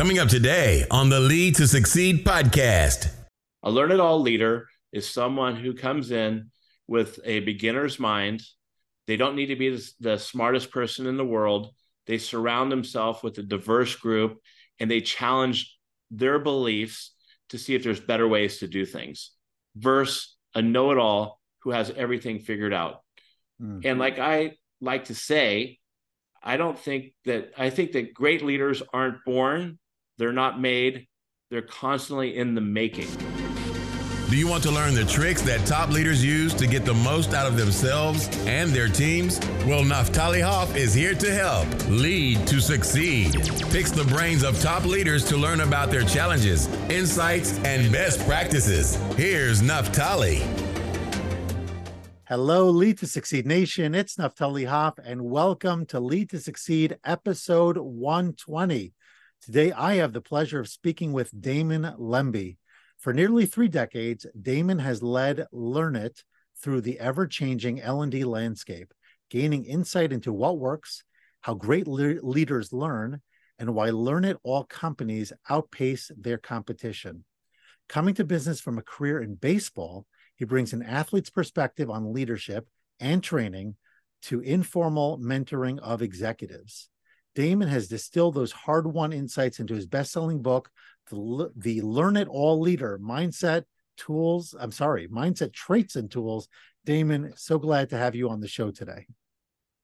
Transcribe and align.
Coming 0.00 0.18
up 0.18 0.28
today 0.28 0.86
on 0.90 1.10
the 1.10 1.20
Lead 1.20 1.56
to 1.56 1.68
Succeed 1.68 2.24
podcast. 2.24 3.12
A 3.62 3.70
learn 3.70 3.92
it 3.92 4.00
all 4.00 4.18
leader 4.18 4.66
is 4.94 5.06
someone 5.06 5.56
who 5.56 5.74
comes 5.74 6.10
in 6.10 6.50
with 6.88 7.20
a 7.22 7.40
beginner's 7.40 8.00
mind. 8.00 8.42
They 9.06 9.18
don't 9.18 9.36
need 9.36 9.48
to 9.48 9.56
be 9.56 9.78
the 10.00 10.16
smartest 10.16 10.70
person 10.70 11.06
in 11.06 11.18
the 11.18 11.24
world. 11.26 11.74
They 12.06 12.16
surround 12.16 12.72
themselves 12.72 13.22
with 13.22 13.36
a 13.36 13.42
diverse 13.42 13.94
group 13.94 14.38
and 14.78 14.90
they 14.90 15.02
challenge 15.02 15.76
their 16.10 16.38
beliefs 16.38 17.14
to 17.50 17.58
see 17.58 17.74
if 17.74 17.82
there's 17.82 18.00
better 18.00 18.26
ways 18.26 18.60
to 18.60 18.68
do 18.68 18.86
things 18.86 19.32
versus 19.76 20.34
a 20.54 20.62
know 20.62 20.92
it 20.92 20.98
all 20.98 21.42
who 21.58 21.72
has 21.72 21.90
everything 21.90 22.38
figured 22.38 22.72
out. 22.72 23.02
Mm-hmm. 23.60 23.80
And 23.84 23.98
like 23.98 24.18
I 24.18 24.56
like 24.80 25.04
to 25.04 25.14
say, 25.14 25.78
I 26.42 26.56
don't 26.56 26.78
think 26.78 27.12
that 27.26 27.52
I 27.58 27.68
think 27.68 27.92
that 27.92 28.14
great 28.14 28.42
leaders 28.42 28.82
aren't 28.94 29.22
born, 29.26 29.78
they're 30.20 30.32
not 30.32 30.60
made, 30.60 31.06
they're 31.50 31.62
constantly 31.62 32.36
in 32.36 32.54
the 32.54 32.60
making. 32.60 33.08
Do 34.28 34.36
you 34.36 34.46
want 34.46 34.62
to 34.64 34.70
learn 34.70 34.94
the 34.94 35.06
tricks 35.06 35.40
that 35.42 35.66
top 35.66 35.88
leaders 35.88 36.22
use 36.22 36.52
to 36.54 36.66
get 36.66 36.84
the 36.84 36.94
most 36.94 37.32
out 37.32 37.46
of 37.46 37.56
themselves 37.56 38.28
and 38.46 38.70
their 38.70 38.86
teams? 38.86 39.40
Well, 39.66 39.82
Naftali 39.82 40.44
Hoff 40.44 40.76
is 40.76 40.92
here 40.92 41.14
to 41.14 41.34
help 41.34 41.66
lead 41.88 42.46
to 42.48 42.60
succeed. 42.60 43.32
Picks 43.70 43.90
the 43.90 44.04
brains 44.04 44.44
of 44.44 44.60
top 44.60 44.84
leaders 44.84 45.24
to 45.24 45.38
learn 45.38 45.62
about 45.62 45.90
their 45.90 46.04
challenges, 46.04 46.68
insights, 46.90 47.58
and 47.64 47.90
best 47.90 48.24
practices. 48.26 48.96
Here's 49.16 49.62
Naftali. 49.62 50.42
Hello, 52.28 52.68
Lead 52.68 52.98
to 52.98 53.08
Succeed 53.08 53.46
Nation. 53.46 53.94
It's 53.94 54.16
Naftali 54.16 54.68
Hoff, 54.68 54.98
and 55.02 55.22
welcome 55.22 55.86
to 55.86 55.98
Lead 55.98 56.30
to 56.30 56.38
Succeed, 56.38 56.98
episode 57.04 57.78
120. 57.78 58.92
Today, 59.42 59.72
I 59.72 59.94
have 59.94 60.12
the 60.12 60.20
pleasure 60.20 60.60
of 60.60 60.68
speaking 60.68 61.14
with 61.14 61.40
Damon 61.40 61.94
Lembi. 61.98 62.58
For 62.98 63.14
nearly 63.14 63.46
three 63.46 63.68
decades, 63.68 64.26
Damon 64.38 64.78
has 64.80 65.02
led 65.02 65.46
Learnit 65.50 66.22
through 66.62 66.82
the 66.82 66.98
ever-changing 66.98 67.80
L&D 67.80 68.24
landscape, 68.24 68.92
gaining 69.30 69.64
insight 69.64 70.12
into 70.12 70.30
what 70.30 70.58
works, 70.58 71.04
how 71.40 71.54
great 71.54 71.88
le- 71.88 72.20
leaders 72.22 72.70
learn, 72.70 73.22
and 73.58 73.74
why 73.74 73.88
Learnit 73.88 74.36
all 74.42 74.64
companies 74.64 75.32
outpace 75.48 76.10
their 76.18 76.36
competition. 76.36 77.24
Coming 77.88 78.14
to 78.16 78.24
business 78.24 78.60
from 78.60 78.76
a 78.76 78.82
career 78.82 79.22
in 79.22 79.36
baseball, 79.36 80.04
he 80.36 80.44
brings 80.44 80.74
an 80.74 80.82
athlete's 80.82 81.30
perspective 81.30 81.88
on 81.88 82.12
leadership 82.12 82.68
and 83.00 83.22
training 83.22 83.76
to 84.24 84.40
informal 84.40 85.18
mentoring 85.18 85.78
of 85.78 86.02
executives. 86.02 86.90
Damon 87.34 87.68
has 87.68 87.88
distilled 87.88 88.34
those 88.34 88.52
hard 88.52 88.86
won 88.86 89.12
insights 89.12 89.60
into 89.60 89.74
his 89.74 89.86
best 89.86 90.12
selling 90.12 90.42
book, 90.42 90.70
the, 91.10 91.50
the 91.56 91.80
Learn 91.82 92.16
It 92.16 92.28
All 92.28 92.60
Leader 92.60 92.98
Mindset 93.02 93.64
Tools. 93.96 94.54
I'm 94.58 94.72
sorry, 94.72 95.08
Mindset 95.08 95.52
Traits 95.52 95.96
and 95.96 96.10
Tools. 96.10 96.48
Damon, 96.84 97.32
so 97.36 97.58
glad 97.58 97.90
to 97.90 97.96
have 97.96 98.14
you 98.14 98.30
on 98.30 98.40
the 98.40 98.48
show 98.48 98.70
today. 98.70 99.06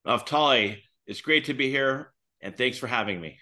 Naftali, 0.06 0.78
it's 1.06 1.20
great 1.20 1.44
to 1.44 1.55
be 1.55 1.70
here, 1.70 2.12
and 2.41 2.56
thanks 2.56 2.78
for 2.78 2.86
having 2.86 3.20
me. 3.20 3.39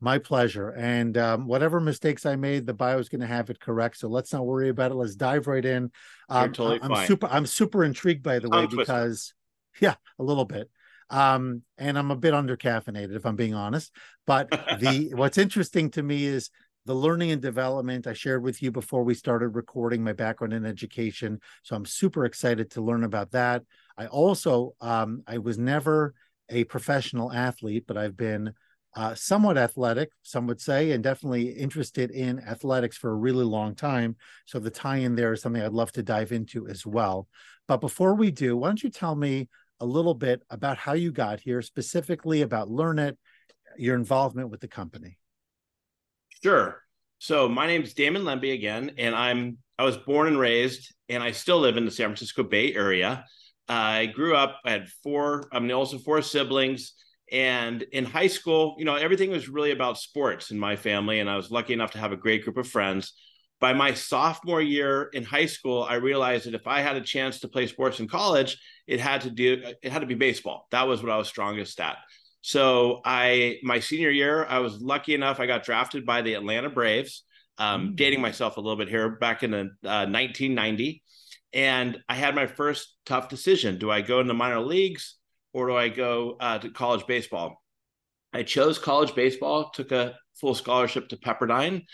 My 0.00 0.18
pleasure. 0.18 0.70
And 0.70 1.16
um, 1.16 1.46
whatever 1.46 1.80
mistakes 1.80 2.26
I 2.26 2.36
made, 2.36 2.66
the 2.66 2.74
bio 2.74 2.98
is 2.98 3.08
going 3.08 3.22
to 3.22 3.26
have 3.26 3.48
it 3.48 3.60
correct. 3.60 3.96
So 3.96 4.08
let's 4.08 4.32
not 4.32 4.44
worry 4.44 4.68
about 4.68 4.90
it. 4.90 4.94
Let's 4.94 5.16
dive 5.16 5.46
right 5.46 5.64
in. 5.64 5.90
Um, 6.28 6.52
totally 6.52 6.80
I'm 6.82 6.90
fine. 6.90 7.06
super. 7.06 7.28
I'm 7.30 7.46
super 7.46 7.82
intrigued, 7.82 8.22
by 8.22 8.38
the 8.38 8.50
way, 8.50 8.66
because 8.66 9.32
yeah, 9.80 9.94
a 10.18 10.22
little 10.22 10.44
bit. 10.44 10.70
Um, 11.10 11.62
and 11.78 11.98
I'm 11.98 12.10
a 12.10 12.16
bit 12.16 12.34
under 12.34 12.56
caffeinated, 12.56 13.14
if 13.14 13.24
I'm 13.26 13.36
being 13.36 13.54
honest. 13.54 13.92
But 14.26 14.50
the 14.80 15.12
what's 15.14 15.38
interesting 15.38 15.90
to 15.92 16.02
me 16.02 16.24
is 16.24 16.50
the 16.86 16.94
learning 16.94 17.32
and 17.32 17.42
development 17.42 18.06
I 18.06 18.12
shared 18.12 18.42
with 18.42 18.62
you 18.62 18.70
before 18.70 19.02
we 19.02 19.14
started 19.14 19.48
recording 19.48 20.04
my 20.04 20.12
background 20.12 20.52
in 20.52 20.64
education. 20.64 21.40
So 21.64 21.74
I'm 21.74 21.84
super 21.84 22.24
excited 22.24 22.70
to 22.72 22.80
learn 22.80 23.02
about 23.02 23.32
that. 23.32 23.62
I 23.98 24.06
also, 24.06 24.74
um, 24.80 25.22
I 25.26 25.38
was 25.38 25.58
never 25.58 26.14
a 26.48 26.64
professional 26.64 27.32
athlete, 27.32 27.84
but 27.88 27.96
I've 27.96 28.16
been 28.16 28.52
uh, 28.94 29.14
somewhat 29.14 29.58
athletic, 29.58 30.10
some 30.22 30.46
would 30.46 30.60
say, 30.60 30.92
and 30.92 31.02
definitely 31.04 31.48
interested 31.50 32.10
in 32.10 32.40
athletics 32.40 32.96
for 32.96 33.10
a 33.10 33.16
really 33.16 33.44
long 33.44 33.74
time. 33.74 34.16
So 34.46 34.58
the 34.58 34.70
tie 34.70 34.98
in 34.98 35.16
there 35.16 35.32
is 35.32 35.42
something 35.42 35.60
I'd 35.60 35.72
love 35.72 35.92
to 35.92 36.02
dive 36.02 36.32
into 36.32 36.68
as 36.68 36.86
well. 36.86 37.28
But 37.68 37.82
before 37.82 38.14
we 38.14 38.30
do, 38.30 38.56
why 38.56 38.68
don't 38.68 38.82
you 38.82 38.90
tell 38.90 39.14
me 39.14 39.48
a 39.80 39.86
little 39.86 40.14
bit 40.14 40.42
about 40.50 40.78
how 40.78 40.92
you 40.94 41.12
got 41.12 41.40
here, 41.40 41.62
specifically 41.62 42.42
about 42.42 42.68
Learnit, 42.68 43.16
your 43.76 43.94
involvement 43.94 44.50
with 44.50 44.60
the 44.60 44.68
company? 44.68 45.18
Sure. 46.42 46.82
So 47.18 47.48
my 47.48 47.66
name 47.66 47.82
is 47.82 47.94
Damon 47.94 48.22
Lembi 48.22 48.52
again, 48.52 48.92
and 48.98 49.14
I'm 49.14 49.58
I 49.78 49.84
was 49.84 49.96
born 49.96 50.26
and 50.26 50.38
raised, 50.38 50.94
and 51.08 51.22
I 51.22 51.32
still 51.32 51.58
live 51.58 51.76
in 51.76 51.84
the 51.84 51.90
San 51.90 52.08
Francisco 52.08 52.42
Bay 52.42 52.74
Area. 52.74 53.24
I 53.68 54.06
grew 54.06 54.34
up. 54.36 54.60
I 54.64 54.70
had 54.70 54.88
four. 55.02 55.48
I'm 55.52 55.70
also 55.70 55.98
four 55.98 56.22
siblings, 56.22 56.92
and 57.32 57.82
in 57.82 58.04
high 58.04 58.26
school, 58.26 58.76
you 58.78 58.84
know, 58.84 58.94
everything 58.94 59.30
was 59.30 59.48
really 59.48 59.72
about 59.72 59.98
sports 59.98 60.50
in 60.50 60.58
my 60.58 60.76
family, 60.76 61.20
and 61.20 61.28
I 61.28 61.36
was 61.36 61.50
lucky 61.50 61.72
enough 61.72 61.92
to 61.92 61.98
have 61.98 62.12
a 62.12 62.16
great 62.16 62.44
group 62.44 62.56
of 62.56 62.68
friends. 62.68 63.12
By 63.58 63.72
my 63.72 63.94
sophomore 63.94 64.60
year 64.60 65.04
in 65.14 65.24
high 65.24 65.46
school, 65.46 65.82
I 65.82 65.94
realized 65.94 66.46
that 66.46 66.54
if 66.54 66.66
I 66.66 66.80
had 66.80 66.96
a 66.96 67.00
chance 67.00 67.40
to 67.40 67.48
play 67.48 67.66
sports 67.66 68.00
in 68.00 68.08
college, 68.08 68.58
it 68.86 69.00
had 69.00 69.22
to 69.22 69.30
do 69.30 69.62
it 69.82 69.90
had 69.90 70.00
to 70.00 70.06
be 70.06 70.14
baseball. 70.14 70.66
That 70.70 70.86
was 70.86 71.02
what 71.02 71.10
I 71.10 71.16
was 71.16 71.28
strongest 71.28 71.80
at. 71.80 71.96
So 72.42 73.00
I, 73.04 73.58
my 73.64 73.80
senior 73.80 74.10
year, 74.10 74.44
I 74.44 74.60
was 74.60 74.80
lucky 74.80 75.14
enough. 75.14 75.40
I 75.40 75.46
got 75.46 75.64
drafted 75.64 76.06
by 76.06 76.22
the 76.22 76.34
Atlanta 76.34 76.70
Braves. 76.70 77.24
Um, 77.58 77.88
mm. 77.88 77.96
Dating 77.96 78.20
myself 78.20 78.56
a 78.56 78.60
little 78.60 78.76
bit 78.76 78.88
here, 78.88 79.16
back 79.16 79.42
in 79.42 79.50
the, 79.50 79.58
uh, 79.82 80.06
1990, 80.06 81.02
and 81.54 81.98
I 82.08 82.14
had 82.14 82.34
my 82.34 82.46
first 82.46 82.94
tough 83.06 83.28
decision: 83.28 83.78
do 83.78 83.90
I 83.90 84.02
go 84.02 84.20
in 84.20 84.26
the 84.26 84.34
minor 84.34 84.60
leagues 84.60 85.16
or 85.52 85.68
do 85.68 85.76
I 85.76 85.88
go 85.88 86.36
uh, 86.38 86.58
to 86.58 86.70
college 86.70 87.06
baseball? 87.06 87.62
I 88.32 88.42
chose 88.42 88.78
college 88.78 89.14
baseball. 89.14 89.70
Took 89.70 89.90
a 89.90 90.14
full 90.38 90.54
scholarship 90.54 91.08
to 91.08 91.16
Pepperdine, 91.16 91.86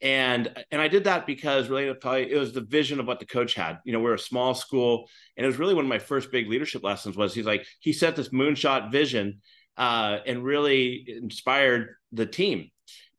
and 0.00 0.48
and 0.70 0.80
I 0.80 0.88
did 0.88 1.04
that 1.04 1.26
because 1.26 1.68
really 1.68 1.92
probably 1.94 2.30
it 2.30 2.38
was 2.38 2.52
the 2.52 2.60
vision 2.60 3.00
of 3.00 3.06
what 3.06 3.18
the 3.18 3.26
coach 3.26 3.54
had. 3.54 3.78
You 3.84 3.92
know, 3.92 4.00
we're 4.00 4.14
a 4.14 4.18
small 4.18 4.54
school, 4.54 5.08
and 5.36 5.44
it 5.44 5.48
was 5.48 5.58
really 5.58 5.74
one 5.74 5.84
of 5.84 5.88
my 5.88 5.98
first 5.98 6.30
big 6.30 6.48
leadership 6.48 6.84
lessons. 6.84 7.16
Was 7.16 7.34
he's 7.34 7.46
like 7.46 7.66
he 7.80 7.92
set 7.92 8.14
this 8.14 8.28
moonshot 8.28 8.92
vision 8.92 9.40
uh, 9.76 10.18
and 10.26 10.44
really 10.44 11.04
inspired 11.08 11.96
the 12.12 12.26
team. 12.26 12.70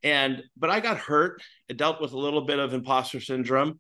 And 0.04 0.44
but 0.56 0.70
I 0.70 0.80
got 0.80 0.98
hurt. 0.98 1.42
It 1.68 1.78
dealt 1.78 2.02
with 2.02 2.14
a 2.14 2.18
little 2.18 2.46
bit 2.46 2.60
of 2.60 2.74
imposter 2.74 3.20
syndrome, 3.20 3.80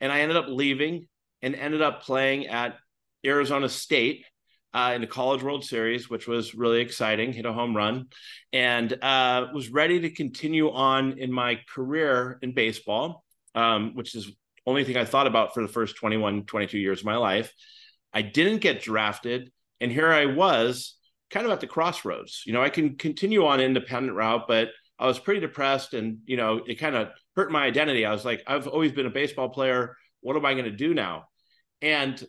and 0.00 0.10
I 0.10 0.20
ended 0.20 0.38
up 0.38 0.46
leaving 0.48 1.08
and 1.42 1.54
ended 1.54 1.82
up 1.82 2.02
playing 2.02 2.46
at 2.46 2.76
Arizona 3.24 3.68
State 3.68 4.24
uh, 4.72 4.92
in 4.94 5.00
the 5.00 5.06
College 5.06 5.42
World 5.42 5.64
Series, 5.64 6.08
which 6.08 6.26
was 6.26 6.54
really 6.54 6.80
exciting. 6.80 7.32
Hit 7.32 7.46
a 7.46 7.52
home 7.52 7.76
run, 7.76 8.06
and 8.52 8.92
uh, 9.02 9.48
was 9.52 9.70
ready 9.70 10.00
to 10.00 10.10
continue 10.10 10.70
on 10.70 11.18
in 11.18 11.32
my 11.32 11.60
career 11.74 12.38
in 12.42 12.52
baseball, 12.52 13.24
um, 13.54 13.94
which 13.94 14.14
is 14.14 14.30
only 14.66 14.84
thing 14.84 14.96
I 14.96 15.04
thought 15.04 15.26
about 15.26 15.54
for 15.54 15.62
the 15.62 15.68
first 15.68 15.96
21, 15.96 16.44
22 16.44 16.78
years 16.78 17.00
of 17.00 17.06
my 17.06 17.16
life. 17.16 17.52
I 18.12 18.22
didn't 18.22 18.58
get 18.58 18.82
drafted, 18.82 19.50
and 19.80 19.90
here 19.90 20.12
I 20.12 20.26
was 20.26 20.96
kind 21.30 21.46
of 21.46 21.52
at 21.52 21.60
the 21.60 21.66
crossroads. 21.66 22.42
You 22.46 22.52
know, 22.52 22.62
I 22.62 22.68
can 22.68 22.96
continue 22.96 23.46
on 23.46 23.60
independent 23.60 24.16
route, 24.16 24.46
but 24.48 24.68
I 24.98 25.06
was 25.06 25.18
pretty 25.18 25.40
depressed 25.40 25.94
and, 25.94 26.18
you 26.26 26.36
know, 26.36 26.60
it 26.66 26.74
kind 26.74 26.94
of 26.94 27.08
hurt 27.34 27.50
my 27.50 27.64
identity. 27.64 28.04
I 28.04 28.12
was 28.12 28.24
like, 28.24 28.42
I've 28.46 28.66
always 28.66 28.92
been 28.92 29.06
a 29.06 29.10
baseball 29.10 29.48
player. 29.48 29.96
What 30.20 30.36
am 30.36 30.44
I 30.44 30.52
going 30.52 30.66
to 30.66 30.70
do 30.70 30.92
now? 30.92 31.28
And 31.80 32.22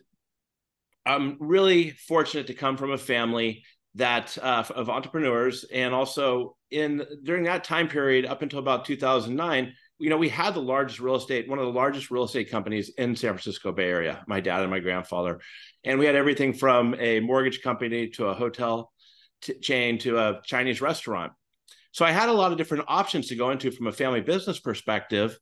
I'm 1.04 1.36
really 1.40 1.90
fortunate 1.90 2.46
to 2.48 2.54
come 2.54 2.76
from 2.76 2.92
a 2.92 2.98
family 2.98 3.64
that 3.94 4.38
uh, 4.40 4.64
of 4.74 4.88
entrepreneurs 4.88 5.64
and 5.64 5.92
also 5.92 6.56
in 6.70 7.04
during 7.24 7.44
that 7.44 7.64
time 7.64 7.88
period 7.88 8.24
up 8.24 8.40
until 8.40 8.58
about 8.58 8.86
2009 8.86 9.74
you 9.98 10.08
know 10.08 10.16
we 10.16 10.30
had 10.30 10.54
the 10.54 10.62
largest 10.62 10.98
real 10.98 11.16
estate 11.16 11.46
one 11.46 11.58
of 11.58 11.66
the 11.66 11.70
largest 11.70 12.10
real 12.10 12.24
estate 12.24 12.50
companies 12.50 12.90
in 12.96 13.14
san 13.14 13.32
francisco 13.32 13.70
bay 13.70 13.90
area 13.90 14.24
my 14.26 14.40
dad 14.40 14.62
and 14.62 14.70
my 14.70 14.80
grandfather 14.80 15.38
and 15.84 15.98
we 15.98 16.06
had 16.06 16.14
everything 16.14 16.54
from 16.54 16.94
a 16.98 17.20
mortgage 17.20 17.60
company 17.60 18.08
to 18.08 18.28
a 18.28 18.34
hotel 18.34 18.92
t- 19.42 19.58
chain 19.58 19.98
to 19.98 20.18
a 20.18 20.40
Chinese 20.44 20.80
restaurant. 20.80 21.32
So 21.90 22.04
I 22.04 22.12
had 22.12 22.28
a 22.28 22.32
lot 22.32 22.52
of 22.52 22.58
different 22.58 22.84
options 22.88 23.28
to 23.28 23.36
go 23.36 23.50
into 23.50 23.70
from 23.70 23.86
a 23.86 23.92
family 23.92 24.22
business 24.22 24.58
perspective. 24.58 25.38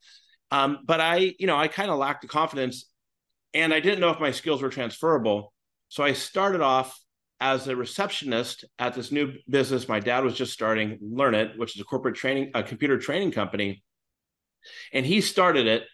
Um, 0.50 0.80
but 0.84 1.00
I, 1.00 1.34
you 1.38 1.46
know, 1.46 1.56
I 1.56 1.68
kind 1.68 1.90
of 1.90 1.98
lacked 1.98 2.22
the 2.22 2.28
confidence 2.28 2.89
and 3.54 3.74
I 3.74 3.80
didn't 3.80 4.00
know 4.00 4.10
if 4.10 4.20
my 4.20 4.30
skills 4.30 4.62
were 4.62 4.68
transferable. 4.68 5.52
So 5.88 6.04
I 6.04 6.12
started 6.12 6.60
off 6.60 6.98
as 7.40 7.66
a 7.68 7.74
receptionist 7.74 8.64
at 8.78 8.94
this 8.94 9.10
new 9.10 9.32
business 9.48 9.88
my 9.88 9.98
dad 9.98 10.24
was 10.24 10.36
just 10.36 10.52
starting, 10.52 10.98
Learnit, 11.02 11.56
which 11.56 11.74
is 11.74 11.80
a 11.80 11.84
corporate 11.84 12.14
training, 12.14 12.50
a 12.54 12.62
computer 12.62 12.98
training 12.98 13.32
company. 13.32 13.82
And 14.92 15.06
he 15.06 15.20
started 15.20 15.66
it 15.66 15.84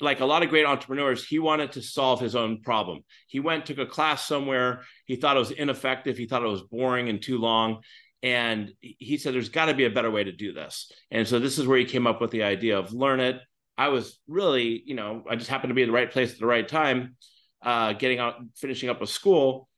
like 0.00 0.20
a 0.20 0.26
lot 0.26 0.42
of 0.42 0.50
great 0.50 0.66
entrepreneurs, 0.66 1.24
he 1.24 1.38
wanted 1.38 1.72
to 1.72 1.82
solve 1.82 2.20
his 2.20 2.36
own 2.36 2.60
problem. 2.60 3.00
He 3.28 3.40
went, 3.40 3.66
took 3.66 3.78
a 3.78 3.86
class 3.86 4.26
somewhere. 4.26 4.82
He 5.06 5.16
thought 5.16 5.36
it 5.36 5.40
was 5.40 5.50
ineffective. 5.50 6.18
He 6.18 6.26
thought 6.26 6.42
it 6.42 6.48
was 6.48 6.62
boring 6.62 7.08
and 7.08 7.22
too 7.22 7.38
long. 7.38 7.80
And 8.22 8.72
he 8.80 9.18
said, 9.18 9.34
There's 9.34 9.48
got 9.48 9.66
to 9.66 9.74
be 9.74 9.84
a 9.84 9.90
better 9.90 10.10
way 10.10 10.24
to 10.24 10.32
do 10.32 10.52
this. 10.52 10.90
And 11.10 11.26
so 11.26 11.38
this 11.38 11.58
is 11.58 11.66
where 11.66 11.78
he 11.78 11.84
came 11.84 12.06
up 12.06 12.20
with 12.20 12.30
the 12.30 12.42
idea 12.42 12.78
of 12.78 12.92
learn 12.92 13.20
it. 13.20 13.40
I 13.78 13.88
was 13.88 14.18
really, 14.26 14.82
you 14.86 14.94
know, 14.94 15.24
I 15.28 15.36
just 15.36 15.50
happened 15.50 15.70
to 15.70 15.74
be 15.74 15.82
in 15.82 15.88
the 15.88 15.94
right 15.94 16.10
place 16.10 16.32
at 16.32 16.38
the 16.38 16.46
right 16.46 16.66
time, 16.66 17.16
uh, 17.62 17.92
getting 17.92 18.18
out, 18.18 18.36
finishing 18.56 18.88
up 18.88 19.00
with 19.00 19.10
school. 19.10 19.68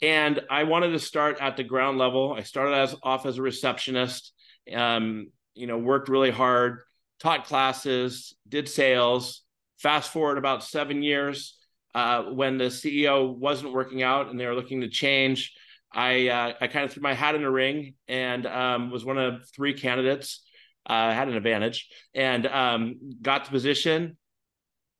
And 0.00 0.40
I 0.50 0.64
wanted 0.64 0.90
to 0.90 0.98
start 0.98 1.38
at 1.40 1.56
the 1.56 1.64
ground 1.64 1.98
level. 1.98 2.34
I 2.36 2.42
started 2.42 2.74
as 2.74 2.94
off 3.02 3.26
as 3.26 3.38
a 3.38 3.42
receptionist, 3.42 4.32
um, 4.72 5.30
you 5.54 5.66
know, 5.66 5.78
worked 5.78 6.08
really 6.08 6.30
hard, 6.30 6.80
taught 7.20 7.46
classes, 7.46 8.34
did 8.48 8.68
sales. 8.68 9.42
Fast 9.78 10.12
forward 10.12 10.38
about 10.38 10.62
seven 10.64 11.02
years, 11.02 11.58
uh, 11.94 12.22
when 12.22 12.58
the 12.58 12.64
CEO 12.66 13.36
wasn't 13.36 13.72
working 13.72 14.02
out 14.02 14.30
and 14.30 14.38
they 14.38 14.46
were 14.46 14.54
looking 14.54 14.80
to 14.80 14.88
change, 14.88 15.52
I 15.92 16.28
uh, 16.28 16.52
I 16.60 16.66
kind 16.68 16.84
of 16.84 16.92
threw 16.92 17.02
my 17.02 17.14
hat 17.14 17.34
in 17.34 17.42
the 17.42 17.50
ring 17.50 17.94
and 18.08 18.46
um, 18.46 18.90
was 18.90 19.04
one 19.04 19.18
of 19.18 19.48
three 19.54 19.74
candidates. 19.74 20.42
Uh, 20.84 21.12
had 21.12 21.28
an 21.28 21.36
advantage 21.36 21.88
and 22.14 22.46
um, 22.46 22.96
got 23.22 23.44
the 23.44 23.50
position. 23.50 24.16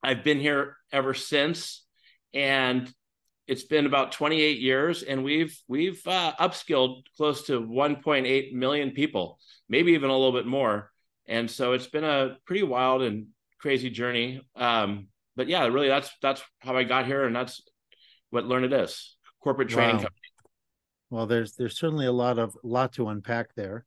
I've 0.03 0.23
been 0.23 0.39
here 0.39 0.77
ever 0.93 1.13
since, 1.13 1.85
and 2.33 2.93
it's 3.49 3.65
been 3.65 3.87
about 3.87 4.13
28 4.13 4.59
years, 4.59 5.03
and 5.03 5.25
we've 5.25 5.57
we've 5.69 6.01
uh, 6.07 6.33
upskilled 6.39 7.03
close 7.17 7.47
to 7.47 7.61
1.8 7.61 8.53
million 8.53 8.91
people, 8.93 9.39
maybe 9.69 9.93
even 9.93 10.11
a 10.11 10.17
little 10.17 10.33
bit 10.33 10.47
more. 10.47 10.91
And 11.27 11.51
so 11.51 11.73
it's 11.73 11.87
been 11.87 12.05
a 12.05 12.37
pretty 12.47 12.63
wild 12.63 13.03
and 13.03 13.29
crazy 13.61 13.91
journey. 13.91 14.41
Um, 14.57 15.09
but 15.37 15.49
yeah, 15.49 15.67
really, 15.67 15.89
that's 15.89 16.11
that's 16.21 16.43
how 16.61 16.77
I 16.77 16.85
got 16.85 17.07
here, 17.07 17.25
and 17.25 17.35
that's 17.35 17.63
what 18.31 18.45
Learnit 18.45 18.85
is 18.85 19.17
corporate 19.43 19.69
training 19.69 19.97
wow. 19.97 20.03
company. 20.03 20.21
Well, 21.11 21.27
there's 21.27 21.55
there's 21.57 21.79
certainly 21.79 22.07
a 22.07 22.13
lot 22.13 22.39
of 22.39 22.57
lot 22.63 22.95
to 22.95 23.09
unpack 23.09 23.55
there. 23.55 23.85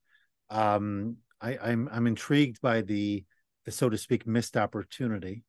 Um, 0.49 1.17
I, 1.45 1.57
I'm 1.61 1.87
I'm 1.91 2.07
intrigued 2.07 2.59
by 2.61 2.81
the, 2.81 3.23
the 3.65 3.71
so 3.71 3.89
to 3.89 3.97
speak 3.97 4.25
missed 4.25 4.57
opportunity 4.57 5.43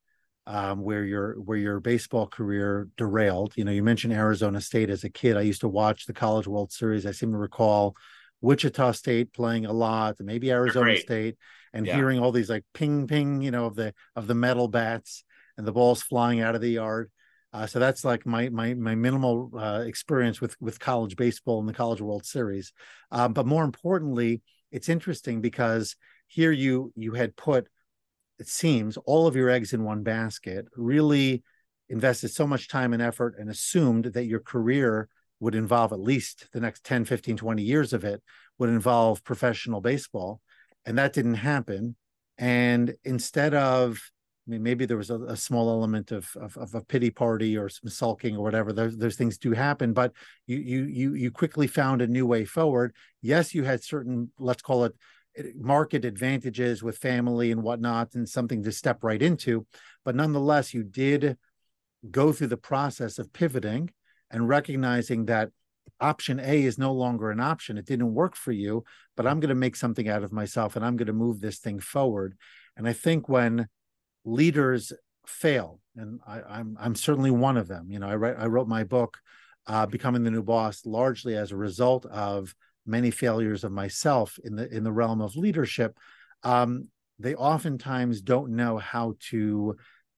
um, 0.47 0.83
where 0.83 1.05
your 1.05 1.35
where 1.41 1.57
your 1.57 1.81
baseball 1.81 2.27
career 2.27 2.89
derailed. 2.97 3.55
You 3.57 3.65
know, 3.65 3.73
you 3.73 3.83
mentioned 3.83 4.13
Arizona 4.13 4.61
State 4.61 4.91
as 4.91 5.05
a 5.05 5.11
kid. 5.11 5.37
I 5.37 5.41
used 5.41 5.63
to 5.63 5.69
watch 5.69 6.07
the 6.07 6.13
College 6.13 6.47
World 6.47 6.71
Series. 6.71 7.07
I 7.07 7.13
seem 7.13 7.33
to 7.33 7.39
recall 7.39 7.97
Wichita 8.43 8.93
State 8.93 9.33
playing 9.33 9.65
a 9.65 9.73
lot, 9.73 10.17
maybe 10.21 10.53
Arizona 10.53 10.97
State, 10.99 11.37
and 11.73 11.87
yeah. 11.87 11.97
hearing 11.97 12.19
all 12.19 12.33
these 12.33 12.51
like 12.51 12.65
ping 12.75 13.07
ping, 13.07 13.41
you 13.41 13.51
know, 13.51 13.67
of 13.67 13.75
the 13.75 13.95
of 14.15 14.27
the 14.27 14.35
metal 14.35 14.69
bats 14.69 15.25
and 15.57 15.67
the 15.67 15.73
balls 15.73 16.03
flying 16.03 16.41
out 16.41 16.55
of 16.55 16.61
the 16.61 16.71
yard. 16.71 17.11
Uh, 17.53 17.67
so 17.67 17.79
that's 17.79 18.05
like 18.05 18.27
my 18.27 18.51
my 18.51 18.75
my 18.75 18.95
minimal 18.95 19.51
uh, 19.57 19.83
experience 19.87 20.43
with 20.43 20.61
with 20.61 20.79
college 20.79 21.17
baseball 21.17 21.59
and 21.59 21.69
the 21.69 21.73
College 21.73 22.03
World 22.03 22.27
Series. 22.27 22.73
Um, 23.11 23.33
but 23.33 23.47
more 23.47 23.65
importantly, 23.65 24.43
it's 24.77 24.91
interesting 24.91 25.41
because 25.41 25.97
here 26.27 26.53
you 26.53 26.93
you 26.95 27.13
had 27.13 27.35
put 27.35 27.67
it 28.39 28.47
seems 28.47 28.99
all 28.99 29.27
of 29.27 29.35
your 29.35 29.49
eggs 29.49 29.73
in 29.73 29.83
one 29.83 30.03
basket. 30.03 30.67
Really 30.77 31.43
invested 31.89 32.29
so 32.29 32.47
much 32.47 32.69
time 32.69 32.93
and 32.93 33.01
effort 33.01 33.37
and 33.39 33.49
assumed 33.49 34.05
that 34.05 34.27
your 34.27 34.41
career 34.41 35.09
would 35.41 35.55
involve 35.55 35.93
at 35.95 36.01
least 36.01 36.49
the 36.53 36.61
next 36.61 36.85
10 36.85 37.07
15 37.07 37.39
20 37.39 37.63
years 37.63 37.95
of 37.95 38.05
it 38.05 38.23
would 38.59 38.69
involve 38.69 39.25
professional 39.25 39.81
baseball 39.81 40.41
and 40.85 40.99
that 40.99 41.13
didn't 41.13 41.35
happen 41.35 41.97
and 42.37 42.95
instead 43.05 43.55
of 43.55 44.11
I 44.47 44.51
mean, 44.51 44.63
maybe 44.63 44.87
there 44.87 44.97
was 44.97 45.11
a, 45.11 45.21
a 45.23 45.37
small 45.37 45.69
element 45.69 46.13
of, 46.13 46.31
of, 46.37 46.57
of 46.57 46.75
a 46.75 46.81
pity 46.81 47.11
party 47.11 47.57
or 47.57 47.69
some 47.69 47.91
sulking 47.91 48.37
or 48.37 48.43
whatever. 48.45 48.73
Those 48.73 48.97
those 48.97 49.17
things 49.17 49.39
do 49.39 49.53
happen, 49.53 49.93
but 49.93 50.13
you 50.47 50.59
you 50.59 50.85
you 50.85 51.15
you 51.15 51.31
quickly 51.33 51.67
found 51.67 52.01
a 52.01 52.07
new 52.07 52.27
way 52.27 52.45
forward. 52.45 52.95
Yes, 53.23 53.55
you 53.55 53.65
had 53.65 53.83
certain 53.83 54.31
let's 54.39 54.63
call 54.63 54.85
it 54.85 54.95
eh, 55.37 55.45
market 55.57 56.05
advantages 56.05 56.83
with 56.83 56.99
family 56.99 57.51
and 57.51 57.63
whatnot, 57.63 58.15
and 58.15 58.29
something 58.29 58.63
to 58.63 58.71
step 58.71 59.03
right 59.03 59.21
into. 59.21 59.67
But 60.05 60.15
nonetheless, 60.15 60.73
you 60.73 60.85
did 60.85 61.37
go 62.09 62.33
through 62.33 62.49
the 62.49 62.57
process 62.57 63.19
of 63.19 63.33
pivoting 63.33 63.91
and 64.31 64.49
recognizing 64.49 65.27
that 65.27 65.51
option 66.01 66.39
A 66.41 66.63
is 66.63 66.79
no 66.79 66.93
longer 66.93 67.31
an 67.31 67.41
option. 67.41 67.79
It 67.79 67.87
didn't 67.87 68.15
work 68.15 68.37
for 68.37 68.53
you, 68.53 68.85
but 69.17 69.27
I'm 69.27 69.41
going 69.41 69.49
to 69.49 69.55
make 69.55 69.75
something 69.77 70.09
out 70.09 70.23
of 70.23 70.33
myself 70.33 70.77
and 70.77 70.85
I'm 70.85 70.97
going 70.97 71.07
to 71.07 71.13
move 71.13 71.41
this 71.41 71.59
thing 71.59 71.81
forward. 71.81 72.37
And 72.77 72.87
I 72.87 72.93
think 72.93 73.29
when 73.29 73.69
leaders 74.27 74.93
fail, 75.27 75.81
and 75.97 76.21
I, 76.27 76.39
am 76.39 76.45
I'm, 76.49 76.77
I'm 76.81 76.95
certainly 76.95 77.31
one 77.31 77.57
of 77.57 77.69
them. 77.69 77.87
You 77.89 77.99
know, 77.99 78.09
I 78.09 78.17
write 78.17 78.37
I 78.39 78.47
wrote 78.47 78.69
my 78.69 78.85
book, 78.85 79.17
uh, 79.67 79.87
"Becoming 79.87 80.25
the 80.25 80.31
New 80.31 80.43
Boss," 80.43 80.85
largely 80.85 81.37
as 81.37 81.53
a 81.53 81.57
result 81.57 82.05
of 82.07 82.55
many 82.85 83.11
failures 83.11 83.65
of 83.65 83.73
myself 83.73 84.39
in 84.45 84.57
the 84.57 84.69
in 84.69 84.85
the 84.85 84.93
realm 84.93 85.23
of 85.23 85.37
leadership. 85.37 85.97
Um, 86.43 86.91
they 87.19 87.35
oftentimes 87.35 88.21
don't 88.21 88.51
know 88.51 88.77
how 88.77 89.15
to 89.31 89.77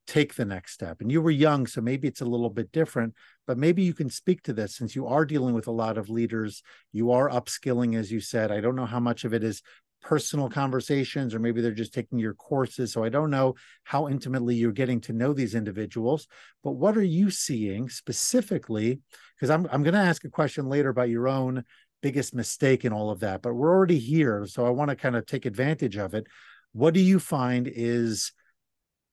take 0.08 0.34
the 0.34 0.44
next 0.44 0.72
step. 0.72 1.00
And 1.00 1.12
you 1.12 1.20
were 1.20 1.31
young, 1.31 1.66
so 1.66 1.82
maybe 1.82 2.08
it's 2.08 2.22
a 2.22 2.26
little 2.26 2.49
bit 2.49 2.72
different, 2.72 3.14
but 3.46 3.58
maybe 3.58 3.82
you 3.82 3.93
can 3.93 4.08
speak 4.08 4.43
to 4.44 4.55
this 4.55 4.75
since 4.75 4.96
you 4.96 5.06
are 5.06 5.26
dealing 5.26 5.55
with 5.55 5.66
a 5.66 5.72
lot 5.72 5.99
of 5.99 6.08
leaders. 6.08 6.62
You 6.93 7.12
are 7.12 7.28
upskilling, 7.28 7.94
as 7.94 8.10
you 8.10 8.20
said. 8.20 8.50
I 8.50 8.60
don't 8.60 8.75
know 8.75 8.87
how 8.87 9.00
much 9.00 9.25
of 9.25 9.34
it 9.34 9.44
is 9.44 9.62
personal 10.00 10.49
conversations 10.49 11.35
or 11.35 11.39
maybe 11.39 11.61
they're 11.61 11.73
just 11.73 11.93
taking 11.93 12.19
your 12.19 12.35
courses. 12.35 12.93
So 12.93 13.05
i 13.05 13.09
don't 13.09 13.31
know 13.31 13.55
how 13.85 14.09
intimately 14.09 14.55
you're 14.55 14.73
getting 14.73 15.00
to 15.03 15.12
know 15.12 15.33
these 15.33 15.55
individuals 15.55 16.29
but 16.62 16.73
what 16.73 16.97
are 16.97 17.03
you 17.03 17.31
seeing 17.31 17.89
specifically? 17.89 19.00
Because 19.37 19.50
i'm, 19.50 19.67
I'm 19.71 19.83
going 19.83 19.95
to 19.95 20.00
ask 20.00 20.25
a 20.25 20.31
question 20.31 20.67
later 20.67 20.91
about 20.91 21.09
your 21.09 21.29
own 21.29 21.65
biggest 22.00 22.35
mistake 22.35 22.85
in 22.85 22.93
all 22.93 23.11
of 23.11 23.21
that 23.21 23.43
but 23.43 23.55
we're 23.55 23.75
already 23.75 23.99
here 23.99 24.47
so 24.47 24.65
i 24.65 24.71
want 24.71 24.89
to 24.89 24.97
kind 24.97 25.17
of 25.17 25.27
take 25.27 25.47
advantage 25.47 25.97
of 25.97 26.15
it. 26.15 26.27
What 26.73 26.94
do 26.94 27.01
you 27.01 27.19
find 27.19 27.69
is 27.73 28.33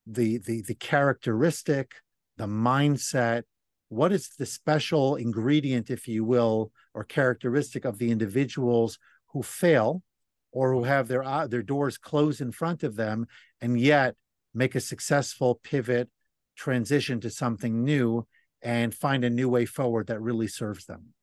the 0.05 0.37
the 0.37 0.61
the 0.61 0.75
characteristic 0.75 1.93
the 2.37 2.47
mindset? 2.47 3.43
What 3.89 4.11
is 4.11 4.29
the 4.37 4.45
special 4.45 5.15
ingredient 5.15 5.89
if 5.89 6.07
you 6.07 6.23
will 6.25 6.71
or 6.93 7.03
characteristic 7.03 7.85
of 7.85 7.97
the 7.97 8.11
individuals 8.11 8.97
who 9.31 9.41
fail 9.43 10.01
or 10.55 10.71
who 10.71 10.85
have 10.85 11.07
their 11.07 11.23
uh, 11.23 11.45
their 11.45 11.61
doors 11.61 11.97
closed 11.97 12.39
in 12.41 12.51
front 12.51 12.81
of 12.81 12.95
them 12.95 13.27
and 13.61 13.79
yet 13.79 14.15
make 14.53 14.73
a 14.73 14.79
successful 14.79 15.59
pivot 15.61 16.09
transition 16.55 17.19
to 17.19 17.29
something 17.29 17.83
new 17.83 18.25
and 18.61 18.95
find 18.95 19.25
a 19.25 19.29
new 19.29 19.49
way 19.49 19.65
forward 19.65 20.07
that 20.07 20.21
really 20.21 20.47
serves 20.47 20.85
them. 20.85 21.13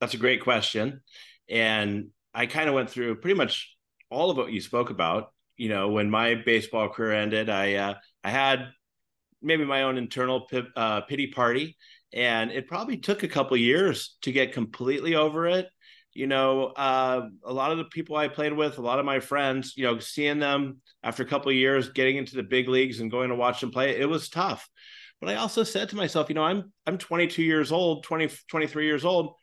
That's 0.00 0.14
a 0.14 0.18
great 0.18 0.42
question. 0.42 1.02
And 1.48 2.08
i 2.34 2.46
kind 2.46 2.68
of 2.68 2.74
went 2.74 2.90
through 2.90 3.16
pretty 3.16 3.36
much 3.36 3.74
all 4.10 4.30
of 4.30 4.36
what 4.36 4.50
you 4.50 4.60
spoke 4.60 4.90
about. 4.90 5.32
You 5.58 5.68
know 5.68 5.88
when 5.88 6.08
my 6.08 6.36
baseball 6.36 6.88
career 6.88 7.12
ended 7.12 7.50
i 7.50 7.74
uh, 7.74 7.94
i 8.24 8.30
had 8.30 8.68
maybe 9.42 9.64
my 9.64 9.82
own 9.82 9.98
internal 9.98 10.42
p- 10.46 10.62
uh, 10.74 11.02
pity 11.02 11.26
party. 11.28 11.76
And 12.14 12.50
it 12.50 12.66
probably 12.66 12.96
took 12.96 13.22
a 13.22 13.28
couple 13.28 13.56
years 13.58 14.16
to 14.22 14.32
get 14.32 14.54
completely 14.54 15.14
over 15.14 15.46
it 15.46 15.68
you 16.18 16.26
know, 16.26 16.64
uh, 16.64 17.28
a 17.44 17.52
lot 17.52 17.70
of 17.70 17.78
the 17.78 17.84
people 17.84 18.16
I 18.16 18.26
played 18.26 18.52
with, 18.52 18.78
a 18.78 18.82
lot 18.82 18.98
of 18.98 19.04
my 19.04 19.20
friends, 19.20 19.74
you 19.76 19.84
know, 19.84 20.00
seeing 20.00 20.40
them 20.40 20.78
after 21.04 21.22
a 21.22 21.26
couple 21.26 21.50
of 21.50 21.54
years 21.54 21.90
getting 21.90 22.16
into 22.16 22.34
the 22.34 22.42
big 22.42 22.68
leagues 22.68 22.98
and 22.98 23.08
going 23.08 23.28
to 23.28 23.36
watch 23.36 23.60
them 23.60 23.70
play, 23.70 23.96
it 23.96 24.08
was 24.08 24.28
tough. 24.28 24.68
But 25.20 25.30
I 25.30 25.36
also 25.36 25.62
said 25.62 25.90
to 25.90 25.96
myself, 25.96 26.28
you 26.28 26.34
know, 26.34 26.42
I'm 26.42 26.72
I'm 26.88 26.98
22 26.98 27.44
years 27.44 27.70
old, 27.70 28.02
20, 28.02 28.30
23 28.48 28.84
years 28.84 29.04
old. 29.04 29.34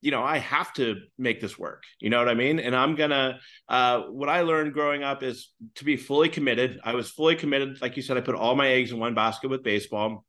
You 0.00 0.12
know, 0.12 0.22
I 0.22 0.38
have 0.38 0.72
to 0.74 0.96
make 1.18 1.42
this 1.42 1.58
work. 1.58 1.82
You 2.00 2.08
know 2.08 2.20
what 2.20 2.30
I 2.30 2.34
mean? 2.34 2.58
And 2.58 2.74
I'm 2.74 2.94
gonna. 2.94 3.38
Uh, 3.68 4.04
what 4.04 4.30
I 4.30 4.40
learned 4.40 4.72
growing 4.72 5.02
up 5.02 5.22
is 5.22 5.50
to 5.74 5.84
be 5.84 5.98
fully 5.98 6.30
committed. 6.30 6.80
I 6.82 6.94
was 6.94 7.10
fully 7.10 7.36
committed, 7.36 7.82
like 7.82 7.96
you 7.98 8.02
said. 8.02 8.16
I 8.16 8.22
put 8.22 8.34
all 8.34 8.56
my 8.56 8.68
eggs 8.68 8.92
in 8.92 8.98
one 8.98 9.14
basket 9.14 9.50
with 9.50 9.62
baseball. 9.62 10.24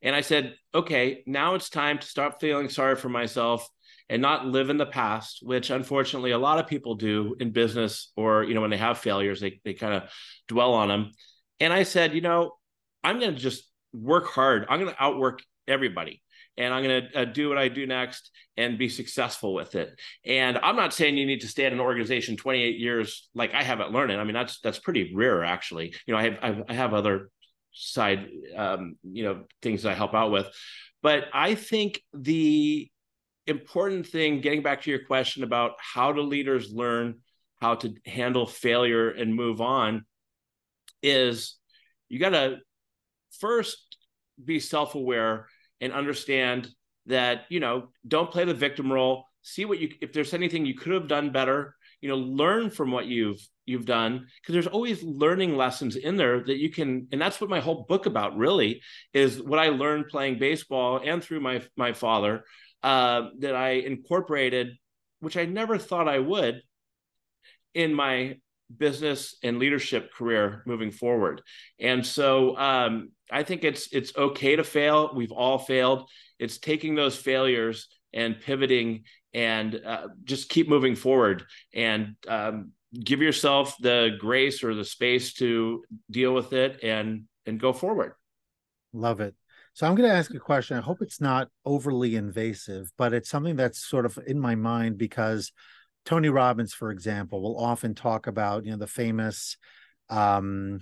And 0.00 0.14
I 0.14 0.20
said, 0.20 0.54
okay, 0.72 1.24
now 1.26 1.54
it's 1.56 1.70
time 1.70 1.98
to 1.98 2.06
stop 2.06 2.40
feeling 2.40 2.68
sorry 2.68 2.94
for 2.94 3.08
myself 3.08 3.68
and 4.08 4.22
not 4.22 4.46
live 4.46 4.70
in 4.70 4.76
the 4.76 4.86
past, 4.86 5.40
which 5.42 5.70
unfortunately 5.70 6.30
a 6.30 6.38
lot 6.38 6.58
of 6.58 6.66
people 6.66 6.94
do 6.94 7.34
in 7.40 7.50
business 7.50 8.12
or, 8.16 8.44
you 8.44 8.54
know, 8.54 8.60
when 8.60 8.70
they 8.70 8.76
have 8.76 8.98
failures, 8.98 9.40
they, 9.40 9.60
they 9.64 9.74
kind 9.74 9.94
of 9.94 10.04
dwell 10.48 10.74
on 10.74 10.88
them. 10.88 11.10
And 11.58 11.72
I 11.72 11.82
said, 11.82 12.14
you 12.14 12.20
know, 12.20 12.52
I'm 13.02 13.18
going 13.18 13.34
to 13.34 13.40
just 13.40 13.64
work 13.92 14.26
hard. 14.26 14.66
I'm 14.68 14.80
going 14.80 14.92
to 14.92 15.02
outwork 15.02 15.42
everybody 15.66 16.22
and 16.56 16.72
I'm 16.72 16.82
going 16.82 17.02
to 17.02 17.20
uh, 17.20 17.24
do 17.24 17.48
what 17.48 17.58
I 17.58 17.68
do 17.68 17.86
next 17.86 18.30
and 18.56 18.78
be 18.78 18.88
successful 18.88 19.54
with 19.54 19.74
it. 19.74 19.98
And 20.24 20.58
I'm 20.58 20.76
not 20.76 20.94
saying 20.94 21.16
you 21.16 21.26
need 21.26 21.42
to 21.42 21.48
stay 21.48 21.66
at 21.66 21.72
an 21.72 21.80
organization 21.80 22.36
28 22.36 22.78
years 22.78 23.28
like 23.34 23.54
I 23.54 23.62
haven't 23.62 23.92
learned 23.92 24.12
it. 24.12 24.18
I 24.18 24.24
mean, 24.24 24.34
that's 24.34 24.60
that's 24.60 24.78
pretty 24.78 25.14
rare, 25.14 25.44
actually. 25.44 25.94
You 26.06 26.14
know, 26.14 26.18
I 26.18 26.22
have 26.22 26.62
I 26.68 26.74
have 26.74 26.94
other 26.94 27.30
side, 27.72 28.28
um, 28.56 28.96
you 29.02 29.24
know, 29.24 29.44
things 29.60 29.82
that 29.82 29.92
I 29.92 29.94
help 29.94 30.14
out 30.14 30.30
with, 30.30 30.48
but 31.02 31.24
I 31.32 31.54
think 31.54 32.00
the 32.14 32.90
important 33.46 34.06
thing, 34.06 34.40
getting 34.40 34.62
back 34.62 34.82
to 34.82 34.90
your 34.90 35.04
question 35.04 35.42
about 35.42 35.72
how 35.78 36.12
do 36.12 36.22
leaders 36.22 36.72
learn 36.72 37.20
how 37.60 37.74
to 37.76 37.94
handle 38.04 38.46
failure 38.46 39.10
and 39.10 39.34
move 39.34 39.60
on, 39.60 40.04
is 41.02 41.56
you 42.08 42.18
got 42.18 42.30
to 42.30 42.58
first 43.38 43.96
be 44.42 44.60
self 44.60 44.94
aware 44.94 45.46
and 45.80 45.92
understand 45.92 46.68
that 47.06 47.44
you 47.48 47.60
know 47.60 47.88
don't 48.06 48.30
play 48.30 48.44
the 48.44 48.54
victim 48.54 48.92
role. 48.92 49.24
See 49.42 49.64
what 49.64 49.78
you 49.78 49.90
if 50.00 50.12
there's 50.12 50.34
anything 50.34 50.66
you 50.66 50.74
could 50.74 50.92
have 50.92 51.08
done 51.08 51.30
better 51.30 51.76
you 52.00 52.08
know 52.08 52.16
learn 52.16 52.70
from 52.70 52.90
what 52.90 53.06
you've 53.06 53.40
you've 53.64 53.86
done 53.86 54.26
because 54.40 54.52
there's 54.52 54.66
always 54.66 55.02
learning 55.02 55.56
lessons 55.56 55.96
in 55.96 56.16
there 56.16 56.42
that 56.44 56.58
you 56.58 56.70
can 56.70 57.08
and 57.10 57.20
that's 57.20 57.40
what 57.40 57.50
my 57.50 57.60
whole 57.60 57.84
book 57.88 58.06
about 58.06 58.36
really 58.36 58.80
is 59.12 59.42
what 59.42 59.58
i 59.58 59.68
learned 59.68 60.06
playing 60.08 60.38
baseball 60.38 61.00
and 61.04 61.22
through 61.22 61.40
my 61.40 61.60
my 61.76 61.92
father 61.92 62.44
uh, 62.90 63.20
that 63.38 63.54
i 63.54 63.70
incorporated 63.70 64.68
which 65.20 65.36
i 65.36 65.44
never 65.44 65.76
thought 65.78 66.08
i 66.08 66.18
would 66.18 66.62
in 67.74 67.92
my 67.92 68.36
business 68.74 69.36
and 69.42 69.58
leadership 69.58 70.12
career 70.12 70.62
moving 70.66 70.90
forward. 70.90 71.42
And 71.78 72.04
so 72.04 72.56
um, 72.56 73.10
i 73.30 73.42
think 73.42 73.64
it's 73.64 73.92
it's 73.92 74.16
okay 74.16 74.56
to 74.56 74.64
fail. 74.64 75.12
We've 75.14 75.32
all 75.32 75.58
failed. 75.58 76.08
It's 76.38 76.58
taking 76.58 76.94
those 76.94 77.16
failures 77.16 77.88
and 78.12 78.40
pivoting 78.40 79.04
and 79.34 79.80
uh, 79.84 80.08
just 80.24 80.48
keep 80.48 80.68
moving 80.68 80.96
forward 80.96 81.44
and 81.74 82.16
um, 82.28 82.72
give 82.98 83.20
yourself 83.20 83.76
the 83.80 84.16
grace 84.18 84.64
or 84.64 84.74
the 84.74 84.84
space 84.84 85.34
to 85.34 85.84
deal 86.10 86.32
with 86.32 86.52
it 86.52 86.82
and 86.82 87.24
and 87.46 87.60
go 87.60 87.72
forward. 87.72 88.12
Love 88.92 89.20
it 89.20 89.34
so 89.76 89.86
i'm 89.86 89.94
going 89.94 90.08
to 90.08 90.14
ask 90.14 90.34
a 90.34 90.38
question 90.38 90.76
i 90.76 90.80
hope 90.80 90.98
it's 91.00 91.20
not 91.20 91.48
overly 91.64 92.16
invasive 92.16 92.90
but 92.96 93.12
it's 93.12 93.28
something 93.28 93.56
that's 93.56 93.86
sort 93.86 94.06
of 94.06 94.18
in 94.26 94.40
my 94.40 94.54
mind 94.54 94.98
because 94.98 95.52
tony 96.04 96.28
robbins 96.28 96.72
for 96.72 96.90
example 96.90 97.40
will 97.40 97.58
often 97.62 97.94
talk 97.94 98.26
about 98.26 98.64
you 98.64 98.72
know 98.72 98.78
the 98.78 98.86
famous 98.86 99.56
um 100.08 100.80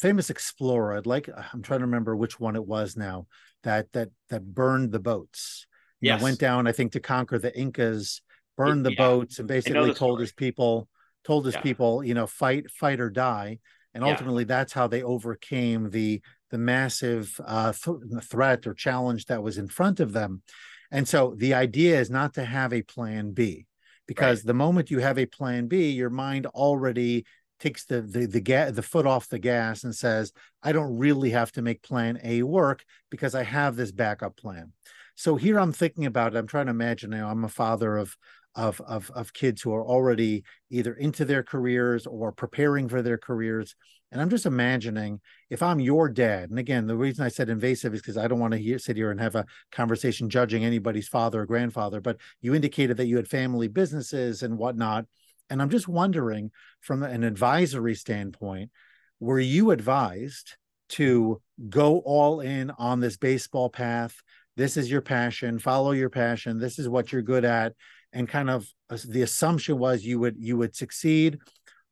famous 0.00 0.30
explorer 0.30 0.96
i'd 0.96 1.06
like 1.06 1.28
i'm 1.52 1.62
trying 1.62 1.80
to 1.80 1.86
remember 1.86 2.16
which 2.16 2.40
one 2.40 2.56
it 2.56 2.66
was 2.66 2.96
now 2.96 3.26
that 3.62 3.92
that 3.92 4.08
that 4.30 4.44
burned 4.44 4.90
the 4.90 4.98
boats 4.98 5.66
you 6.00 6.08
yes. 6.08 6.20
know, 6.20 6.24
went 6.24 6.38
down, 6.38 6.66
I 6.66 6.72
think, 6.72 6.92
to 6.92 7.00
conquer 7.00 7.38
the 7.38 7.56
Incas, 7.58 8.20
burned 8.56 8.84
the 8.84 8.92
yeah. 8.92 8.98
boats, 8.98 9.38
and 9.38 9.48
basically 9.48 9.94
told 9.94 10.20
his 10.20 10.32
people, 10.32 10.88
told 11.24 11.46
his 11.46 11.54
yeah. 11.54 11.62
people, 11.62 12.04
you 12.04 12.14
know, 12.14 12.26
fight, 12.26 12.70
fight 12.70 13.00
or 13.00 13.10
die. 13.10 13.58
And 13.94 14.04
ultimately, 14.04 14.42
yeah. 14.42 14.48
that's 14.48 14.74
how 14.74 14.88
they 14.88 15.02
overcame 15.02 15.88
the 15.90 16.20
the 16.50 16.58
massive 16.58 17.40
uh, 17.44 17.72
th- 17.72 18.24
threat 18.24 18.66
or 18.66 18.74
challenge 18.74 19.26
that 19.26 19.42
was 19.42 19.58
in 19.58 19.68
front 19.68 20.00
of 20.00 20.12
them. 20.12 20.42
And 20.90 21.08
so 21.08 21.34
the 21.36 21.54
idea 21.54 21.98
is 21.98 22.10
not 22.10 22.34
to 22.34 22.44
have 22.44 22.72
a 22.72 22.82
plan 22.82 23.32
B, 23.32 23.66
because 24.06 24.40
right. 24.40 24.46
the 24.46 24.54
moment 24.54 24.90
you 24.90 25.00
have 25.00 25.18
a 25.18 25.26
plan 25.26 25.66
B, 25.66 25.90
your 25.90 26.10
mind 26.10 26.46
already 26.46 27.26
takes 27.58 27.86
the 27.86 28.02
the 28.02 28.26
the, 28.26 28.40
ga- 28.40 28.70
the 28.70 28.82
foot 28.82 29.06
off 29.06 29.28
the 29.28 29.38
gas 29.38 29.84
and 29.84 29.94
says, 29.94 30.32
"I 30.62 30.72
don't 30.72 30.98
really 30.98 31.30
have 31.30 31.50
to 31.52 31.62
make 31.62 31.82
plan 31.82 32.20
A 32.22 32.42
work 32.42 32.84
because 33.10 33.34
I 33.34 33.42
have 33.42 33.74
this 33.74 33.92
backup 33.92 34.36
plan." 34.36 34.72
So 35.16 35.36
here 35.36 35.58
I'm 35.58 35.72
thinking 35.72 36.06
about 36.06 36.34
it. 36.34 36.38
I'm 36.38 36.46
trying 36.46 36.66
to 36.66 36.70
imagine. 36.70 37.12
You 37.12 37.18
know, 37.18 37.28
I'm 37.28 37.44
a 37.44 37.48
father 37.48 37.96
of 37.96 38.16
of 38.54 38.80
of 38.82 39.10
of 39.10 39.32
kids 39.32 39.62
who 39.62 39.74
are 39.74 39.84
already 39.84 40.44
either 40.70 40.94
into 40.94 41.24
their 41.24 41.42
careers 41.42 42.06
or 42.06 42.32
preparing 42.32 42.88
for 42.88 43.02
their 43.02 43.18
careers. 43.18 43.74
And 44.12 44.20
I'm 44.20 44.30
just 44.30 44.46
imagining 44.46 45.20
if 45.50 45.62
I'm 45.62 45.80
your 45.80 46.08
dad, 46.08 46.50
and 46.50 46.58
again, 46.58 46.86
the 46.86 46.96
reason 46.96 47.24
I 47.24 47.28
said 47.28 47.48
invasive 47.48 47.92
is 47.92 48.00
because 48.00 48.16
I 48.16 48.28
don't 48.28 48.38
want 48.38 48.54
to 48.54 48.78
sit 48.78 48.96
here 48.96 49.10
and 49.10 49.20
have 49.20 49.34
a 49.34 49.46
conversation 49.72 50.30
judging 50.30 50.64
anybody's 50.64 51.08
father 51.08 51.42
or 51.42 51.46
grandfather, 51.46 52.00
but 52.00 52.18
you 52.40 52.54
indicated 52.54 52.96
that 52.98 53.06
you 53.06 53.16
had 53.16 53.28
family 53.28 53.68
businesses 53.68 54.42
and 54.42 54.58
whatnot. 54.58 55.06
And 55.50 55.60
I'm 55.60 55.70
just 55.70 55.88
wondering 55.88 56.50
from 56.80 57.02
an 57.02 57.24
advisory 57.24 57.94
standpoint, 57.94 58.70
were 59.18 59.40
you 59.40 59.70
advised 59.70 60.56
to 60.88 61.40
go 61.68 61.98
all 61.98 62.40
in 62.40 62.70
on 62.78 63.00
this 63.00 63.16
baseball 63.16 63.70
path? 63.70 64.14
This 64.56 64.76
is 64.76 64.90
your 64.90 65.02
passion 65.02 65.58
follow 65.58 65.90
your 65.92 66.08
passion 66.08 66.58
this 66.58 66.78
is 66.78 66.88
what 66.88 67.12
you're 67.12 67.22
good 67.22 67.44
at. 67.44 67.74
And 68.12 68.28
kind 68.28 68.48
of 68.48 68.66
uh, 68.88 68.98
the 69.06 69.22
assumption 69.22 69.78
was 69.78 70.04
you 70.04 70.18
would 70.20 70.36
you 70.38 70.56
would 70.56 70.76
succeed. 70.76 71.38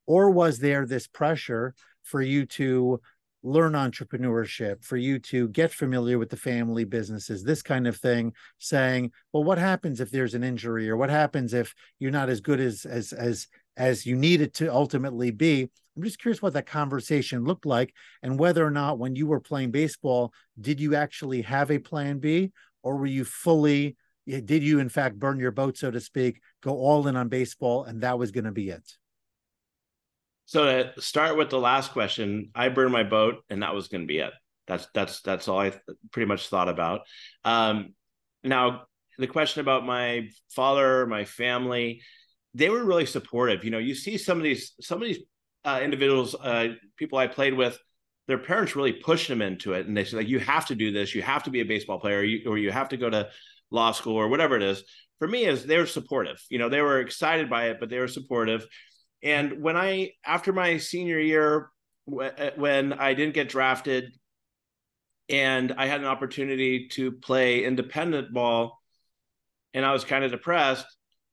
Or 0.06 0.30
was 0.30 0.58
there 0.58 0.86
this 0.86 1.06
pressure 1.06 1.74
for 2.04 2.22
you 2.22 2.46
to 2.46 3.00
learn 3.42 3.72
entrepreneurship 3.72 4.82
for 4.82 4.96
you 4.96 5.18
to 5.18 5.48
get 5.48 5.70
familiar 5.70 6.18
with 6.18 6.30
the 6.30 6.36
family 6.36 6.84
businesses 6.84 7.44
this 7.44 7.60
kind 7.60 7.86
of 7.86 7.94
thing 7.94 8.32
saying 8.58 9.12
well 9.34 9.44
what 9.44 9.58
happens 9.58 10.00
if 10.00 10.10
there's 10.10 10.32
an 10.32 10.42
injury 10.42 10.88
or 10.88 10.96
what 10.96 11.10
happens 11.10 11.52
if 11.52 11.74
you're 11.98 12.10
not 12.10 12.30
as 12.30 12.40
good 12.40 12.58
as 12.58 12.86
as 12.86 13.12
as 13.12 13.46
as 13.76 14.06
you 14.06 14.16
need 14.16 14.40
it 14.40 14.54
to 14.54 14.72
ultimately 14.72 15.30
be? 15.30 15.68
I'm 15.96 16.02
just 16.02 16.18
curious 16.18 16.42
what 16.42 16.54
that 16.54 16.66
conversation 16.66 17.44
looked 17.44 17.66
like 17.66 17.94
and 18.22 18.38
whether 18.38 18.66
or 18.66 18.70
not 18.70 18.98
when 18.98 19.14
you 19.14 19.28
were 19.28 19.40
playing 19.40 19.70
baseball 19.70 20.32
did 20.60 20.80
you 20.80 20.96
actually 20.96 21.42
have 21.42 21.70
a 21.70 21.78
plan 21.78 22.18
b 22.18 22.50
or 22.82 22.96
were 22.96 23.06
you 23.06 23.24
fully 23.24 23.96
did 24.26 24.64
you 24.64 24.80
in 24.80 24.88
fact 24.88 25.20
burn 25.20 25.38
your 25.38 25.52
boat 25.52 25.76
so 25.76 25.92
to 25.92 26.00
speak 26.00 26.40
go 26.62 26.72
all 26.72 27.06
in 27.06 27.14
on 27.14 27.28
baseball 27.28 27.84
and 27.84 28.00
that 28.00 28.18
was 28.18 28.32
going 28.32 28.44
to 28.44 28.50
be 28.50 28.70
it 28.70 28.82
so 30.46 30.92
to 30.94 31.00
start 31.00 31.36
with 31.36 31.50
the 31.50 31.58
last 31.58 31.92
question, 31.92 32.50
I 32.54 32.68
burned 32.68 32.92
my 32.92 33.02
boat, 33.02 33.42
and 33.48 33.62
that 33.62 33.74
was 33.74 33.88
going 33.88 34.02
to 34.02 34.06
be 34.06 34.18
it. 34.18 34.32
That's 34.66 34.86
that's 34.94 35.20
that's 35.22 35.48
all 35.48 35.60
I 35.60 35.72
pretty 36.10 36.26
much 36.26 36.48
thought 36.48 36.68
about. 36.68 37.02
Um, 37.44 37.94
now, 38.42 38.82
the 39.18 39.26
question 39.26 39.60
about 39.60 39.86
my 39.86 40.28
father, 40.50 41.06
my 41.06 41.24
family, 41.24 42.02
they 42.52 42.68
were 42.68 42.84
really 42.84 43.06
supportive. 43.06 43.64
You 43.64 43.70
know, 43.70 43.78
you 43.78 43.94
see 43.94 44.18
some 44.18 44.38
of 44.38 44.44
these 44.44 44.72
some 44.80 45.00
of 45.00 45.08
these 45.08 45.20
uh, 45.64 45.80
individuals, 45.82 46.34
uh, 46.34 46.68
people 46.96 47.18
I 47.18 47.26
played 47.26 47.54
with, 47.54 47.78
their 48.28 48.38
parents 48.38 48.76
really 48.76 48.92
pushed 48.92 49.28
them 49.28 49.42
into 49.42 49.72
it, 49.72 49.86
and 49.86 49.96
they 49.96 50.04
said 50.04 50.18
like, 50.18 50.28
"You 50.28 50.40
have 50.40 50.66
to 50.66 50.74
do 50.74 50.92
this. 50.92 51.14
You 51.14 51.22
have 51.22 51.44
to 51.44 51.50
be 51.50 51.60
a 51.60 51.64
baseball 51.64 52.00
player, 52.00 52.18
or 52.18 52.24
you, 52.24 52.50
or 52.50 52.58
you 52.58 52.70
have 52.70 52.90
to 52.90 52.96
go 52.96 53.08
to 53.08 53.28
law 53.70 53.92
school, 53.92 54.16
or 54.16 54.28
whatever 54.28 54.56
it 54.56 54.62
is." 54.62 54.84
For 55.18 55.28
me, 55.28 55.44
is 55.44 55.64
they 55.64 55.78
were 55.78 55.86
supportive. 55.86 56.42
You 56.50 56.58
know, 56.58 56.68
they 56.68 56.82
were 56.82 57.00
excited 57.00 57.48
by 57.48 57.68
it, 57.68 57.78
but 57.80 57.88
they 57.88 57.98
were 57.98 58.08
supportive 58.08 58.66
and 59.24 59.62
when 59.62 59.76
I, 59.76 60.12
after 60.24 60.52
my 60.52 60.76
senior 60.76 61.18
year, 61.18 61.70
uh, 62.12 62.50
when 62.56 62.92
I 62.92 63.14
didn't 63.14 63.34
get 63.34 63.48
drafted 63.48 64.12
and 65.30 65.72
I 65.78 65.86
had 65.86 66.00
an 66.00 66.06
opportunity 66.06 66.88
to 66.88 67.10
play 67.10 67.64
independent 67.64 68.34
ball 68.34 68.78
and 69.72 69.84
I 69.84 69.92
was 69.92 70.04
kind 70.04 70.24
of 70.24 70.30
depressed, 70.30 70.86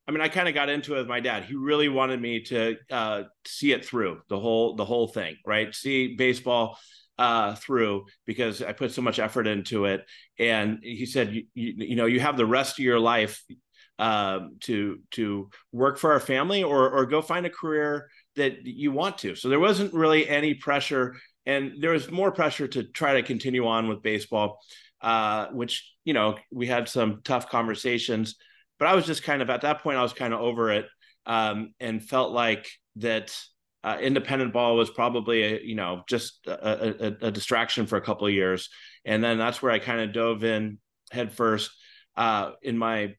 I 0.07 0.11
mean, 0.11 0.21
I 0.21 0.29
kind 0.29 0.47
of 0.47 0.55
got 0.55 0.69
into 0.69 0.95
it 0.95 0.99
with 0.99 1.07
my 1.07 1.19
dad. 1.19 1.43
He 1.43 1.55
really 1.55 1.89
wanted 1.89 2.21
me 2.21 2.41
to 2.43 2.77
uh, 2.89 3.23
see 3.45 3.73
it 3.73 3.85
through 3.85 4.21
the 4.29 4.39
whole 4.39 4.75
the 4.75 4.85
whole 4.85 5.07
thing, 5.07 5.35
right? 5.45 5.75
See 5.75 6.15
baseball 6.15 6.79
uh, 7.17 7.55
through 7.55 8.05
because 8.25 8.61
I 8.61 8.71
put 8.71 8.93
so 8.93 9.01
much 9.01 9.19
effort 9.19 9.47
into 9.47 9.85
it. 9.85 10.05
And 10.39 10.79
he 10.81 11.05
said, 11.05 11.33
you, 11.33 11.43
you, 11.53 11.73
you 11.89 11.95
know, 11.95 12.07
you 12.07 12.19
have 12.19 12.37
the 12.37 12.45
rest 12.45 12.79
of 12.79 12.85
your 12.85 12.99
life 12.99 13.43
um, 14.01 14.57
to 14.61 14.97
to 15.11 15.49
work 15.71 15.99
for 15.99 16.11
our 16.11 16.19
family 16.19 16.63
or 16.63 16.89
or 16.89 17.05
go 17.05 17.21
find 17.21 17.45
a 17.45 17.51
career 17.51 18.09
that 18.35 18.65
you 18.65 18.91
want 18.91 19.19
to. 19.19 19.35
So 19.35 19.47
there 19.47 19.59
wasn't 19.59 19.93
really 19.93 20.27
any 20.27 20.55
pressure, 20.55 21.15
and 21.45 21.73
there 21.79 21.91
was 21.91 22.09
more 22.09 22.31
pressure 22.31 22.67
to 22.67 22.83
try 22.83 23.13
to 23.13 23.23
continue 23.23 23.67
on 23.67 23.87
with 23.87 24.01
baseball, 24.01 24.59
uh, 25.01 25.47
which 25.49 25.87
you 26.03 26.15
know 26.15 26.35
we 26.51 26.65
had 26.65 26.89
some 26.89 27.21
tough 27.23 27.47
conversations. 27.49 28.35
But 28.79 28.87
I 28.87 28.95
was 28.95 29.05
just 29.05 29.21
kind 29.21 29.43
of 29.43 29.51
at 29.51 29.61
that 29.61 29.83
point, 29.83 29.99
I 29.99 30.01
was 30.01 30.13
kind 30.13 30.33
of 30.33 30.41
over 30.41 30.71
it 30.71 30.87
um, 31.27 31.75
and 31.79 32.03
felt 32.03 32.31
like 32.31 32.67
that 32.95 33.37
uh, 33.83 33.99
independent 34.01 34.51
ball 34.51 34.77
was 34.77 34.89
probably 34.89 35.43
a, 35.43 35.61
you 35.61 35.75
know 35.75 36.01
just 36.09 36.39
a, 36.47 37.05
a, 37.05 37.27
a, 37.27 37.31
distraction 37.31 37.85
for 37.85 37.97
a 37.97 38.01
couple 38.01 38.25
of 38.25 38.33
years, 38.33 38.69
and 39.05 39.23
then 39.23 39.37
that's 39.37 39.61
where 39.61 39.71
I 39.71 39.77
kind 39.77 40.01
of 40.01 40.11
dove 40.11 40.43
in 40.43 40.79
headfirst 41.11 41.69
uh, 42.17 42.53
in 42.63 42.79
my 42.79 43.13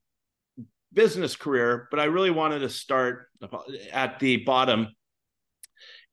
business 0.93 1.37
career, 1.37 1.89
but 1.91 2.01
I 2.01 2.05
really 2.05 2.31
wanted 2.31 2.61
to 2.61 2.69
start 2.69 3.29
at 3.93 4.19
the 4.19 4.39
bottom 4.39 4.89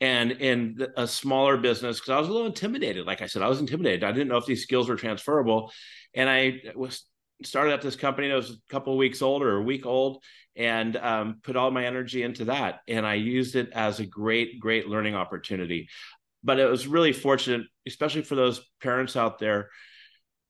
and 0.01 0.31
in 0.31 0.88
a 0.95 1.07
smaller 1.07 1.57
business 1.57 2.00
because 2.00 2.12
I 2.12 2.19
was 2.19 2.29
a 2.29 2.31
little 2.31 2.48
intimidated. 2.48 3.05
Like 3.05 3.21
I 3.21 3.27
said, 3.27 3.41
I 3.41 3.50
was 3.50 3.59
intimidated. 3.59 4.03
I 4.03 4.12
didn't 4.12 4.29
know 4.29 4.38
if 4.38 4.45
these 4.45 4.63
skills 4.63 4.88
were 4.88 4.95
transferable, 4.95 5.71
and 6.13 6.29
I 6.29 6.62
was 6.75 7.03
started 7.43 7.74
at 7.74 7.81
this 7.81 7.95
company 7.95 8.27
that 8.29 8.36
was 8.36 8.51
a 8.51 8.71
couple 8.71 8.93
of 8.93 9.00
weeks 9.00 9.21
old 9.21 9.43
or 9.43 9.57
a 9.57 9.62
week 9.62 9.86
old, 9.86 10.24
and 10.55 10.95
um, 10.98 11.39
put 11.43 11.55
all 11.55 11.71
my 11.71 11.86
energy 11.86 12.24
into 12.24 12.45
that. 12.45 12.79
And 12.88 13.05
I 13.05 13.15
used 13.15 13.55
it 13.55 13.69
as 13.74 14.00
a 14.00 14.05
great, 14.05 14.59
great 14.59 14.88
learning 14.88 15.15
opportunity. 15.15 15.89
But 16.43 16.59
it 16.59 16.69
was 16.69 16.88
really 16.88 17.13
fortunate, 17.13 17.67
especially 17.86 18.21
for 18.21 18.36
those 18.36 18.62
parents 18.81 19.15
out 19.15 19.39
there 19.39 19.69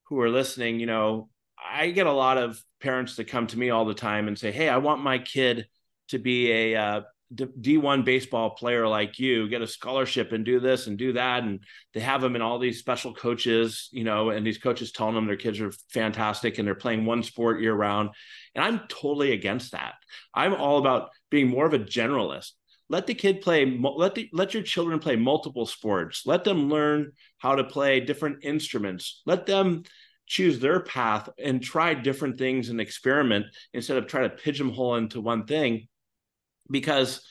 who 0.05 0.19
are 0.21 0.29
listening. 0.29 0.79
You 0.79 0.86
know, 0.86 1.29
I 1.63 1.89
get 1.91 2.07
a 2.07 2.12
lot 2.12 2.38
of 2.38 2.62
parents 2.81 3.15
that 3.15 3.25
come 3.25 3.48
to 3.48 3.59
me 3.59 3.69
all 3.69 3.86
the 3.86 3.93
time 3.93 4.27
and 4.27 4.38
say, 4.38 4.51
"Hey, 4.51 4.69
I 4.69 4.77
want 4.77 5.01
my 5.01 5.19
kid 5.19 5.67
to 6.09 6.19
be 6.19 6.51
a 6.51 6.75
uh, 6.75 7.01
D1 7.33 8.05
baseball 8.05 8.51
player 8.51 8.88
like 8.88 9.19
you, 9.19 9.48
get 9.48 9.62
a 9.62 9.67
scholarship 9.67 10.31
and 10.31 10.43
do 10.43 10.59
this 10.59 10.88
and 10.88 10.98
do 10.98 11.13
that. 11.13 11.43
And 11.43 11.63
they 11.93 12.00
have 12.00 12.21
them 12.21 12.36
in 12.36 12.41
all 12.41 12.57
these 12.57 12.79
special 12.79 13.13
coaches, 13.13 13.89
you 13.91 14.03
know, 14.03 14.31
and 14.31 14.45
these 14.45 14.57
coaches 14.57 14.91
telling 14.91 15.13
them 15.13 15.27
their 15.27 15.36
kids 15.36 15.62
are 15.62 15.71
fantastic 15.89 16.57
and 16.57 16.67
they're 16.67 16.75
playing 16.75 17.05
one 17.05 17.21
sport 17.21 17.62
year 17.62 17.74
round. 17.74 18.09
And 18.55 18.63
I'm 18.63 18.81
totally 18.88 19.31
against 19.33 19.74
that. 19.74 19.93
I'm 20.33 20.55
all 20.55 20.79
about 20.79 21.09
being 21.29 21.48
more 21.48 21.67
of 21.67 21.74
a 21.74 21.79
generalist. 21.79 22.51
Let 22.91 23.05
the 23.05 23.13
kid 23.13 23.41
play, 23.41 23.77
let 23.79 24.15
the, 24.15 24.27
let 24.33 24.55
your 24.55 24.63
children 24.63 24.98
play 24.98 25.15
multiple 25.15 25.67
sports. 25.67 26.24
Let 26.25 26.43
them 26.43 26.69
learn 26.69 27.12
how 27.38 27.53
to 27.55 27.63
play 27.63 28.00
different 28.00 28.43
instruments. 28.43 29.21
Let 29.27 29.45
them 29.45 29.83
choose 30.29 30.59
their 30.59 30.79
path 30.79 31.27
and 31.38 31.62
try 31.62 31.93
different 31.93 32.38
things 32.38 32.69
and 32.69 32.79
experiment 32.79 33.48
instead 33.74 33.98
of 33.98 34.07
try 34.07 34.21
to 34.21 34.29
pigeonhole 34.29 34.95
into 34.95 35.19
one 35.19 35.45
thing. 35.45 35.88
Because 36.71 37.21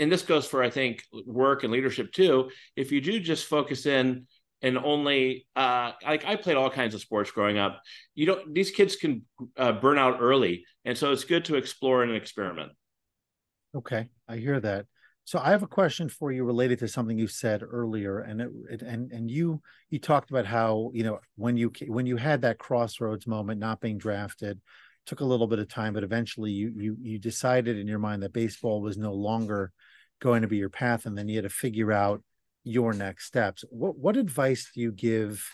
and 0.00 0.10
this 0.10 0.22
goes 0.22 0.46
for 0.46 0.62
i 0.62 0.70
think 0.70 1.04
work 1.26 1.62
and 1.62 1.72
leadership 1.72 2.10
too 2.10 2.50
if 2.74 2.90
you 2.90 3.02
do 3.02 3.20
just 3.20 3.44
focus 3.44 3.84
in 3.84 4.26
and 4.62 4.78
only 4.78 5.46
uh 5.56 5.92
like 6.04 6.24
i 6.24 6.36
played 6.36 6.56
all 6.56 6.70
kinds 6.70 6.94
of 6.94 7.00
sports 7.00 7.30
growing 7.30 7.58
up. 7.58 7.80
You 8.14 8.26
don't 8.26 8.54
these 8.54 8.70
kids 8.70 8.96
can 8.96 9.22
uh, 9.56 9.72
burn 9.72 9.98
out 9.98 10.18
early. 10.20 10.64
And 10.84 10.96
so 10.96 11.12
it's 11.12 11.24
good 11.24 11.44
to 11.46 11.56
explore 11.56 12.02
and 12.02 12.12
experiment. 12.12 12.72
Okay 13.74 14.08
i 14.28 14.36
hear 14.36 14.58
that 14.60 14.86
so 15.24 15.38
I 15.38 15.50
have 15.50 15.62
a 15.62 15.68
question 15.68 16.08
for 16.08 16.32
you 16.32 16.44
related 16.44 16.78
to 16.80 16.88
something 16.88 17.18
you 17.18 17.28
said 17.28 17.62
earlier, 17.62 18.20
and 18.20 18.40
it, 18.40 18.50
it, 18.70 18.82
and 18.82 19.12
and 19.12 19.30
you 19.30 19.60
you 19.90 19.98
talked 19.98 20.30
about 20.30 20.46
how 20.46 20.90
you 20.94 21.04
know 21.04 21.20
when 21.36 21.56
you 21.56 21.72
when 21.86 22.06
you 22.06 22.16
had 22.16 22.42
that 22.42 22.58
crossroads 22.58 23.26
moment, 23.26 23.60
not 23.60 23.80
being 23.80 23.98
drafted, 23.98 24.60
took 25.06 25.20
a 25.20 25.24
little 25.24 25.46
bit 25.46 25.58
of 25.58 25.68
time, 25.68 25.92
but 25.92 26.04
eventually 26.04 26.50
you 26.50 26.72
you 26.76 26.96
you 27.00 27.18
decided 27.18 27.78
in 27.78 27.86
your 27.86 27.98
mind 27.98 28.22
that 28.22 28.32
baseball 28.32 28.80
was 28.80 28.96
no 28.96 29.12
longer 29.12 29.72
going 30.20 30.42
to 30.42 30.48
be 30.48 30.56
your 30.56 30.70
path, 30.70 31.06
and 31.06 31.16
then 31.16 31.28
you 31.28 31.36
had 31.36 31.44
to 31.44 31.50
figure 31.50 31.92
out 31.92 32.22
your 32.64 32.92
next 32.92 33.26
steps. 33.26 33.64
What 33.70 33.98
what 33.98 34.16
advice 34.16 34.70
do 34.74 34.80
you 34.80 34.92
give 34.92 35.46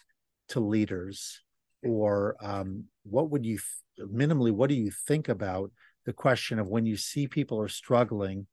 to 0.49 0.61
leaders, 0.61 1.42
or 1.82 2.37
um, 2.40 2.85
what 3.02 3.30
would 3.30 3.44
you 3.44 3.58
minimally 4.00 4.52
what 4.52 4.68
do 4.68 4.76
you 4.76 4.90
think 5.06 5.28
about 5.28 5.70
the 6.04 6.12
question 6.12 6.58
of 6.58 6.68
when 6.68 6.87
you 6.87 6.96
see 6.96 7.26
people 7.26 7.61
are 7.61 7.68
struggling? 7.68 8.46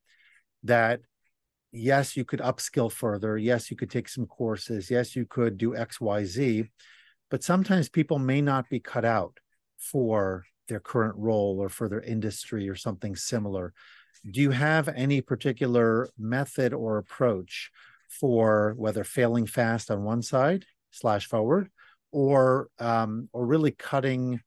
That 0.63 1.01
yes, 1.71 2.15
you 2.15 2.23
could 2.23 2.39
upskill 2.39 2.91
further. 2.91 3.37
Yes, 3.37 3.71
you 3.71 3.77
could 3.77 3.89
take 3.89 4.07
some 4.07 4.25
courses. 4.25 4.89
Yes, 4.89 5.15
you 5.15 5.25
could 5.25 5.57
do 5.57 5.75
X, 5.75 5.99
Y, 5.99 6.23
Z. 6.23 6.69
But 7.29 7.43
sometimes 7.43 7.89
people 7.89 8.19
may 8.19 8.41
not 8.41 8.69
be 8.69 8.79
cut 8.79 9.05
out 9.05 9.39
for 9.77 10.45
their 10.67 10.79
current 10.79 11.15
role 11.17 11.57
or 11.59 11.69
for 11.69 11.89
their 11.89 12.01
industry 12.01 12.69
or 12.69 12.75
something 12.75 13.15
similar. 13.15 13.73
Do 14.29 14.39
you 14.39 14.51
have 14.51 14.87
any 14.87 15.19
particular 15.21 16.09
method 16.17 16.73
or 16.73 16.97
approach 16.97 17.71
for 18.09 18.73
whether 18.77 19.03
failing 19.03 19.47
fast 19.47 19.91
on 19.91 20.03
one 20.03 20.21
side 20.21 20.65
slash 20.91 21.27
forward 21.27 21.69
or 22.11 22.69
um, 22.79 23.27
or 23.33 23.45
really 23.45 23.71
cutting 23.71 24.39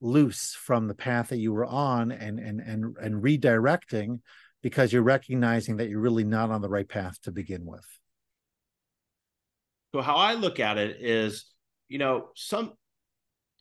loose 0.00 0.54
from 0.54 0.88
the 0.88 0.94
path 0.94 1.28
that 1.28 1.38
you 1.38 1.52
were 1.52 1.64
on 1.64 2.10
and 2.10 2.40
and 2.40 2.60
and 2.60 2.96
and 3.00 3.22
redirecting 3.22 4.18
because 4.62 4.92
you're 4.92 5.02
recognizing 5.02 5.76
that 5.76 5.88
you're 5.88 6.00
really 6.00 6.24
not 6.24 6.50
on 6.50 6.62
the 6.62 6.68
right 6.68 6.88
path 6.88 7.20
to 7.22 7.32
begin 7.32 7.66
with. 7.66 7.86
So 9.94 10.00
how 10.00 10.16
I 10.16 10.34
look 10.34 10.60
at 10.60 10.78
it 10.78 10.98
is, 11.00 11.46
you 11.88 11.98
know, 11.98 12.28
some 12.34 12.72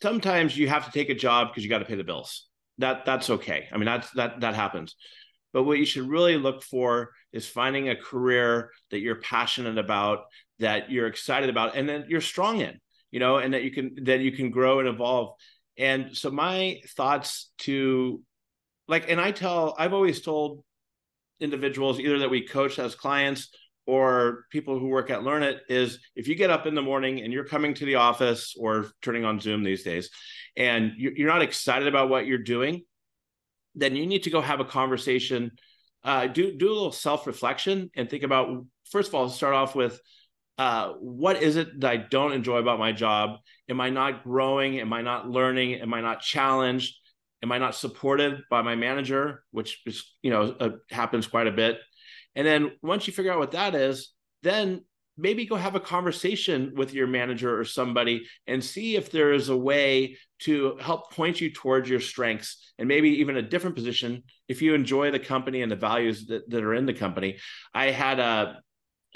sometimes 0.01 0.58
you 0.58 0.70
have 0.70 0.86
to 0.86 0.91
take 0.91 1.10
a 1.10 1.15
job 1.15 1.50
because 1.50 1.63
you 1.63 1.70
got 1.70 1.79
to 1.79 1.86
pay 1.86 1.96
the 1.96 2.03
bills. 2.03 2.48
That 2.77 3.05
that's 3.05 3.29
okay. 3.29 3.67
I 3.72 3.77
mean, 3.77 3.86
that's 3.86 4.10
that 4.12 4.39
that 4.41 4.55
happens. 4.55 4.96
But 5.53 5.63
what 5.63 5.77
you 5.77 5.86
should 5.86 6.08
really 6.08 6.38
look 6.38 6.63
for 6.63 7.12
is 7.34 7.46
finding 7.46 7.89
a 7.89 7.96
career 7.96 8.72
that 8.91 9.00
you're 9.00 9.20
passionate 9.20 9.77
about, 9.77 10.20
that 10.60 10.89
you're 10.89 11.08
excited 11.08 11.50
about, 11.50 11.75
and 11.75 11.89
then 11.89 12.05
you're 12.08 12.22
strong 12.22 12.62
in, 12.62 12.79
you 13.12 13.20
know, 13.20 13.38
and 13.38 13.53
that 13.53 13.63
you 13.63 13.72
can 13.72 13.96
that 14.03 14.22
you 14.22 14.31
can 14.31 14.51
grow 14.51 14.79
and 14.79 14.88
evolve. 14.88 15.36
And 15.77 16.15
so 16.15 16.31
my 16.31 16.79
thoughts 16.96 17.51
to 17.60 18.22
like, 18.88 19.10
and 19.10 19.20
I 19.20 19.31
tell, 19.31 19.75
I've 19.77 19.93
always 19.93 20.22
told 20.22 20.63
individuals 21.41 22.00
either 22.00 22.19
that 22.19 22.29
we 22.29 22.45
coach 22.45 22.79
as 22.79 22.95
clients 22.95 23.50
or 23.88 24.45
people 24.51 24.79
who 24.79 24.88
work 24.88 25.10
at 25.10 25.21
Learnit 25.21 25.60
is 25.67 26.00
if 26.15 26.27
you 26.27 26.36
get 26.36 26.50
up 26.50 26.65
in 26.65 26.75
the 26.75 26.81
morning 26.81 27.21
and 27.21 27.33
you're 27.33 27.45
coming 27.45 27.74
to 27.74 27.86
the 27.86 27.95
office 27.95 28.55
or 28.57 28.88
turning 29.01 29.25
on 29.25 29.39
Zoom 29.39 29.63
these 29.63 29.83
days 29.83 30.10
and 30.55 30.93
you're 30.98 31.27
not 31.27 31.41
excited 31.41 31.88
about 31.88 32.10
what 32.10 32.25
you're 32.25 32.38
doing, 32.38 32.83
then 33.75 33.95
you 33.95 34.05
need 34.05 34.24
to 34.24 34.29
go 34.29 34.41
have 34.41 34.60
a 34.60 34.65
conversation. 34.65 35.51
Uh, 36.03 36.27
do 36.27 36.57
do 36.57 36.67
a 36.67 36.74
little 36.74 36.91
self 36.91 37.27
reflection 37.27 37.89
and 37.95 38.10
think 38.10 38.24
about 38.24 38.65
first 38.89 39.10
of 39.10 39.15
all 39.15 39.29
start 39.29 39.53
off 39.53 39.75
with 39.75 40.00
uh, 40.58 40.93
what 40.99 41.41
is 41.41 41.56
it 41.56 41.80
that 41.80 41.89
I 41.89 41.97
don't 41.97 42.34
enjoy 42.34 42.58
about 42.58 42.80
my 42.80 42.91
job? 42.91 43.39
Am 43.69 43.82
I 43.82 43.89
not 43.89 44.23
growing? 44.23 44.80
Am 44.80 44.93
I 44.93 45.01
not 45.01 45.27
learning? 45.27 45.75
Am 45.75 45.93
I 45.93 46.01
not 46.01 46.21
challenged? 46.21 46.95
Am 47.43 47.51
I 47.51 47.58
not 47.58 47.75
supported 47.75 48.43
by 48.49 48.62
my 48.62 48.75
manager, 48.75 49.43
which 49.51 49.82
is, 49.86 50.04
you 50.21 50.30
know, 50.30 50.56
uh, 50.60 50.69
happens 50.89 51.27
quite 51.27 51.47
a 51.47 51.51
bit. 51.51 51.80
And 52.36 52.45
then 52.45 52.71
once 52.82 53.08
you 53.08 53.13
figure 53.13 53.32
out 53.32 53.39
what 53.39 53.51
that 53.51 53.75
is, 53.75 54.13
then 54.43 54.82
maybe 55.17 55.45
go 55.45 55.56
have 55.56 55.75
a 55.75 55.80
conversation 55.80 56.73
with 56.75 56.93
your 56.93 57.08
manager 57.08 57.60
or 57.60 57.65
somebody 57.65 58.25
and 58.47 58.63
see 58.63 58.95
if 58.95 59.12
there 59.12 59.34
is 59.34 59.49
a 59.49 59.58
way 59.58 60.17
to 60.39 60.77
help 60.80 61.12
point 61.12 61.41
you 61.41 61.51
towards 61.51 61.89
your 61.89 61.99
strengths 61.99 62.73
and 62.80 62.88
maybe 62.88 63.10
even 63.10 63.38
a 63.38 63.41
different 63.41 63.75
position 63.75 64.23
if 64.47 64.62
you 64.62 64.73
enjoy 64.73 65.12
the 65.12 65.19
company 65.19 65.62
and 65.62 65.71
the 65.71 65.75
values 65.75 66.25
that, 66.27 66.49
that 66.49 66.63
are 66.63 66.73
in 66.73 66.86
the 66.86 66.93
company. 66.93 67.38
I 67.73 67.91
had 67.91 68.19
a, 68.19 68.62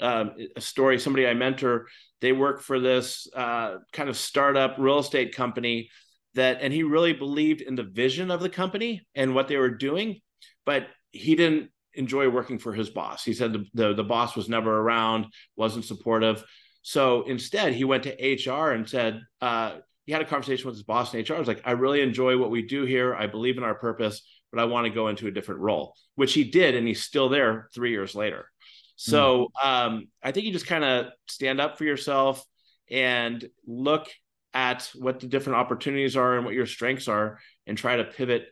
a, 0.00 0.26
a 0.56 0.60
story, 0.60 0.98
somebody 0.98 1.26
I 1.26 1.34
mentor, 1.34 1.86
they 2.20 2.32
work 2.32 2.62
for 2.62 2.78
this 2.78 3.26
uh, 3.34 3.78
kind 3.92 4.08
of 4.08 4.16
startup 4.16 4.76
real 4.78 4.98
estate 4.98 5.34
company 5.34 5.90
that 6.36 6.58
and 6.60 6.72
he 6.72 6.82
really 6.82 7.12
believed 7.12 7.60
in 7.60 7.74
the 7.74 7.82
vision 7.82 8.30
of 8.30 8.40
the 8.40 8.48
company 8.48 9.06
and 9.14 9.34
what 9.34 9.48
they 9.48 9.56
were 9.56 9.70
doing 9.70 10.20
but 10.64 10.86
he 11.10 11.34
didn't 11.34 11.70
enjoy 11.96 12.28
working 12.28 12.58
for 12.58 12.72
his 12.72 12.90
boss. 12.90 13.24
He 13.24 13.32
said 13.32 13.52
the, 13.52 13.64
the, 13.74 13.94
the 13.94 14.04
boss 14.04 14.36
was 14.36 14.48
never 14.48 14.78
around 14.78 15.26
wasn't 15.56 15.84
supportive. 15.84 16.44
So 16.82 17.22
instead 17.22 17.72
he 17.72 17.84
went 17.84 18.04
to 18.04 18.50
hr 18.50 18.70
and 18.72 18.88
said 18.88 19.20
uh, 19.40 19.76
he 20.04 20.12
had 20.12 20.22
a 20.22 20.26
conversation 20.26 20.66
with 20.66 20.76
his 20.76 20.84
boss 20.84 21.12
in 21.14 21.24
hr 21.24 21.34
I 21.34 21.38
was 21.38 21.48
like 21.48 21.62
i 21.64 21.72
really 21.72 22.00
enjoy 22.00 22.38
what 22.38 22.50
we 22.50 22.62
do 22.62 22.84
here. 22.84 23.14
I 23.14 23.26
believe 23.26 23.56
in 23.56 23.64
our 23.64 23.74
purpose 23.74 24.22
but 24.52 24.60
i 24.60 24.64
want 24.64 24.86
to 24.86 24.90
go 24.90 25.08
into 25.08 25.26
a 25.26 25.30
different 25.30 25.60
role 25.60 25.94
which 26.14 26.32
he 26.32 26.44
did 26.44 26.76
and 26.76 26.86
he's 26.86 27.02
still 27.02 27.28
there 27.28 27.68
three 27.74 27.90
years 27.90 28.14
later. 28.14 28.50
So 28.96 29.48
mm. 29.62 29.66
um, 29.66 30.08
i 30.22 30.32
think 30.32 30.46
you 30.46 30.52
just 30.52 30.66
kind 30.66 30.84
of 30.84 31.06
stand 31.28 31.60
up 31.60 31.78
for 31.78 31.84
yourself 31.84 32.44
and 32.90 33.44
look 33.66 34.06
at 34.56 34.90
what 34.94 35.20
the 35.20 35.26
different 35.26 35.58
opportunities 35.58 36.16
are 36.16 36.36
and 36.36 36.46
what 36.46 36.54
your 36.54 36.64
strengths 36.64 37.08
are 37.08 37.38
and 37.66 37.76
try 37.76 37.96
to 37.96 38.04
pivot 38.04 38.46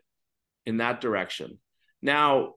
in 0.66 0.76
that 0.76 1.00
direction. 1.00 1.58
Now, 2.02 2.56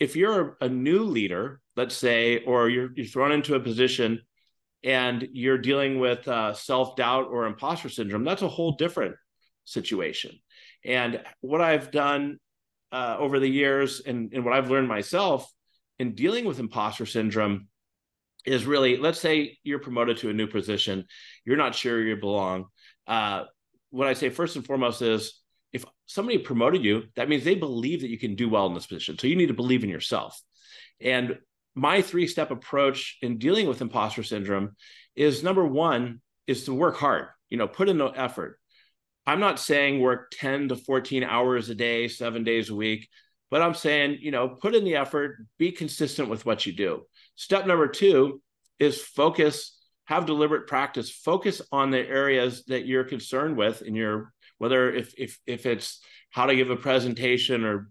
if 0.00 0.16
you're 0.16 0.56
a 0.60 0.68
new 0.68 1.04
leader, 1.04 1.60
let's 1.76 1.96
say, 1.96 2.42
or 2.42 2.68
you're, 2.68 2.90
you're 2.96 3.06
thrown 3.06 3.30
into 3.30 3.54
a 3.54 3.60
position 3.60 4.22
and 4.82 5.28
you're 5.32 5.56
dealing 5.56 6.00
with 6.00 6.26
uh, 6.26 6.52
self 6.52 6.96
doubt 6.96 7.28
or 7.30 7.46
imposter 7.46 7.88
syndrome, 7.88 8.24
that's 8.24 8.42
a 8.42 8.48
whole 8.48 8.72
different 8.72 9.14
situation. 9.64 10.32
And 10.84 11.22
what 11.42 11.60
I've 11.60 11.92
done 11.92 12.38
uh, 12.90 13.16
over 13.20 13.38
the 13.38 13.48
years 13.48 14.00
and, 14.04 14.32
and 14.34 14.44
what 14.44 14.54
I've 14.54 14.70
learned 14.70 14.88
myself 14.88 15.48
in 16.00 16.16
dealing 16.16 16.44
with 16.44 16.58
imposter 16.58 17.06
syndrome 17.06 17.68
is 18.46 18.64
really 18.64 18.96
let's 18.96 19.20
say 19.20 19.58
you're 19.62 19.78
promoted 19.78 20.18
to 20.18 20.30
a 20.30 20.34
new 20.34 20.46
position, 20.46 21.04
you're 21.44 21.56
not 21.56 21.74
sure 21.74 22.00
you 22.00 22.16
belong 22.16 22.66
uh, 23.10 23.44
what 23.90 24.06
I 24.06 24.14
say 24.14 24.30
first 24.30 24.56
and 24.56 24.64
foremost 24.64 25.02
is 25.02 25.40
if 25.72 25.84
somebody 26.06 26.38
promoted 26.38 26.84
you, 26.84 27.04
that 27.16 27.28
means 27.28 27.44
they 27.44 27.56
believe 27.56 28.00
that 28.00 28.10
you 28.10 28.18
can 28.18 28.36
do 28.36 28.48
well 28.48 28.66
in 28.66 28.74
this 28.74 28.86
position. 28.86 29.18
So 29.18 29.26
you 29.26 29.36
need 29.36 29.48
to 29.48 29.54
believe 29.54 29.84
in 29.84 29.90
yourself. 29.90 30.40
And 31.00 31.38
my 31.74 32.00
three 32.02 32.26
step 32.26 32.50
approach 32.50 33.18
in 33.20 33.38
dealing 33.38 33.66
with 33.66 33.80
imposter 33.80 34.22
syndrome 34.22 34.76
is 35.16 35.42
number 35.42 35.66
one 35.66 36.20
is 36.46 36.64
to 36.64 36.74
work 36.74 36.96
hard, 36.96 37.26
you 37.48 37.58
know, 37.58 37.68
put 37.68 37.88
in 37.88 37.98
the 37.98 38.06
effort. 38.06 38.58
I'm 39.26 39.40
not 39.40 39.60
saying 39.60 40.00
work 40.00 40.32
10 40.32 40.68
to 40.68 40.76
14 40.76 41.24
hours 41.24 41.68
a 41.68 41.74
day, 41.74 42.08
seven 42.08 42.42
days 42.42 42.70
a 42.70 42.74
week, 42.74 43.08
but 43.50 43.62
I'm 43.62 43.74
saying, 43.74 44.18
you 44.20 44.30
know, 44.30 44.48
put 44.48 44.74
in 44.74 44.84
the 44.84 44.96
effort, 44.96 45.46
be 45.58 45.72
consistent 45.72 46.28
with 46.28 46.46
what 46.46 46.66
you 46.66 46.72
do. 46.72 47.02
Step 47.34 47.66
number 47.66 47.88
two 47.88 48.40
is 48.78 49.00
focus 49.00 49.76
have 50.04 50.26
deliberate 50.26 50.66
practice. 50.66 51.10
Focus 51.10 51.62
on 51.70 51.90
the 51.90 51.98
areas 51.98 52.64
that 52.66 52.86
you're 52.86 53.04
concerned 53.04 53.56
with 53.56 53.82
in 53.82 53.94
your 53.94 54.32
whether 54.58 54.92
if 54.92 55.14
if 55.16 55.38
if 55.46 55.66
it's 55.66 56.00
how 56.30 56.46
to 56.46 56.56
give 56.56 56.70
a 56.70 56.76
presentation 56.76 57.64
or 57.64 57.90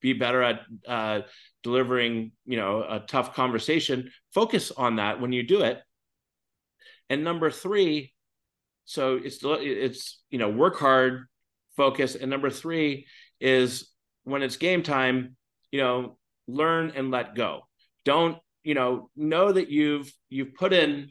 be 0.00 0.14
better 0.14 0.42
at 0.42 0.60
uh, 0.88 1.20
delivering 1.62 2.32
you 2.46 2.56
know 2.56 2.82
a 2.82 3.00
tough 3.00 3.34
conversation 3.34 4.10
focus 4.32 4.70
on 4.70 4.96
that 4.96 5.20
when 5.20 5.32
you 5.32 5.42
do 5.42 5.62
it. 5.62 5.80
And 7.10 7.22
number 7.22 7.50
three 7.50 8.12
so 8.84 9.16
it's 9.22 9.38
it's 9.42 10.22
you 10.30 10.38
know 10.38 10.48
work 10.48 10.78
hard 10.78 11.26
focus. 11.76 12.14
And 12.14 12.30
number 12.30 12.50
three 12.50 13.06
is 13.40 13.88
when 14.24 14.42
it's 14.42 14.56
game 14.56 14.82
time 14.82 15.36
you 15.70 15.80
know 15.80 16.16
learn 16.46 16.92
and 16.94 17.10
let 17.10 17.34
go 17.34 17.62
don't 18.04 18.38
you 18.64 18.74
know 18.74 19.10
know 19.16 19.52
that 19.52 19.70
you've 19.70 20.12
you've 20.28 20.54
put 20.54 20.72
in 20.72 21.08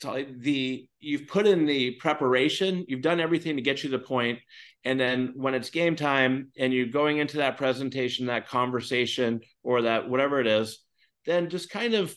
the 0.00 0.88
you've 1.00 1.26
put 1.26 1.46
in 1.46 1.66
the 1.66 1.92
preparation, 1.92 2.84
you've 2.88 3.02
done 3.02 3.20
everything 3.20 3.56
to 3.56 3.62
get 3.62 3.82
you 3.82 3.90
to 3.90 3.98
the 3.98 4.04
point, 4.04 4.38
and 4.84 4.98
then 4.98 5.32
when 5.34 5.54
it's 5.54 5.70
game 5.70 5.96
time 5.96 6.50
and 6.58 6.72
you're 6.72 6.86
going 6.86 7.18
into 7.18 7.38
that 7.38 7.56
presentation, 7.56 8.26
that 8.26 8.48
conversation, 8.48 9.40
or 9.62 9.82
that 9.82 10.08
whatever 10.08 10.40
it 10.40 10.46
is, 10.46 10.78
then 11.26 11.50
just 11.50 11.70
kind 11.70 11.94
of 11.94 12.14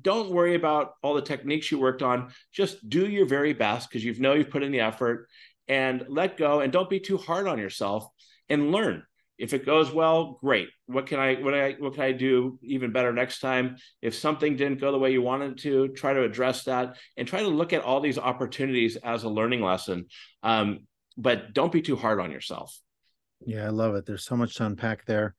don't 0.00 0.30
worry 0.30 0.54
about 0.54 0.92
all 1.02 1.14
the 1.14 1.22
techniques 1.22 1.70
you 1.70 1.78
worked 1.78 2.02
on. 2.02 2.30
Just 2.52 2.88
do 2.88 3.06
your 3.06 3.26
very 3.26 3.52
best 3.52 3.88
because 3.88 4.04
you 4.04 4.18
know 4.18 4.34
you've 4.34 4.50
put 4.50 4.62
in 4.62 4.72
the 4.72 4.80
effort 4.80 5.28
and 5.68 6.04
let 6.08 6.36
go 6.36 6.60
and 6.60 6.72
don't 6.72 6.90
be 6.90 7.00
too 7.00 7.18
hard 7.18 7.46
on 7.46 7.58
yourself 7.58 8.06
and 8.48 8.72
learn. 8.72 9.02
If 9.36 9.52
it 9.52 9.66
goes 9.66 9.92
well, 9.92 10.38
great. 10.40 10.68
What 10.86 11.06
can 11.06 11.18
I 11.18 11.34
what 11.34 11.54
I 11.54 11.72
what 11.78 11.94
can 11.94 12.04
I 12.04 12.12
do 12.12 12.58
even 12.62 12.92
better 12.92 13.12
next 13.12 13.40
time? 13.40 13.76
If 14.00 14.14
something 14.14 14.56
didn't 14.56 14.80
go 14.80 14.92
the 14.92 14.98
way 14.98 15.12
you 15.12 15.22
wanted 15.22 15.58
to, 15.58 15.88
try 15.88 16.14
to 16.14 16.22
address 16.22 16.64
that 16.64 16.96
and 17.16 17.26
try 17.26 17.40
to 17.40 17.48
look 17.48 17.72
at 17.72 17.82
all 17.82 18.00
these 18.00 18.18
opportunities 18.18 18.96
as 18.96 19.24
a 19.24 19.28
learning 19.28 19.60
lesson. 19.60 20.06
Um, 20.42 20.86
but 21.16 21.52
don't 21.52 21.72
be 21.72 21.82
too 21.82 21.96
hard 21.96 22.20
on 22.20 22.30
yourself. 22.30 22.78
Yeah, 23.44 23.66
I 23.66 23.70
love 23.70 23.94
it. 23.94 24.06
There's 24.06 24.24
so 24.24 24.36
much 24.36 24.54
to 24.56 24.66
unpack 24.66 25.04
there. 25.04 25.34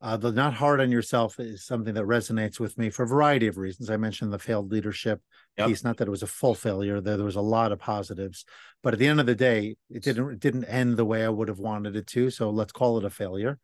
Uh, 0.00 0.16
the 0.16 0.30
not 0.30 0.54
hard 0.54 0.80
on 0.80 0.92
yourself 0.92 1.40
is 1.40 1.64
something 1.64 1.94
that 1.94 2.04
resonates 2.04 2.60
with 2.60 2.78
me 2.78 2.88
for 2.88 3.02
a 3.02 3.06
variety 3.06 3.48
of 3.48 3.58
reasons. 3.58 3.90
I 3.90 3.96
mentioned 3.96 4.32
the 4.32 4.38
failed 4.38 4.70
leadership 4.70 5.20
yep. 5.56 5.66
piece, 5.66 5.82
not 5.82 5.96
that 5.96 6.06
it 6.06 6.10
was 6.12 6.22
a 6.22 6.28
full 6.28 6.54
failure. 6.54 7.00
There, 7.00 7.16
there 7.16 7.26
was 7.26 7.34
a 7.34 7.40
lot 7.40 7.72
of 7.72 7.80
positives, 7.80 8.44
but 8.80 8.92
at 8.92 9.00
the 9.00 9.08
end 9.08 9.18
of 9.18 9.26
the 9.26 9.34
day, 9.34 9.76
it 9.90 10.04
didn't 10.04 10.30
it 10.30 10.38
didn't 10.38 10.66
end 10.66 10.96
the 10.96 11.04
way 11.04 11.24
I 11.24 11.28
would 11.28 11.48
have 11.48 11.58
wanted 11.58 11.96
it 11.96 12.06
to. 12.08 12.30
So 12.30 12.50
let's 12.50 12.70
call 12.70 12.98
it 12.98 13.04
a 13.04 13.10
failure. 13.10 13.58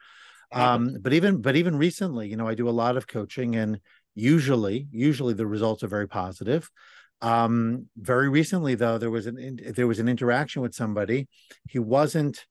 Um, 0.51 0.99
but 1.01 1.12
even 1.12 1.40
but 1.40 1.55
even 1.55 1.77
recently, 1.77 2.29
you 2.29 2.37
know, 2.37 2.49
I 2.49 2.55
do 2.55 2.68
a 2.68 2.70
lot 2.70 2.97
of 2.97 3.07
coaching, 3.07 3.55
and 3.55 3.81
usually 4.16 4.88
usually 4.90 5.35
the 5.35 5.47
results 5.47 5.85
are 5.85 5.88
very 5.88 6.09
positive. 6.09 6.68
Um, 7.23 7.87
very 7.97 8.29
recently, 8.29 8.75
though, 8.75 8.99
there 8.99 9.11
was 9.11 9.27
an 9.27 9.61
there 9.75 9.87
was 9.87 10.01
an 10.01 10.09
interaction 10.09 10.62
with 10.62 10.75
somebody. 10.75 11.29
He 11.68 11.79
wasn't 11.79 12.44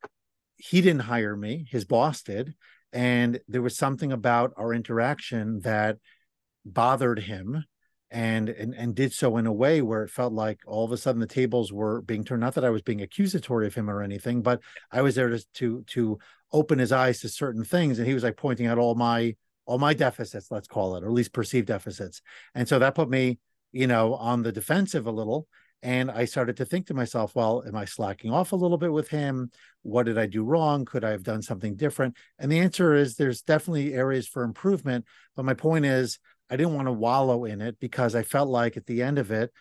he 0.55 0.79
didn't 0.79 1.01
hire 1.01 1.35
me; 1.35 1.65
his 1.69 1.83
boss 1.83 2.23
did 2.23 2.55
and 2.93 3.39
there 3.47 3.61
was 3.61 3.75
something 3.75 4.11
about 4.11 4.53
our 4.55 4.73
interaction 4.73 5.59
that 5.61 5.97
bothered 6.65 7.19
him 7.19 7.65
and, 8.11 8.47
and 8.47 8.73
and 8.75 8.95
did 8.95 9.11
so 9.11 9.37
in 9.37 9.47
a 9.47 9.51
way 9.51 9.81
where 9.81 10.03
it 10.03 10.11
felt 10.11 10.33
like 10.33 10.59
all 10.67 10.85
of 10.85 10.91
a 10.91 10.97
sudden 10.97 11.19
the 11.19 11.27
tables 11.27 11.73
were 11.73 12.01
being 12.03 12.23
turned 12.23 12.41
not 12.41 12.53
that 12.53 12.63
i 12.63 12.69
was 12.69 12.83
being 12.83 13.01
accusatory 13.01 13.65
of 13.65 13.73
him 13.73 13.89
or 13.89 14.03
anything 14.03 14.43
but 14.43 14.61
i 14.91 15.01
was 15.01 15.15
there 15.15 15.29
to 15.29 15.43
to, 15.53 15.83
to 15.87 16.19
open 16.53 16.77
his 16.79 16.91
eyes 16.91 17.19
to 17.19 17.29
certain 17.29 17.63
things. 17.65 17.97
And 17.97 18.07
he 18.07 18.13
was 18.13 18.23
like 18.23 18.37
pointing 18.37 18.67
out 18.67 18.77
all 18.77 18.95
my 18.95 19.35
all 19.65 19.79
my 19.79 19.93
deficits 19.93 20.51
let's 20.51 20.67
call 20.67 20.97
it 20.97 21.03
or 21.03 21.07
at 21.07 21.13
least 21.13 21.33
perceived 21.33 21.67
deficits. 21.67 22.21
And 22.53 22.67
so 22.67 22.79
that 22.79 22.95
put 22.95 23.09
me 23.09 23.39
you 23.71 23.87
know 23.87 24.13
on 24.13 24.43
the 24.43 24.51
defensive 24.51 25.07
a 25.07 25.11
little 25.11 25.47
and 25.83 26.09
I 26.09 26.23
started 26.23 26.55
to 26.57 26.65
think 26.65 26.87
to 26.87 26.93
myself, 26.93 27.35
well, 27.35 27.61
am 27.67 27.75
I 27.75 27.83
slacking 27.83 28.31
off 28.31 28.53
a 28.53 28.55
little 28.55 28.77
bit 28.77 28.93
with 28.93 29.09
him? 29.09 29.51
What 29.81 30.05
did 30.05 30.17
I 30.17 30.27
do 30.27 30.43
wrong? 30.43 30.85
Could 30.85 31.03
I 31.03 31.09
have 31.09 31.23
done 31.23 31.41
something 31.41 31.75
different? 31.75 32.15
And 32.39 32.49
the 32.49 32.59
answer 32.59 32.95
is 32.95 33.15
there's 33.15 33.41
definitely 33.41 33.93
areas 33.93 34.25
for 34.25 34.43
improvement. 34.43 35.03
But 35.35 35.43
my 35.43 35.53
point 35.53 35.85
is, 35.85 36.19
I 36.49 36.55
didn't 36.55 36.75
want 36.75 36.87
to 36.87 36.93
wallow 36.93 37.43
in 37.43 37.59
it 37.59 37.81
because 37.81 38.15
I 38.15 38.23
felt 38.23 38.47
like 38.47 38.77
at 38.77 38.85
the 38.85 39.01
end 39.01 39.19
of 39.19 39.31
it, 39.31 39.51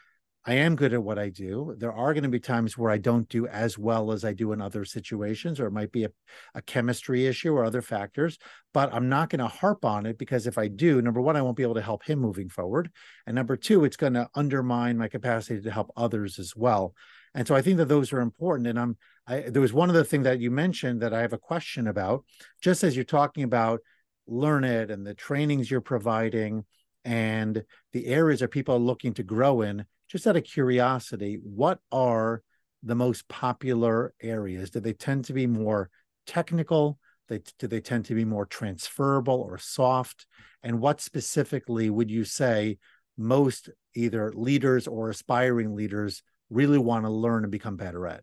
I 0.44 0.54
am 0.54 0.74
good 0.74 0.92
at 0.92 1.02
what 1.02 1.20
I 1.20 1.28
do. 1.28 1.76
There 1.78 1.92
are 1.92 2.12
going 2.12 2.24
to 2.24 2.28
be 2.28 2.40
times 2.40 2.76
where 2.76 2.90
I 2.90 2.98
don't 2.98 3.28
do 3.28 3.46
as 3.46 3.78
well 3.78 4.10
as 4.10 4.24
I 4.24 4.32
do 4.32 4.50
in 4.52 4.60
other 4.60 4.84
situations, 4.84 5.60
or 5.60 5.66
it 5.66 5.72
might 5.72 5.92
be 5.92 6.04
a, 6.04 6.10
a 6.54 6.62
chemistry 6.62 7.26
issue 7.26 7.54
or 7.54 7.64
other 7.64 7.80
factors, 7.80 8.38
but 8.74 8.92
I'm 8.92 9.08
not 9.08 9.30
going 9.30 9.38
to 9.38 9.46
harp 9.46 9.84
on 9.84 10.04
it 10.04 10.18
because 10.18 10.48
if 10.48 10.58
I 10.58 10.66
do, 10.66 11.00
number 11.00 11.20
one, 11.20 11.36
I 11.36 11.42
won't 11.42 11.56
be 11.56 11.62
able 11.62 11.76
to 11.76 11.82
help 11.82 12.04
him 12.04 12.18
moving 12.18 12.48
forward. 12.48 12.90
And 13.24 13.36
number 13.36 13.56
two, 13.56 13.84
it's 13.84 13.96
going 13.96 14.14
to 14.14 14.28
undermine 14.34 14.98
my 14.98 15.06
capacity 15.06 15.60
to 15.60 15.70
help 15.70 15.92
others 15.96 16.40
as 16.40 16.56
well. 16.56 16.94
And 17.34 17.46
so 17.46 17.54
I 17.54 17.62
think 17.62 17.76
that 17.76 17.88
those 17.88 18.12
are 18.12 18.20
important. 18.20 18.66
And 18.66 18.80
I'm, 18.80 18.96
I, 19.28 19.42
there 19.42 19.62
was 19.62 19.72
one 19.72 19.90
other 19.90 20.04
thing 20.04 20.24
that 20.24 20.40
you 20.40 20.50
mentioned 20.50 21.02
that 21.02 21.14
I 21.14 21.20
have 21.20 21.32
a 21.32 21.38
question 21.38 21.86
about, 21.86 22.24
just 22.60 22.82
as 22.82 22.96
you're 22.96 23.04
talking 23.04 23.44
about 23.44 23.80
Learnit 24.28 24.90
and 24.90 25.06
the 25.06 25.14
trainings 25.14 25.70
you're 25.70 25.80
providing 25.80 26.64
and 27.04 27.64
the 27.92 28.06
areas 28.06 28.40
that 28.40 28.48
people 28.48 28.74
are 28.74 28.80
looking 28.80 29.14
to 29.14 29.22
grow 29.22 29.62
in 29.62 29.84
just 30.12 30.26
out 30.26 30.36
of 30.36 30.44
curiosity, 30.44 31.38
what 31.42 31.78
are 31.90 32.42
the 32.82 32.94
most 32.94 33.26
popular 33.28 34.12
areas? 34.20 34.68
Do 34.68 34.78
they 34.78 34.92
tend 34.92 35.24
to 35.24 35.32
be 35.32 35.46
more 35.46 35.88
technical? 36.26 36.98
They, 37.28 37.40
do 37.58 37.66
they 37.66 37.80
tend 37.80 38.04
to 38.06 38.14
be 38.14 38.26
more 38.26 38.44
transferable 38.44 39.40
or 39.40 39.56
soft? 39.56 40.26
And 40.62 40.80
what 40.80 41.00
specifically 41.00 41.88
would 41.88 42.10
you 42.10 42.24
say 42.24 42.76
most 43.16 43.70
either 43.94 44.30
leaders 44.34 44.86
or 44.86 45.08
aspiring 45.08 45.74
leaders 45.74 46.22
really 46.50 46.78
want 46.78 47.06
to 47.06 47.10
learn 47.10 47.44
and 47.44 47.50
become 47.50 47.76
better 47.76 48.06
at? 48.06 48.22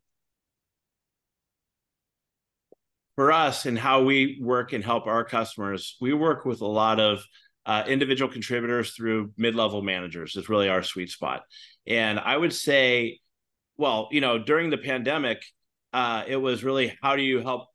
For 3.15 3.31
us 3.31 3.65
and 3.65 3.77
how 3.77 4.03
we 4.03 4.39
work 4.39 4.73
and 4.73 4.83
help 4.83 5.07
our 5.07 5.25
customers, 5.25 5.97
we 5.99 6.13
work 6.13 6.45
with 6.45 6.61
a 6.61 6.67
lot 6.67 6.99
of 6.99 7.25
uh, 7.69 7.83
individual 7.85 8.31
contributors 8.31 8.93
through 8.95 9.31
mid-level 9.37 9.83
managers 9.83 10.35
is 10.35 10.49
really 10.49 10.69
our 10.69 10.81
sweet 10.81 11.11
spot. 11.11 11.43
And 11.85 12.17
I 12.17 12.35
would 12.35 12.51
say, 12.51 13.19
well, 13.77 14.09
you 14.11 14.21
know, 14.21 14.39
during 14.39 14.71
the 14.71 14.77
pandemic, 14.79 15.43
uh, 15.93 16.23
it 16.27 16.37
was 16.37 16.63
really 16.63 16.97
how 17.03 17.15
do 17.15 17.21
you 17.21 17.41
help 17.41 17.67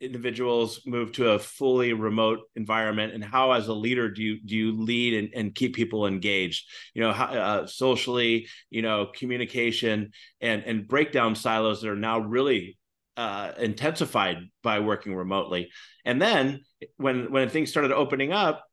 individuals 0.00 0.80
move 0.86 1.12
to 1.12 1.32
a 1.32 1.38
fully 1.38 1.92
remote 1.92 2.38
environment? 2.56 3.12
And 3.12 3.22
how 3.22 3.52
as 3.52 3.68
a 3.68 3.74
leader 3.74 4.08
do 4.08 4.22
you 4.22 4.40
do 4.42 4.56
you 4.56 4.72
lead 4.72 5.12
and, 5.12 5.28
and 5.34 5.54
keep 5.54 5.74
people 5.74 6.06
engaged? 6.06 6.64
You 6.94 7.02
know 7.02 7.12
how, 7.12 7.26
uh, 7.26 7.66
socially 7.66 8.48
you 8.70 8.80
know 8.80 9.10
communication 9.14 10.12
and 10.40 10.64
and 10.64 10.88
break 10.88 11.12
down 11.12 11.34
silos 11.34 11.82
that 11.82 11.90
are 11.90 11.94
now 12.10 12.20
really 12.20 12.78
uh, 13.18 13.52
intensified 13.58 14.38
by 14.62 14.80
working 14.80 15.14
remotely. 15.14 15.68
And 16.06 16.22
then 16.22 16.62
when 16.96 17.30
when 17.30 17.50
things 17.50 17.68
started 17.70 17.92
opening 17.92 18.32
up 18.32 18.64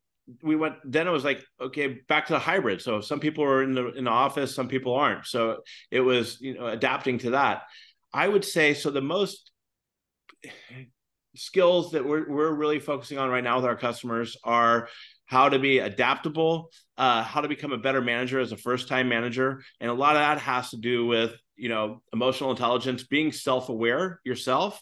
we 0.43 0.55
went 0.55 0.75
then 0.83 1.07
it 1.07 1.11
was 1.11 1.23
like 1.23 1.43
okay 1.59 1.99
back 2.07 2.27
to 2.27 2.33
the 2.33 2.39
hybrid. 2.39 2.81
So 2.81 3.01
some 3.01 3.19
people 3.19 3.43
are 3.43 3.63
in 3.63 3.73
the 3.73 3.93
in 3.93 4.03
the 4.05 4.11
office 4.11 4.53
some 4.53 4.67
people 4.67 4.95
aren't. 4.95 5.25
So 5.25 5.61
it 5.91 6.01
was 6.01 6.39
you 6.41 6.55
know 6.55 6.67
adapting 6.67 7.19
to 7.19 7.31
that. 7.31 7.63
I 8.13 8.27
would 8.27 8.45
say 8.45 8.73
so 8.73 8.91
the 8.91 9.01
most 9.01 9.51
skills 11.35 11.91
that 11.91 12.05
we're, 12.05 12.29
we're 12.29 12.53
really 12.53 12.79
focusing 12.79 13.17
on 13.17 13.29
right 13.29 13.43
now 13.43 13.57
with 13.57 13.65
our 13.65 13.75
customers 13.75 14.35
are 14.43 14.89
how 15.25 15.49
to 15.49 15.59
be 15.59 15.79
adaptable 15.79 16.71
uh, 16.99 17.23
how 17.23 17.39
to 17.39 17.47
become 17.47 17.71
a 17.71 17.77
better 17.77 18.01
manager 18.01 18.39
as 18.39 18.51
a 18.51 18.57
first 18.57 18.89
time 18.89 19.07
manager. 19.07 19.63
And 19.79 19.89
a 19.89 19.93
lot 19.93 20.17
of 20.17 20.21
that 20.21 20.37
has 20.39 20.71
to 20.71 20.77
do 20.77 21.05
with 21.05 21.31
you 21.55 21.69
know 21.69 22.01
emotional 22.13 22.51
intelligence 22.51 23.03
being 23.03 23.31
self-aware 23.31 24.19
yourself 24.25 24.81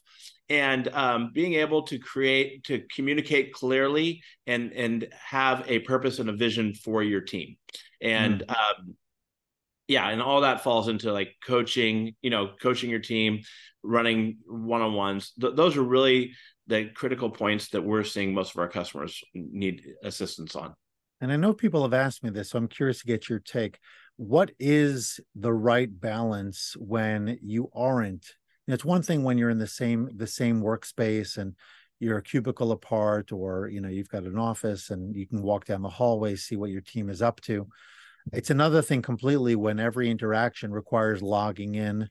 and 0.49 0.87
um, 0.89 1.31
being 1.33 1.55
able 1.55 1.83
to 1.83 1.99
create 1.99 2.63
to 2.65 2.83
communicate 2.95 3.53
clearly 3.53 4.23
and 4.45 4.71
and 4.73 5.07
have 5.11 5.63
a 5.67 5.79
purpose 5.79 6.19
and 6.19 6.29
a 6.29 6.33
vision 6.33 6.73
for 6.73 7.03
your 7.03 7.21
team. 7.21 7.57
And 8.01 8.43
mm. 8.47 8.49
um, 8.49 8.95
yeah 9.87 10.09
and 10.09 10.21
all 10.21 10.41
that 10.41 10.63
falls 10.63 10.87
into 10.87 11.11
like 11.11 11.35
coaching 11.45 12.13
you 12.21 12.29
know 12.29 12.51
coaching 12.61 12.89
your 12.89 12.99
team 12.99 13.41
running 13.83 14.37
one-on-ones. 14.45 15.31
Th- 15.39 15.55
those 15.55 15.77
are 15.77 15.83
really 15.83 16.33
the 16.67 16.89
critical 16.93 17.29
points 17.29 17.69
that 17.69 17.81
we're 17.81 18.03
seeing 18.03 18.33
most 18.33 18.53
of 18.53 18.59
our 18.59 18.67
customers 18.67 19.23
need 19.33 19.83
assistance 20.03 20.55
on. 20.55 20.73
And 21.21 21.31
i 21.31 21.35
know 21.35 21.53
people 21.53 21.83
have 21.83 21.93
asked 21.93 22.23
me 22.23 22.29
this 22.29 22.51
so 22.51 22.57
i'm 22.57 22.67
curious 22.67 22.99
to 22.99 23.07
get 23.07 23.29
your 23.29 23.39
take. 23.39 23.79
What 24.17 24.51
is 24.59 25.19
the 25.35 25.53
right 25.53 25.89
balance 25.91 26.75
when 26.77 27.37
you 27.41 27.69
aren't 27.73 28.25
it's 28.67 28.85
one 28.85 29.01
thing 29.01 29.23
when 29.23 29.37
you're 29.37 29.49
in 29.49 29.59
the 29.59 29.67
same 29.67 30.09
the 30.15 30.27
same 30.27 30.61
workspace 30.61 31.37
and 31.37 31.55
you're 31.99 32.17
a 32.17 32.23
cubicle 32.23 32.71
apart 32.71 33.31
or 33.31 33.69
you 33.69 33.81
know 33.81 33.89
you've 33.89 34.09
got 34.09 34.23
an 34.23 34.37
office 34.37 34.89
and 34.89 35.15
you 35.15 35.25
can 35.27 35.41
walk 35.41 35.65
down 35.65 35.81
the 35.81 35.89
hallway 35.89 36.35
see 36.35 36.55
what 36.55 36.69
your 36.69 36.81
team 36.81 37.09
is 37.09 37.21
up 37.21 37.41
to. 37.41 37.67
It's 38.33 38.49
another 38.49 38.81
thing 38.81 39.01
completely 39.01 39.55
when 39.55 39.79
every 39.79 40.09
interaction 40.09 40.71
requires 40.71 41.21
logging 41.21 41.75
in 41.75 42.09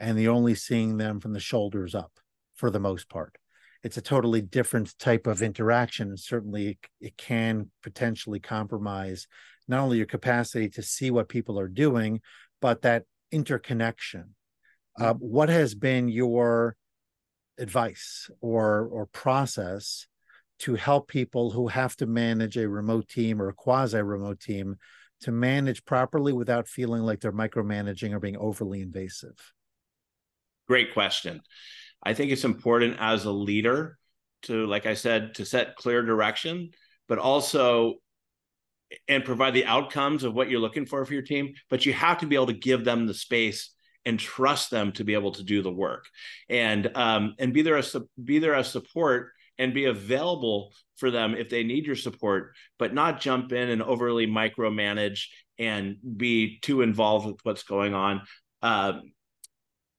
and 0.00 0.18
you're 0.18 0.34
only 0.34 0.54
seeing 0.54 0.96
them 0.96 1.20
from 1.20 1.34
the 1.34 1.40
shoulders 1.40 1.94
up 1.94 2.12
for 2.54 2.70
the 2.70 2.80
most 2.80 3.08
part. 3.10 3.36
It's 3.82 3.98
a 3.98 4.02
totally 4.02 4.40
different 4.40 4.98
type 4.98 5.26
of 5.26 5.42
interaction. 5.42 6.08
And 6.08 6.18
certainly 6.18 6.78
it 7.00 7.16
can 7.18 7.70
potentially 7.82 8.40
compromise 8.40 9.26
not 9.68 9.80
only 9.80 9.98
your 9.98 10.06
capacity 10.06 10.70
to 10.70 10.82
see 10.82 11.10
what 11.10 11.28
people 11.28 11.60
are 11.60 11.68
doing 11.68 12.20
but 12.60 12.82
that 12.82 13.04
interconnection 13.30 14.34
uh, 14.98 15.14
what 15.14 15.48
has 15.48 15.74
been 15.74 16.08
your 16.08 16.76
advice 17.58 18.30
or 18.40 18.88
or 18.92 19.06
process 19.06 20.06
to 20.60 20.74
help 20.74 21.08
people 21.08 21.50
who 21.50 21.68
have 21.68 21.96
to 21.96 22.06
manage 22.06 22.56
a 22.56 22.68
remote 22.68 23.08
team 23.08 23.40
or 23.40 23.48
a 23.48 23.54
quasi 23.54 24.00
remote 24.00 24.40
team 24.40 24.76
to 25.20 25.32
manage 25.32 25.84
properly 25.84 26.32
without 26.32 26.68
feeling 26.68 27.02
like 27.02 27.20
they're 27.20 27.32
micromanaging 27.32 28.12
or 28.12 28.20
being 28.20 28.36
overly 28.36 28.80
invasive? 28.80 29.52
Great 30.66 30.92
question. 30.92 31.40
I 32.02 32.14
think 32.14 32.30
it's 32.30 32.44
important 32.44 32.96
as 33.00 33.24
a 33.24 33.32
leader 33.32 33.98
to, 34.42 34.66
like 34.66 34.86
I 34.86 34.94
said, 34.94 35.34
to 35.36 35.44
set 35.44 35.76
clear 35.76 36.02
direction, 36.02 36.70
but 37.08 37.18
also 37.18 37.94
and 39.06 39.24
provide 39.24 39.54
the 39.54 39.66
outcomes 39.66 40.24
of 40.24 40.34
what 40.34 40.48
you're 40.48 40.60
looking 40.60 40.86
for 40.86 41.04
for 41.04 41.12
your 41.12 41.22
team. 41.22 41.52
But 41.68 41.84
you 41.84 41.92
have 41.92 42.18
to 42.18 42.26
be 42.26 42.36
able 42.36 42.46
to 42.46 42.52
give 42.52 42.84
them 42.84 43.06
the 43.06 43.14
space 43.14 43.72
and 44.08 44.18
trust 44.18 44.70
them 44.70 44.90
to 44.90 45.04
be 45.04 45.12
able 45.12 45.32
to 45.32 45.44
do 45.44 45.60
the 45.60 45.70
work 45.70 46.06
and 46.48 46.90
um, 46.94 47.34
and 47.38 47.52
be 47.52 47.60
there 47.60 47.76
as 47.76 47.94
be 48.24 48.38
there 48.38 48.54
as 48.54 48.66
support 48.66 49.32
and 49.58 49.74
be 49.74 49.84
available 49.84 50.72
for 50.96 51.10
them 51.10 51.34
if 51.34 51.50
they 51.50 51.62
need 51.62 51.84
your 51.84 51.94
support, 51.94 52.54
but 52.78 52.94
not 52.94 53.20
jump 53.20 53.52
in 53.52 53.68
and 53.68 53.82
overly 53.82 54.26
micromanage 54.26 55.26
and 55.58 55.96
be 56.16 56.58
too 56.60 56.80
involved 56.80 57.26
with 57.26 57.36
what's 57.42 57.64
going 57.64 57.92
on. 57.92 58.22
Um, 58.62 59.12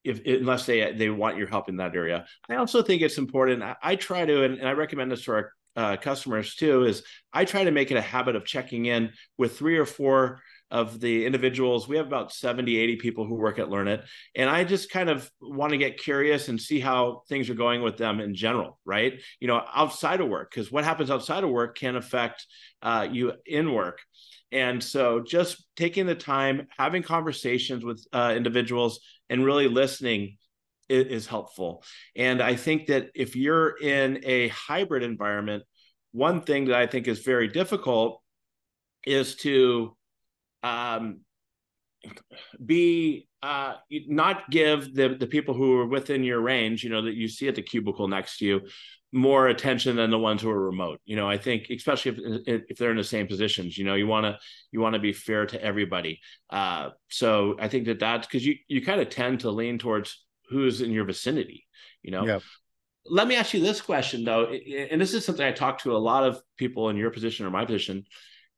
if 0.04 0.26
unless 0.26 0.66
they 0.66 0.92
they 0.94 1.12
want 1.12 1.38
your 1.38 1.48
help 1.48 1.70
in 1.70 1.78
that 1.78 1.96
area, 1.96 2.26
I 2.50 2.56
also 2.56 2.82
think 2.82 3.04
it's 3.04 3.20
important. 3.20 3.62
I, 3.62 3.76
I 3.84 3.96
try 3.96 4.26
to, 4.26 4.44
and, 4.44 4.58
and, 4.58 4.68
I 4.68 4.72
recommend 4.72 5.12
this 5.12 5.26
to 5.26 5.34
our 5.34 5.52
uh, 5.76 5.98
customers 5.98 6.56
too. 6.56 6.86
Is 6.86 7.04
I 7.32 7.46
try 7.46 7.64
to 7.64 7.72
make 7.72 7.92
it 7.92 7.98
a 7.98 8.02
habit 8.02 8.36
of 8.36 8.44
checking 8.44 8.88
in 8.88 9.12
with 9.38 9.56
three 9.56 9.78
or 9.78 9.86
four 9.86 10.42
of 10.72 11.00
the 11.00 11.26
individuals. 11.26 11.88
We 11.88 11.98
have 11.98 12.08
about 12.08 12.32
70, 12.32 12.78
80 12.78 12.96
people 12.98 13.26
who 13.26 13.36
work 13.36 13.60
at 13.60 13.70
Learnit. 13.70 14.04
And 14.36 14.50
I 14.50 14.64
just 14.64 14.92
kind 14.92 15.10
of 15.10 15.30
want 15.42 15.72
to 15.72 15.78
get 15.78 15.98
curious 15.98 16.48
and 16.48 16.62
see 16.62 16.80
how 16.80 17.24
things 17.28 17.50
are 17.50 17.56
going 17.56 17.82
with 17.82 17.98
them 17.98 18.20
in 18.20 18.36
general, 18.36 18.80
right? 18.86 19.20
You 19.40 19.48
know, 19.48 19.64
outside 19.74 20.22
of 20.22 20.30
work, 20.30 20.52
because 20.52 20.72
what 20.72 20.84
happens 20.84 21.10
outside 21.10 21.44
of 21.44 21.50
work 21.50 21.78
can 21.78 21.96
affect 21.96 22.46
uh, 22.82 23.08
you 23.12 23.34
in 23.46 23.74
work. 23.74 24.00
And 24.52 24.84
so 24.84 25.22
just 25.22 25.64
taking 25.76 26.06
the 26.06 26.16
time, 26.16 26.68
having 26.78 27.04
conversations 27.04 27.84
with 27.84 28.06
uh, 28.14 28.34
individuals 28.36 29.00
and 29.30 29.46
really 29.46 29.68
listening 29.68 30.38
is, 30.88 31.06
is 31.06 31.28
helpful. 31.28 31.84
And 32.16 32.42
I 32.42 32.56
think 32.56 32.88
that 32.88 33.10
if 33.16 33.36
you're 33.36 33.78
in 33.78 34.22
a 34.24 34.48
hybrid 34.50 35.04
environment, 35.04 35.64
one 36.12 36.42
thing 36.42 36.66
that 36.66 36.76
I 36.76 36.88
think 36.88 37.08
is 37.08 37.20
very 37.20 37.48
difficult 37.48 38.22
is 39.06 39.36
to 39.38 39.96
um, 40.64 41.22
be 42.64 43.28
uh, 43.42 43.76
not 44.08 44.50
give 44.50 44.94
the 44.94 45.10
the 45.10 45.28
people 45.28 45.54
who 45.54 45.80
are 45.80 45.86
within 45.86 46.24
your 46.24 46.42
range, 46.42 46.84
you 46.84 46.90
know, 46.90 47.02
that 47.02 47.16
you 47.16 47.28
see 47.28 47.48
at 47.48 47.56
the 47.56 47.62
cubicle 47.62 48.08
next 48.08 48.38
to 48.38 48.46
you, 48.46 48.62
more 49.12 49.48
attention 49.48 49.96
than 49.96 50.10
the 50.10 50.20
ones 50.20 50.42
who 50.42 50.50
are 50.50 50.66
remote. 50.66 51.00
You 51.06 51.16
know, 51.16 51.30
I 51.30 51.38
think 51.38 51.70
especially 51.70 52.18
if 52.46 52.64
if 52.70 52.78
they're 52.78 52.92
in 52.92 52.98
the 52.98 53.04
same 53.04 53.28
positions, 53.28 53.78
you 53.78 53.86
know, 53.86 53.96
you 53.96 54.08
want 54.08 54.26
to 54.26 54.38
you 54.72 54.80
want 54.80 54.94
to 54.94 55.00
be 55.00 55.14
fair 55.14 55.46
to 55.48 55.62
everybody. 55.62 56.20
Uh, 56.50 56.90
so 57.10 57.56
I 57.60 57.68
think 57.68 57.86
that 57.86 58.00
that's 58.00 58.28
because 58.28 58.46
you 58.46 58.56
you 58.68 58.84
kind 58.84 59.02
of 59.02 59.10
tend 59.10 59.42
to 59.42 59.52
lean 59.52 59.78
towards 59.78 60.26
who's 60.50 60.82
in 60.82 60.92
your 60.92 61.06
vicinity. 61.06 61.66
You 62.02 62.12
know. 62.12 62.26
Yeah. 62.26 62.40
Let 63.12 63.28
me 63.28 63.36
ask 63.36 63.54
you 63.56 63.62
this 63.62 63.82
question 63.82 64.24
though, 64.24 64.46
and 64.46 65.02
this 65.02 65.16
is 65.16 65.26
something 65.26 65.46
I 65.46 65.52
talk 65.52 65.80
to 65.80 65.96
a 65.96 65.98
lot 65.98 66.26
of 66.26 66.42
people 66.58 66.90
in 66.90 66.98
your 66.98 67.10
position 67.10 67.46
or 67.46 67.50
my 67.50 67.66
position 67.66 68.06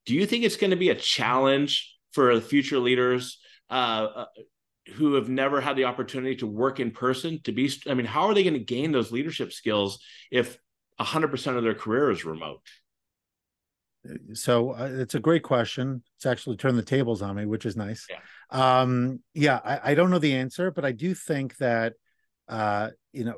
do 0.06 0.14
you 0.14 0.26
think 0.26 0.44
it's 0.44 0.58
going 0.58 0.72
to 0.72 0.78
be 0.78 0.90
a 0.90 0.96
challenge 0.96 1.96
for 2.12 2.36
the 2.36 2.42
future 2.42 2.80
leaders 2.80 3.40
uh, 3.70 4.08
uh, 4.16 4.26
who 4.94 5.14
have 5.14 5.30
never 5.30 5.62
had 5.62 5.76
the 5.76 5.86
opportunity 5.86 6.36
to 6.38 6.48
work 6.48 6.80
in 6.80 6.92
person 6.92 7.40
to 7.44 7.52
be? 7.52 7.72
I 7.88 7.94
mean, 7.94 8.06
how 8.06 8.28
are 8.28 8.34
they 8.34 8.44
going 8.44 8.56
to 8.56 8.60
gain 8.60 8.92
those 8.92 9.12
leadership 9.12 9.54
skills 9.54 10.00
if 10.32 10.58
100% 11.00 11.58
of 11.58 11.64
their 11.64 11.76
career 11.76 12.12
is 12.12 12.26
remote? 12.26 12.62
So 14.34 14.72
uh, 14.72 14.90
it's 14.92 15.16
a 15.16 15.20
great 15.20 15.44
question. 15.44 16.02
It's 16.18 16.26
actually 16.26 16.58
turned 16.58 16.78
the 16.78 16.84
tables 16.84 17.22
on 17.22 17.36
me, 17.36 17.46
which 17.46 17.66
is 17.66 17.76
nice. 17.78 18.08
Yeah, 18.10 18.82
um, 18.82 19.20
yeah 19.36 19.60
I, 19.64 19.92
I, 19.92 19.96
don't 19.96 20.10
know 20.10 20.18
the 20.18 20.34
answer, 20.34 20.72
but 20.72 20.84
I 20.84 20.92
do 20.92 21.14
think 21.14 21.58
that 21.58 21.94
uh, 22.48 22.90
you 23.14 23.26
know 23.26 23.36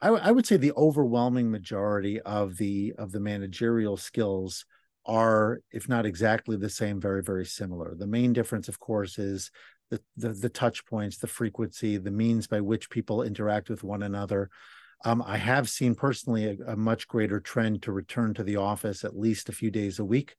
I, 0.00 0.08
I 0.08 0.30
would 0.32 0.46
say 0.46 0.56
the 0.56 0.72
overwhelming 0.72 1.50
majority 1.50 2.20
of 2.20 2.56
the 2.56 2.94
of 2.98 3.12
the 3.12 3.20
managerial 3.20 3.96
skills 3.96 4.64
are, 5.06 5.60
if 5.72 5.88
not 5.88 6.06
exactly 6.06 6.56
the 6.56 6.68
same, 6.68 7.00
very, 7.00 7.22
very 7.22 7.46
similar. 7.46 7.94
The 7.94 8.06
main 8.06 8.32
difference, 8.32 8.68
of 8.68 8.78
course, 8.78 9.18
is 9.18 9.50
the, 9.90 10.00
the, 10.16 10.30
the 10.30 10.48
touch 10.48 10.84
points, 10.86 11.18
the 11.18 11.26
frequency, 11.26 11.96
the 11.96 12.10
means 12.10 12.46
by 12.46 12.60
which 12.60 12.90
people 12.90 13.22
interact 13.22 13.70
with 13.70 13.84
one 13.84 14.02
another. 14.02 14.50
Um, 15.04 15.22
I 15.24 15.36
have 15.36 15.68
seen 15.68 15.94
personally 15.94 16.46
a, 16.46 16.72
a, 16.72 16.76
much 16.76 17.06
greater 17.06 17.38
trend 17.38 17.82
to 17.82 17.92
return 17.92 18.34
to 18.34 18.42
the 18.42 18.56
office 18.56 19.04
at 19.04 19.16
least 19.16 19.48
a 19.48 19.52
few 19.52 19.70
days 19.70 19.98
a 19.98 20.04
week. 20.04 20.34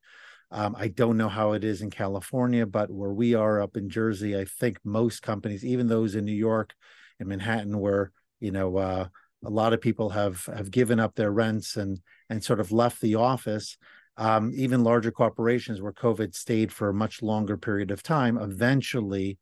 Um, 0.51 0.75
I 0.77 0.87
don't 0.87 1.17
know 1.17 1.29
how 1.29 1.53
it 1.53 1.63
is 1.63 1.81
in 1.81 1.89
California, 1.89 2.65
but 2.65 2.89
where 2.89 3.13
we 3.13 3.33
are 3.33 3.61
up 3.61 3.77
in 3.77 3.89
Jersey, 3.89 4.37
I 4.37 4.45
think 4.45 4.79
most 4.83 5.21
companies, 5.21 5.63
even 5.63 5.87
those 5.87 6.15
in 6.15 6.25
New 6.25 6.31
York 6.31 6.73
and 7.19 7.29
Manhattan, 7.29 7.79
where 7.79 8.11
you 8.39 8.51
know 8.51 8.77
uh, 8.77 9.07
a 9.45 9.49
lot 9.49 9.73
of 9.73 9.81
people 9.81 10.09
have 10.09 10.45
have 10.45 10.71
given 10.71 10.99
up 10.99 11.15
their 11.15 11.31
rents 11.31 11.75
and 11.75 11.99
and 12.29 12.43
sort 12.43 12.59
of 12.59 12.71
left 12.71 13.01
the 13.01 13.15
office 13.15 13.77
um, 14.17 14.51
even 14.55 14.83
larger 14.83 15.11
corporations 15.11 15.81
where 15.81 15.93
COVID 15.93 16.35
stayed 16.35 16.71
for 16.71 16.89
a 16.89 16.93
much 16.93 17.21
longer 17.21 17.55
period 17.57 17.91
of 17.91 18.01
time, 18.01 18.37
eventually 18.37 19.37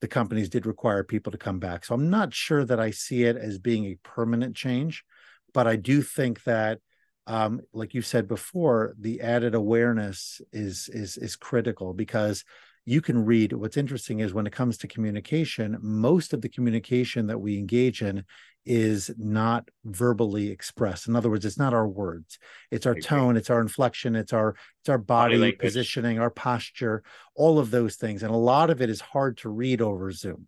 the 0.00 0.08
companies 0.08 0.48
did 0.48 0.66
require 0.66 1.04
people 1.04 1.30
to 1.32 1.38
come 1.38 1.58
back. 1.58 1.84
So 1.84 1.94
I'm 1.94 2.10
not 2.10 2.34
sure 2.34 2.64
that 2.64 2.80
I 2.80 2.90
see 2.90 3.24
it 3.24 3.36
as 3.36 3.58
being 3.58 3.84
a 3.86 3.98
permanent 4.02 4.56
change, 4.56 5.04
but 5.52 5.66
I 5.66 5.76
do 5.76 6.02
think 6.02 6.42
that, 6.44 6.80
um, 7.26 7.60
like 7.72 7.94
you 7.94 8.02
said 8.02 8.28
before, 8.28 8.94
the 8.98 9.20
added 9.20 9.54
awareness 9.54 10.40
is 10.52 10.90
is 10.92 11.16
is 11.16 11.36
critical 11.36 11.94
because 11.94 12.44
you 12.86 13.00
can 13.00 13.24
read. 13.24 13.52
What's 13.52 13.76
interesting 13.76 14.20
is 14.20 14.34
when 14.34 14.46
it 14.46 14.52
comes 14.52 14.76
to 14.78 14.88
communication 14.88 15.78
most 15.80 16.32
of 16.32 16.42
the 16.42 16.48
communication 16.48 17.26
that 17.28 17.38
we 17.38 17.58
engage 17.58 18.02
in 18.02 18.24
is 18.66 19.10
not 19.18 19.68
verbally 19.84 20.50
expressed. 20.50 21.06
In 21.06 21.16
other 21.16 21.30
words 21.30 21.44
it's 21.44 21.58
not 21.58 21.74
our 21.74 21.88
words. 21.88 22.38
It's 22.70 22.86
our 22.86 22.94
tone 22.94 23.36
it's 23.36 23.50
our 23.50 23.60
inflection 23.60 24.16
it's 24.16 24.32
our 24.32 24.56
it's 24.80 24.88
our 24.88 24.98
body, 24.98 25.38
body 25.38 25.52
positioning 25.52 26.18
our 26.18 26.30
posture 26.30 27.02
all 27.34 27.58
of 27.58 27.70
those 27.70 27.96
things. 27.96 28.22
And 28.22 28.32
a 28.32 28.36
lot 28.36 28.70
of 28.70 28.82
it 28.82 28.90
is 28.90 29.00
hard 29.00 29.38
to 29.38 29.48
read 29.48 29.80
over 29.80 30.10
zoom. 30.12 30.46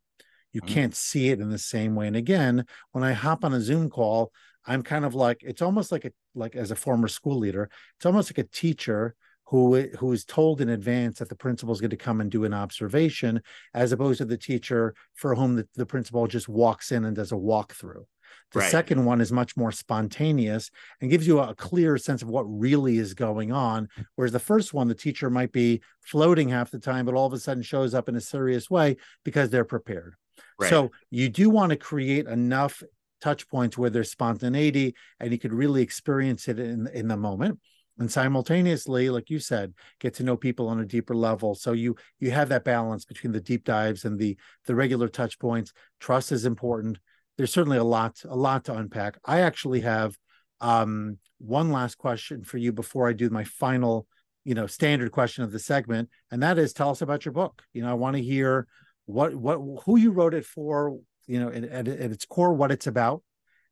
You 0.52 0.60
mm-hmm. 0.60 0.74
can't 0.74 0.94
see 0.94 1.28
it 1.30 1.40
in 1.40 1.50
the 1.50 1.58
same 1.58 1.94
way. 1.94 2.06
And 2.06 2.16
again 2.16 2.66
when 2.92 3.04
i 3.04 3.12
hop 3.12 3.44
on 3.44 3.54
a 3.54 3.60
zoom 3.60 3.90
call 3.90 4.32
i'm 4.66 4.82
kind 4.82 5.04
of 5.04 5.14
like 5.14 5.38
it's 5.42 5.62
almost 5.62 5.92
like 5.92 6.04
a 6.04 6.12
like 6.34 6.56
as 6.56 6.70
a 6.70 6.76
former 6.76 7.08
school 7.08 7.38
leader 7.38 7.70
it's 7.96 8.06
almost 8.06 8.30
like 8.30 8.44
a 8.44 8.48
teacher 8.48 9.14
who 9.46 9.80
who 9.98 10.12
is 10.12 10.24
told 10.24 10.60
in 10.60 10.68
advance 10.68 11.18
that 11.18 11.28
the 11.28 11.36
principal 11.36 11.72
is 11.72 11.80
going 11.80 11.90
to 11.90 11.96
come 11.96 12.20
and 12.20 12.30
do 12.30 12.44
an 12.44 12.54
observation, 12.54 13.40
as 13.74 13.92
opposed 13.92 14.18
to 14.18 14.24
the 14.24 14.36
teacher 14.36 14.94
for 15.14 15.34
whom 15.34 15.56
the, 15.56 15.68
the 15.74 15.86
principal 15.86 16.26
just 16.26 16.48
walks 16.48 16.92
in 16.92 17.04
and 17.04 17.16
does 17.16 17.32
a 17.32 17.36
walkthrough. 17.36 18.04
The 18.52 18.60
right. 18.60 18.70
second 18.70 19.04
one 19.04 19.20
is 19.20 19.32
much 19.32 19.56
more 19.56 19.72
spontaneous 19.72 20.70
and 21.00 21.10
gives 21.10 21.26
you 21.26 21.38
a 21.38 21.54
clear 21.54 21.96
sense 21.96 22.22
of 22.22 22.28
what 22.28 22.42
really 22.42 22.98
is 22.98 23.14
going 23.14 23.52
on. 23.52 23.88
Whereas 24.16 24.32
the 24.32 24.38
first 24.38 24.74
one, 24.74 24.88
the 24.88 24.94
teacher 24.94 25.30
might 25.30 25.52
be 25.52 25.80
floating 26.00 26.48
half 26.48 26.70
the 26.70 26.78
time, 26.78 27.06
but 27.06 27.14
all 27.14 27.26
of 27.26 27.32
a 27.32 27.38
sudden 27.38 27.62
shows 27.62 27.94
up 27.94 28.08
in 28.08 28.16
a 28.16 28.20
serious 28.20 28.68
way 28.68 28.96
because 29.24 29.50
they're 29.50 29.64
prepared. 29.64 30.14
Right. 30.58 30.70
So 30.70 30.90
you 31.10 31.28
do 31.28 31.50
want 31.50 31.70
to 31.70 31.76
create 31.76 32.26
enough 32.26 32.82
touch 33.20 33.48
points 33.48 33.78
where 33.78 33.90
there's 33.90 34.10
spontaneity 34.10 34.94
and 35.20 35.32
you 35.32 35.38
could 35.38 35.52
really 35.52 35.82
experience 35.82 36.48
it 36.48 36.58
in, 36.58 36.88
in 36.88 37.08
the 37.08 37.16
moment 37.16 37.58
and 37.98 38.10
simultaneously 38.10 39.08
like 39.08 39.30
you 39.30 39.38
said 39.38 39.72
get 40.00 40.14
to 40.14 40.22
know 40.22 40.36
people 40.36 40.68
on 40.68 40.80
a 40.80 40.84
deeper 40.84 41.14
level. 41.14 41.54
So 41.54 41.72
you 41.72 41.96
you 42.18 42.30
have 42.30 42.48
that 42.50 42.64
balance 42.64 43.04
between 43.04 43.32
the 43.32 43.40
deep 43.40 43.64
dives 43.64 44.04
and 44.04 44.18
the 44.18 44.36
the 44.66 44.74
regular 44.74 45.08
touch 45.08 45.38
points. 45.38 45.72
Trust 46.00 46.32
is 46.32 46.44
important. 46.44 46.98
There's 47.36 47.52
certainly 47.52 47.78
a 47.78 47.84
lot 47.84 48.20
a 48.24 48.36
lot 48.36 48.64
to 48.64 48.74
unpack. 48.74 49.18
I 49.24 49.40
actually 49.40 49.80
have 49.80 50.16
um 50.60 51.18
one 51.38 51.70
last 51.70 51.98
question 51.98 52.42
for 52.42 52.56
you 52.56 52.72
before 52.72 53.06
i 53.06 53.12
do 53.12 53.28
my 53.28 53.44
final 53.44 54.06
you 54.44 54.54
know 54.54 54.66
standard 54.66 55.12
question 55.12 55.44
of 55.44 55.52
the 55.52 55.58
segment 55.58 56.08
and 56.30 56.42
that 56.42 56.56
is 56.56 56.72
tell 56.72 56.88
us 56.88 57.02
about 57.02 57.26
your 57.26 57.32
book. 57.32 57.62
You 57.74 57.82
know 57.82 57.90
i 57.90 57.94
want 57.94 58.16
to 58.16 58.22
hear 58.22 58.66
what 59.04 59.34
what 59.34 59.58
who 59.84 59.98
you 59.98 60.12
wrote 60.12 60.34
it 60.34 60.44
for 60.44 60.98
you 61.26 61.40
know 61.40 61.48
at, 61.48 61.88
at, 61.88 61.88
its 61.88 62.24
core 62.24 62.54
what 62.54 62.70
it's 62.70 62.86
about 62.86 63.22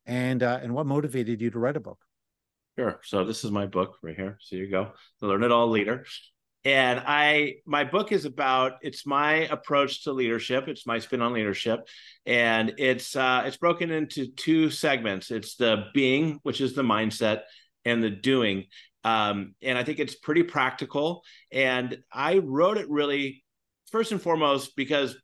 and 0.05 0.43
uh, 0.43 0.59
and 0.61 0.73
what 0.73 0.85
motivated 0.85 1.41
you 1.41 1.49
to 1.49 1.59
write 1.59 1.77
a 1.77 1.79
book 1.79 1.99
Sure. 2.77 2.99
So 3.03 3.23
this 3.23 3.43
is 3.43 3.51
my 3.51 3.65
book 3.65 3.97
right 4.01 4.15
here. 4.15 4.37
So 4.41 4.55
you 4.55 4.69
go, 4.69 4.91
the 5.21 5.27
Learn 5.27 5.43
It 5.43 5.51
All 5.51 5.69
Leader. 5.69 6.05
And 6.65 6.99
I 7.05 7.57
my 7.65 7.83
book 7.83 8.11
is 8.11 8.25
about 8.25 8.73
it's 8.81 9.05
my 9.05 9.47
approach 9.47 10.03
to 10.03 10.11
leadership. 10.11 10.67
It's 10.67 10.87
my 10.87 10.99
spin 10.99 11.21
on 11.21 11.31
leadership. 11.31 11.87
And 12.25 12.73
it's 12.77 13.15
uh 13.15 13.43
it's 13.45 13.57
broken 13.57 13.91
into 13.91 14.27
two 14.27 14.69
segments. 14.71 15.31
It's 15.31 15.55
the 15.55 15.85
being, 15.93 16.39
which 16.43 16.59
is 16.59 16.73
the 16.73 16.81
mindset, 16.81 17.41
and 17.85 18.03
the 18.03 18.09
doing. 18.09 18.65
Um, 19.03 19.53
and 19.61 19.77
I 19.77 19.83
think 19.83 19.99
it's 19.99 20.15
pretty 20.15 20.41
practical. 20.41 21.23
And 21.51 21.99
I 22.11 22.39
wrote 22.39 22.79
it 22.79 22.89
really 22.89 23.43
first 23.91 24.11
and 24.11 24.21
foremost 24.21 24.75
because 24.75 25.15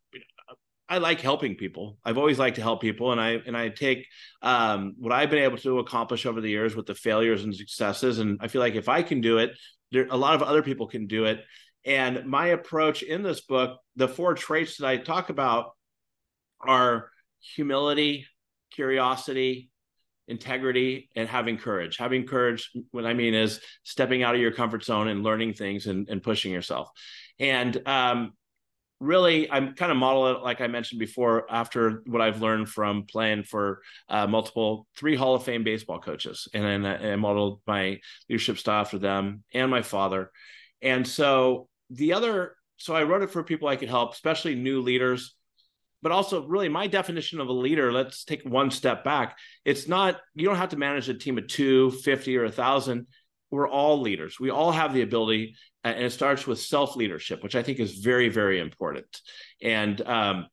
I 0.92 0.98
like 0.98 1.22
helping 1.22 1.54
people. 1.54 1.96
I've 2.04 2.18
always 2.18 2.38
liked 2.38 2.56
to 2.56 2.62
help 2.62 2.82
people, 2.82 3.12
and 3.12 3.20
I 3.20 3.40
and 3.46 3.56
I 3.56 3.70
take 3.70 4.06
um, 4.42 4.92
what 4.98 5.10
I've 5.10 5.30
been 5.30 5.42
able 5.42 5.56
to 5.56 5.78
accomplish 5.78 6.26
over 6.26 6.42
the 6.42 6.50
years 6.50 6.76
with 6.76 6.84
the 6.84 6.94
failures 6.94 7.44
and 7.44 7.54
successes, 7.54 8.18
and 8.18 8.38
I 8.42 8.48
feel 8.48 8.60
like 8.60 8.74
if 8.74 8.90
I 8.90 9.02
can 9.02 9.22
do 9.22 9.38
it, 9.38 9.52
there 9.90 10.06
a 10.10 10.18
lot 10.18 10.34
of 10.34 10.42
other 10.42 10.62
people 10.62 10.86
can 10.86 11.06
do 11.06 11.24
it. 11.24 11.42
And 11.86 12.26
my 12.26 12.48
approach 12.48 13.02
in 13.02 13.22
this 13.22 13.40
book, 13.40 13.80
the 13.96 14.06
four 14.06 14.34
traits 14.34 14.76
that 14.76 14.86
I 14.86 14.98
talk 14.98 15.30
about 15.30 15.70
are 16.60 17.08
humility, 17.40 18.26
curiosity, 18.70 19.70
integrity, 20.28 21.08
and 21.16 21.26
having 21.26 21.56
courage. 21.56 21.96
Having 21.96 22.26
courage, 22.26 22.70
what 22.90 23.06
I 23.06 23.14
mean 23.14 23.32
is 23.32 23.60
stepping 23.82 24.22
out 24.22 24.34
of 24.34 24.42
your 24.42 24.52
comfort 24.52 24.84
zone 24.84 25.08
and 25.08 25.22
learning 25.22 25.54
things 25.54 25.86
and, 25.86 26.06
and 26.10 26.22
pushing 26.22 26.52
yourself. 26.52 26.90
And 27.38 27.80
um, 27.88 28.32
really 29.02 29.50
i'm 29.50 29.74
kind 29.74 29.90
of 29.90 29.98
model 29.98 30.28
it 30.28 30.42
like 30.42 30.60
i 30.60 30.68
mentioned 30.68 31.00
before 31.00 31.44
after 31.50 32.02
what 32.06 32.22
i've 32.22 32.40
learned 32.40 32.68
from 32.68 33.04
playing 33.04 33.42
for 33.42 33.82
uh, 34.08 34.26
multiple 34.28 34.86
three 34.96 35.16
hall 35.16 35.34
of 35.34 35.42
fame 35.42 35.64
baseball 35.64 35.98
coaches. 35.98 36.48
And 36.54 36.64
then 36.64 36.86
i 36.86 37.16
modeled 37.16 37.60
my 37.66 37.98
leadership 38.28 38.58
style 38.58 38.80
after 38.80 38.98
them 38.98 39.42
and 39.52 39.70
my 39.70 39.82
father. 39.82 40.30
And 40.80 41.06
so 41.06 41.68
the 41.90 42.12
other 42.12 42.54
so 42.76 42.94
i 42.94 43.02
wrote 43.02 43.22
it 43.22 43.30
for 43.30 43.42
people 43.42 43.68
i 43.68 43.76
could 43.76 43.90
help 43.90 44.12
especially 44.14 44.54
new 44.54 44.80
leaders. 44.80 45.34
But 46.00 46.12
also 46.12 46.46
really 46.46 46.68
my 46.68 46.86
definition 46.86 47.40
of 47.40 47.48
a 47.48 47.52
leader 47.52 47.92
let's 47.92 48.24
take 48.24 48.42
one 48.44 48.70
step 48.70 49.02
back. 49.02 49.36
It's 49.64 49.88
not 49.88 50.20
you 50.34 50.46
don't 50.46 50.56
have 50.56 50.70
to 50.70 50.76
manage 50.76 51.08
a 51.08 51.14
team 51.14 51.38
of 51.38 51.48
two, 51.48 51.90
fifty, 51.90 52.36
or 52.36 52.44
a 52.44 52.52
thousand. 52.52 53.08
We're 53.50 53.68
all 53.68 54.00
leaders. 54.00 54.38
We 54.40 54.50
all 54.50 54.72
have 54.72 54.94
the 54.94 55.02
ability 55.02 55.56
and 55.84 56.04
it 56.04 56.12
starts 56.12 56.46
with 56.46 56.60
self 56.60 56.96
leadership 56.96 57.42
which 57.42 57.54
i 57.54 57.62
think 57.62 57.78
is 57.78 57.98
very 57.98 58.28
very 58.28 58.60
important 58.60 59.20
and 59.62 60.00
um, 60.02 60.46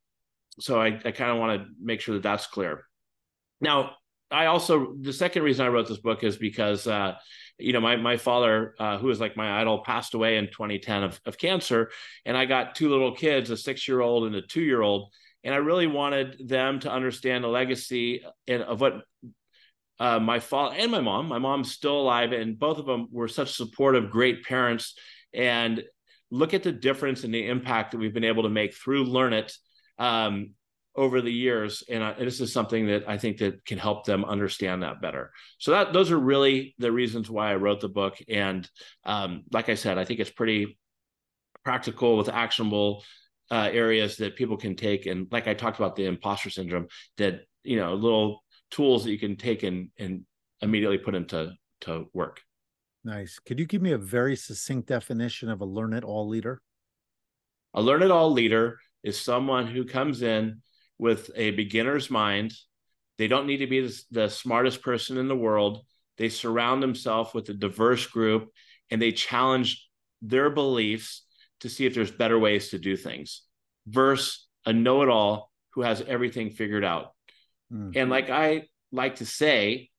so 0.60 0.80
i, 0.80 0.88
I 0.88 1.12
kind 1.12 1.32
of 1.32 1.38
want 1.38 1.62
to 1.62 1.68
make 1.82 2.02
sure 2.02 2.15
that 2.15 2.24
that's 2.24 2.48
clear 2.48 2.86
now 3.62 3.92
i 4.32 4.46
also 4.46 4.94
the 5.00 5.13
second 5.13 5.44
reason 5.44 5.65
i 5.65 5.70
wrote 5.70 5.88
this 5.88 6.00
book 6.00 6.24
is 6.24 6.38
because 6.38 6.88
uh, 6.88 7.15
you 7.58 7.74
know 7.74 7.82
my, 7.82 7.96
my 7.96 8.18
father 8.18 8.76
uh, 8.80 8.98
who 8.98 9.08
was 9.08 9.20
like 9.20 9.38
my 9.38 9.62
idol 9.62 9.84
passed 9.84 10.13
away 10.13 10.38
in 10.38 10.48
2010 10.48 11.04
of, 11.04 11.20
of 11.26 11.38
cancer 11.38 11.92
and 12.26 12.38
i 12.38 12.46
got 12.46 12.76
two 12.76 12.89
little 12.89 13.15
kids 13.15 13.50
a 13.50 13.58
six 13.58 13.88
year 13.88 14.02
old 14.02 14.26
and 14.26 14.36
a 14.36 14.42
two 14.42 14.62
year 14.62 14.82
old 14.82 15.12
and 15.44 15.54
I 15.54 15.58
really 15.58 15.88
wanted 15.88 16.48
them 16.48 16.80
to 16.82 16.92
understand 16.92 17.44
the 17.44 17.48
legacy 17.48 18.24
of 18.48 18.82
what 18.82 19.02
uh, 20.00 20.20
my 20.20 20.39
father 20.39 20.76
and 20.78 20.92
my 20.92 21.02
mom. 21.02 21.28
My 21.28 21.39
mom's 21.39 21.72
still 21.72 22.00
alive, 22.00 22.32
and 22.32 22.58
both 22.58 22.78
of 22.78 22.86
them 22.86 23.08
were 23.12 23.28
such 23.28 23.54
supportive, 23.54 24.10
great 24.10 24.44
parents. 24.44 24.96
And 25.34 25.84
look 26.32 26.54
at 26.54 26.63
the 26.63 26.72
difference 26.72 27.24
and 27.24 27.34
the 27.34 27.48
impact 27.48 27.92
that 27.92 27.98
we've 27.98 28.13
been 28.13 28.24
able 28.24 28.44
to 28.44 28.50
make 28.50 28.74
through 28.74 29.06
Learnit 29.06 29.54
um, 29.98 30.52
over 30.96 31.22
the 31.22 31.32
years. 31.32 31.84
And, 31.89 32.15
this 32.20 32.39
is 32.39 32.54
something 32.54 32.88
that 32.88 33.08
I 33.08 33.18
think 33.18 33.38
that 33.38 33.65
can 33.65 33.78
help 33.78 34.06
them 34.06 34.26
understand 34.26 34.84
that 34.84 35.02
better. 35.02 35.32
So 35.58 35.72
that 35.72 35.94
those 35.94 36.12
are 36.12 36.20
really 36.20 36.76
the 36.78 36.92
reasons 36.92 37.30
why 37.30 37.52
I 37.52 37.56
wrote 37.56 37.82
the 37.82 37.89
book. 37.89 38.18
And 38.28 38.70
um, 39.06 39.44
like 39.52 39.70
I 39.70 39.76
said, 39.76 39.98
I 39.98 40.06
think 40.06 40.20
it's 40.20 40.30
pretty 40.30 40.78
practical 41.63 42.18
with 42.18 42.30
actionable 42.30 43.04
uh, 43.52 43.70
areas 43.72 44.18
that 44.18 44.36
people 44.36 44.58
can 44.58 44.76
take 44.76 45.06
and 45.06 45.28
like 45.32 45.48
i 45.48 45.54
talked 45.54 45.80
about 45.80 45.96
the 45.96 46.06
imposter 46.06 46.50
syndrome 46.50 46.88
that 47.18 47.42
you 47.63 47.78
know 47.78 47.96
little 47.96 48.44
tools 48.70 49.04
that 49.04 49.12
you 49.12 49.20
can 49.20 49.36
take 49.36 49.63
and 49.63 49.89
and 49.98 50.24
immediately 50.62 50.98
put 50.98 51.15
into 51.15 51.52
to 51.82 52.06
work 52.13 52.42
nice 53.04 53.40
could 53.40 53.60
you 53.60 53.66
give 53.66 53.82
me 53.82 53.92
a 53.92 53.98
very 53.98 54.36
succinct 54.36 54.88
definition 54.88 55.50
of 55.50 55.62
a 55.62 55.66
learn 55.66 55.94
it 55.94 56.04
all 56.04 56.28
leader 56.28 56.62
a 57.74 57.82
learn 57.82 58.04
it 58.04 58.12
all 58.12 58.32
leader 58.32 58.78
is 59.04 59.20
someone 59.20 59.68
who 59.68 59.86
comes 59.86 60.22
in 60.22 60.62
with 60.98 61.32
a 61.36 61.52
beginner's 61.52 62.10
mind 62.10 62.54
they 63.18 63.28
don't 63.28 63.48
need 63.48 63.58
to 63.58 63.68
be 63.68 63.82
the, 63.82 64.02
the 64.12 64.30
smartest 64.30 64.82
person 64.82 65.18
in 65.18 65.28
the 65.28 65.36
world 65.36 65.86
they 66.18 66.30
surround 66.30 66.84
themselves 66.84 67.34
with 67.34 67.48
a 67.50 67.54
diverse 67.54 68.06
group 68.06 68.50
and 68.92 69.02
they 69.02 69.12
challenge 69.12 69.88
their 70.22 70.50
beliefs 70.50 71.24
to 71.62 71.70
see 71.70 71.86
if 71.86 71.94
there's 71.94 72.12
better 72.12 72.38
ways 72.38 72.70
to 72.70 72.78
do 72.78 72.96
things 72.96 73.44
versus 73.88 74.48
a 74.66 74.74
know-it-all 74.74 75.52
who 75.72 75.82
has 75.82 76.02
everything 76.02 76.50
figured 76.50 76.84
out. 76.84 77.14
Mm. 77.72 77.96
And 77.96 78.10
like 78.10 78.30
I 78.30 78.68
like 78.92 79.18
to 79.18 79.26
say, 79.26 79.90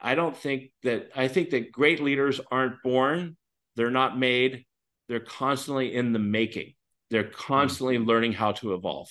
I 0.00 0.14
don't 0.14 0.36
think 0.36 0.70
that 0.82 1.10
I 1.14 1.28
think 1.28 1.50
that 1.50 1.72
great 1.72 2.00
leaders 2.00 2.40
aren't 2.50 2.82
born, 2.82 3.36
they're 3.76 3.90
not 3.90 4.18
made, 4.18 4.64
they're 5.08 5.20
constantly 5.20 5.94
in 5.94 6.12
the 6.12 6.18
making. 6.18 6.74
They're 7.10 7.24
hmm. 7.24 7.32
constantly 7.32 7.98
mm. 7.98 8.06
learning 8.06 8.32
how 8.32 8.52
to 8.52 8.74
evolve. 8.74 9.08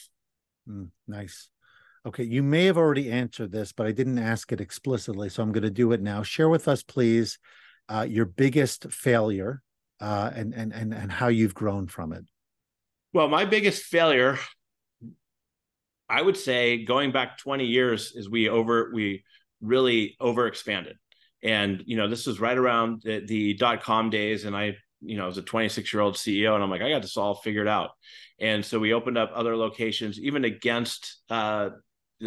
Mm, 0.69 0.89
nice. 1.08 1.50
Okay, 2.06 2.24
you 2.24 2.43
may 2.43 2.65
have 2.65 2.78
already 2.78 3.12
answered 3.12 3.52
this, 3.52 3.71
but 3.71 3.88
I 3.88 3.91
didn't 3.91 4.19
ask 4.19 4.52
it 4.52 4.62
explicitly, 4.62 5.30
so 5.30 5.41
I'm 5.41 5.52
going 5.52 5.63
to 5.63 5.71
do 5.71 5.91
it 5.91 6.02
now. 6.02 6.21
Share 6.21 6.50
with 6.50 6.67
us, 6.67 6.84
please, 6.84 7.39
uh, 7.89 8.06
your 8.08 8.26
biggest 8.26 8.91
failure 8.91 9.63
uh, 10.00 10.32
and 10.36 10.54
and 10.54 10.74
and 10.74 10.93
and 10.93 11.12
how 11.12 11.28
you've 11.28 11.56
grown 11.56 11.88
from 11.88 12.13
it. 12.13 12.26
Well, 13.13 13.28
my 13.28 13.45
biggest 13.45 13.84
failure, 13.84 14.38
I 16.10 16.21
would 16.21 16.38
say, 16.38 16.84
going 16.84 17.12
back 17.12 17.38
20 17.38 17.65
years, 17.65 18.12
is 18.13 18.30
we 18.30 18.50
over 18.50 18.91
we 18.93 19.24
really 19.65 20.15
overexpanded, 20.21 20.93
and 21.43 21.84
you 21.86 21.97
know 21.97 22.08
this 22.08 22.25
was 22.25 22.39
right 22.39 22.58
around 22.58 23.01
the, 23.04 23.23
the 23.25 23.54
dot 23.56 23.82
com 23.82 24.10
days, 24.10 24.45
and 24.45 24.56
I 24.56 24.75
you 25.01 25.17
know 25.17 25.28
as 25.28 25.38
a 25.38 25.41
26 25.41 25.93
year 25.93 26.01
old 26.01 26.15
CEO, 26.15 26.56
and 26.56 26.63
I'm 26.63 26.69
like 26.69 26.82
I 26.82 26.89
got 26.89 27.01
this 27.01 27.17
all 27.17 27.36
figured 27.36 27.67
out, 27.67 27.91
and 28.39 28.65
so 28.65 28.80
we 28.80 28.93
opened 28.93 29.17
up 29.17 29.32
other 29.34 29.56
locations, 29.56 30.19
even 30.19 30.45
against 30.45 31.21
uh, 31.30 31.69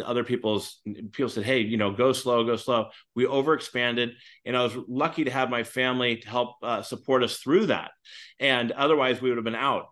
other 0.03 0.23
people's 0.23 0.81
people 1.11 1.29
said, 1.29 1.43
"Hey, 1.43 1.61
you 1.61 1.77
know, 1.77 1.91
go 1.91 2.13
slow, 2.13 2.43
go 2.43 2.55
slow." 2.55 2.89
We 3.15 3.25
overexpanded, 3.25 4.11
and 4.45 4.55
I 4.55 4.63
was 4.63 4.75
lucky 4.87 5.23
to 5.25 5.31
have 5.31 5.49
my 5.49 5.63
family 5.63 6.17
to 6.17 6.29
help 6.29 6.55
uh, 6.61 6.81
support 6.81 7.23
us 7.23 7.37
through 7.37 7.67
that. 7.67 7.91
And 8.39 8.71
otherwise, 8.71 9.21
we 9.21 9.29
would 9.29 9.37
have 9.37 9.45
been 9.45 9.55
out. 9.55 9.87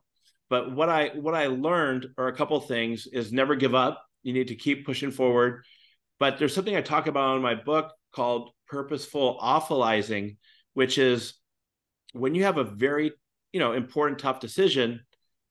But 0.50 0.74
what 0.74 0.90
I 0.90 1.10
what 1.10 1.36
I 1.36 1.48
learned 1.48 2.08
are 2.18 2.28
a 2.28 2.36
couple 2.36 2.60
things: 2.60 3.08
is 3.08 3.32
never 3.32 3.56
give 3.56 3.76
up. 3.76 4.04
You 4.24 4.34
need 4.34 4.50
to 4.50 4.56
keep 4.56 4.86
pushing 4.86 5.12
forward. 5.12 5.64
But 6.20 6.38
there's 6.38 6.54
something 6.54 6.76
I 6.76 6.82
talk 6.82 7.08
about 7.08 7.36
in 7.36 7.42
my 7.42 7.56
book 7.56 7.94
called 8.14 8.52
purposeful 8.68 9.38
awfulizing, 9.42 10.38
which 10.74 10.98
is 10.98 11.34
when 12.14 12.36
you 12.36 12.44
have 12.44 12.58
a 12.58 12.64
very 12.64 13.12
you 13.54 13.60
know 13.60 13.74
important 13.74 14.20
tough 14.20 14.40
decision. 14.40 15.02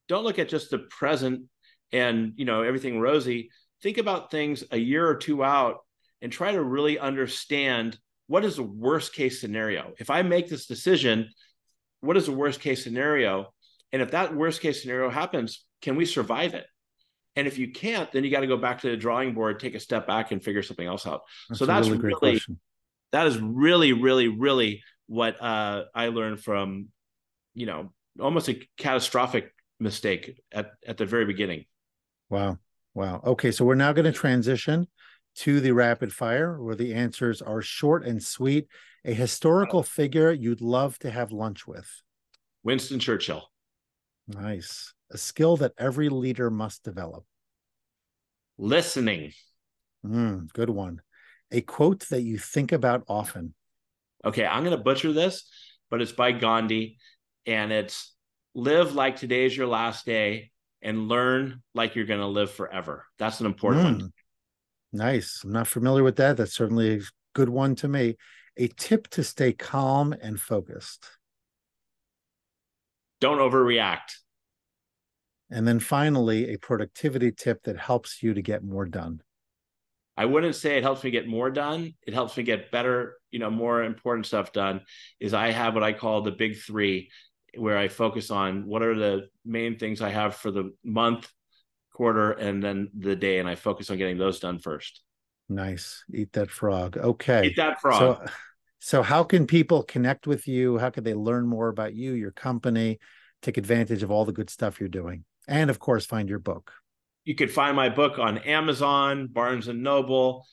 Don't 0.09 0.25
look 0.25 0.39
at 0.39 0.49
just 0.49 0.71
the 0.71 0.79
present 0.79 1.45
and 1.93 2.33
you 2.37 2.45
know 2.45 2.63
everything 2.63 3.01
rosy 3.01 3.51
think 3.83 3.99
about 3.99 4.31
things 4.31 4.65
a 4.71 4.77
year 4.77 5.07
or 5.07 5.17
two 5.17 5.45
out 5.45 5.79
and 6.23 6.33
try 6.33 6.53
to 6.53 6.63
really 6.63 6.99
understand 6.99 7.99
what 8.27 8.45
is 8.45 8.57
the 8.57 8.63
worst 8.63 9.15
case 9.15 9.41
scenario. 9.41 9.93
If 9.99 10.11
I 10.11 10.23
make 10.23 10.49
this 10.49 10.67
decision, 10.67 11.29
what 12.01 12.17
is 12.17 12.27
the 12.27 12.33
worst 12.33 12.61
case 12.61 12.83
scenario? 12.83 13.53
And 13.93 14.03
if 14.03 14.11
that 14.11 14.35
worst 14.35 14.61
case 14.61 14.83
scenario 14.83 15.11
happens, 15.11 15.65
can 15.83 15.97
we 15.97 16.05
survive 16.05 16.55
it? 16.55 16.67
And 17.37 17.47
if 17.47 17.59
you 17.59 17.71
can't, 17.71 18.11
then 18.11 18.25
you 18.25 18.31
got 18.31 18.41
to 18.41 18.47
go 18.47 18.57
back 18.57 18.81
to 18.81 18.91
the 18.91 18.97
drawing 18.97 19.35
board, 19.35 19.61
take 19.61 19.75
a 19.75 19.81
step 19.81 20.07
back, 20.07 20.33
and 20.33 20.43
figure 20.43 20.63
something 20.63 20.87
else 20.87 21.07
out. 21.07 21.23
That's 21.49 21.59
so 21.59 21.67
that's 21.67 21.89
really, 21.89 22.15
really 22.21 22.41
that 23.13 23.27
is 23.27 23.39
really, 23.39 23.93
really, 23.93 24.29
really 24.29 24.83
what 25.07 25.41
uh, 25.41 25.85
I 25.95 26.09
learned 26.09 26.41
from, 26.41 26.89
you 27.55 27.67
know, 27.67 27.93
almost 28.21 28.49
a 28.49 28.61
catastrophic 28.79 29.53
mistake 29.79 30.41
at 30.51 30.73
at 30.87 30.97
the 30.97 31.07
very 31.07 31.27
beginning. 31.27 31.67
Wow. 32.31 32.59
Wow. 32.95 33.21
Okay, 33.25 33.51
so 33.51 33.65
we're 33.65 33.75
now 33.75 33.93
going 33.93 34.07
to 34.07 34.13
transition 34.13 34.89
to 35.37 35.61
the 35.61 35.73
rapid 35.73 36.15
fire 36.15 36.61
where 36.61 36.75
the 36.75 36.95
answers 36.95 37.43
are 37.43 37.61
short 37.61 38.07
and 38.07 38.23
sweet. 38.23 38.67
A 39.05 39.13
historical 39.13 39.83
figure 39.83 40.33
you'd 40.33 40.63
love 40.63 40.99
to 41.01 41.11
have 41.11 41.31
lunch 41.31 41.67
with. 41.67 41.87
Winston 42.65 42.99
Churchill. 42.99 43.49
Nice. 44.27 44.95
A 45.11 45.19
skill 45.19 45.57
that 45.59 45.73
every 45.79 46.09
leader 46.09 46.51
must 46.51 46.83
develop. 46.83 47.25
Listening. 48.59 49.33
Mm, 50.05 50.53
good 50.53 50.71
one. 50.71 51.01
A 51.51 51.61
quote 51.61 52.09
that 52.09 52.23
you 52.23 52.39
think 52.39 52.73
about 52.73 53.05
often. 53.09 53.55
Okay, 54.25 54.45
I'm 54.45 54.65
going 54.65 54.77
to 54.77 54.83
butcher 54.83 55.13
this, 55.13 55.49
but 55.91 56.03
it's 56.03 56.13
by 56.13 56.33
Gandhi 56.33 56.99
and 57.47 57.71
it's 57.73 58.15
live 58.55 58.95
like 58.95 59.17
today's 59.17 59.57
your 59.57 59.69
last 59.69 60.05
day 60.07 60.51
and 60.83 61.09
learn 61.09 61.63
like 61.75 61.95
you're 61.95 62.07
going 62.07 62.21
to 62.21 62.27
live 62.27 62.51
forever. 62.51 63.07
That's 63.19 63.41
an 63.41 63.47
important 63.47 63.83
mm. 63.83 64.01
one. 64.01 64.13
Nice. 64.93 65.43
I'm 65.45 65.53
not 65.53 65.69
familiar 65.69 66.03
with 66.03 66.17
that. 66.17 66.37
That's 66.37 66.55
certainly 66.55 66.97
a 66.97 67.01
good 67.35 67.49
one 67.49 67.75
to 67.77 67.89
me. 67.89 68.17
A 68.57 68.69
tip 68.69 69.09
to 69.09 69.23
stay 69.23 69.53
calm 69.53 70.15
and 70.21 70.41
focused. 70.41 71.07
Don't 73.21 73.39
overreact. 73.39 74.15
And 75.51 75.67
then 75.67 75.79
finally, 75.79 76.53
a 76.53 76.59
productivity 76.59 77.31
tip 77.31 77.63
that 77.65 77.79
helps 77.79 78.23
you 78.23 78.35
to 78.35 78.43
get 78.43 78.65
more 78.65 78.85
done. 78.85 79.23
I 80.17 80.25
wouldn't 80.25 80.55
say 80.55 80.77
it 80.77 80.83
helps 80.83 81.05
me 81.05 81.11
get 81.11 81.29
more 81.29 81.51
done. 81.51 81.95
It 82.07 82.15
helps 82.15 82.37
me 82.37 82.43
get 82.43 82.71
better, 82.71 83.17
you 83.31 83.39
know, 83.39 83.51
more 83.51 83.85
important 83.85 84.27
stuff 84.27 84.53
done. 84.53 84.81
Is 85.21 85.35
I 85.35 85.51
have 85.51 85.75
what 85.75 85.83
I 85.83 85.93
call 85.93 86.23
the 86.23 86.33
big 86.33 86.59
three 86.59 87.11
where 87.57 87.77
I 87.77 87.89
focus 87.89 88.31
on 88.31 88.67
what 88.67 88.83
are 88.83 88.95
the 88.95 89.29
main 89.45 89.79
things 89.79 90.01
I 90.01 90.11
have 90.11 90.35
for 90.35 90.51
the 90.51 90.73
month, 90.85 91.31
quarter, 91.93 92.33
and 92.33 92.63
then 92.63 92.89
the 92.99 93.17
day, 93.17 93.39
and 93.39 93.49
I 93.49 93.55
focus 93.55 93.91
on 93.91 93.99
getting 93.99 94.19
those 94.19 94.41
done 94.41 94.59
first. 94.59 95.03
Nice. 95.49 96.05
Eat 96.13 96.33
that 96.33 96.51
frog. 96.51 96.97
Okay. 96.97 97.49
Eat 97.49 97.57
that 97.57 97.81
frog. 97.81 97.99
So, 97.99 98.33
so 98.79 99.03
how 99.03 99.23
can 99.23 99.47
people 99.47 99.83
connect 99.83 100.27
with 100.27 100.49
you? 100.49 100.79
How 100.79 100.91
can 100.91 101.05
they 101.05 101.15
learn 101.15 101.47
more 101.47 101.69
about 101.69 101.95
you, 101.95 102.13
your 102.13 102.33
company, 102.33 102.99
take 103.43 103.59
advantage 103.59 104.03
of 104.03 104.11
all 104.11 104.25
the 104.25 104.33
good 104.33 104.51
stuff 104.51 104.81
you're 104.81 104.89
doing, 104.89 105.25
and 105.47 105.71
of 105.71 105.79
course, 105.79 106.07
find 106.07 106.29
your 106.29 106.39
book? 106.39 106.73
You 107.25 107.35
could 107.35 107.51
find 107.51 107.75
my 107.75 107.89
book 107.89 108.19
on 108.19 108.39
Amazon, 108.39 109.27
Barnes 109.27 109.69
and 109.69 109.83
Noble, 109.83 110.45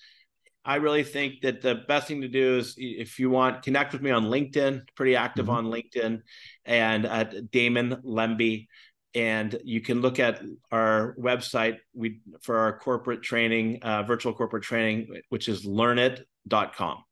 I 0.66 0.76
really 0.76 1.04
think 1.04 1.42
that 1.42 1.62
the 1.62 1.76
best 1.76 2.08
thing 2.08 2.22
to 2.22 2.28
do 2.28 2.58
is 2.58 2.76
if 2.78 3.20
you 3.20 3.30
want, 3.30 3.64
connect 3.64 3.92
with 3.92 4.02
me 4.02 4.12
on 4.12 4.26
LinkedIn, 4.26 4.84
pretty 4.96 5.16
active 5.16 5.48
mm-hmm. 5.48 5.56
on 5.56 5.66
LinkedIn, 5.66 6.22
and 6.66 7.06
at 7.06 7.52
Damon 7.52 7.98
Lembi. 8.06 8.68
and 9.14 9.60
you 9.64 9.82
can 9.82 10.02
look 10.02 10.20
at 10.20 10.42
our 10.72 11.16
website 11.20 11.78
we 11.94 12.22
for 12.42 12.58
our 12.58 12.80
corporate 12.80 13.22
training 13.22 13.80
uh, 13.84 14.04
virtual 14.04 14.34
corporate 14.34 14.64
training 14.64 15.08
which 15.30 15.48
is 15.48 15.66
learnit.com 15.66 17.04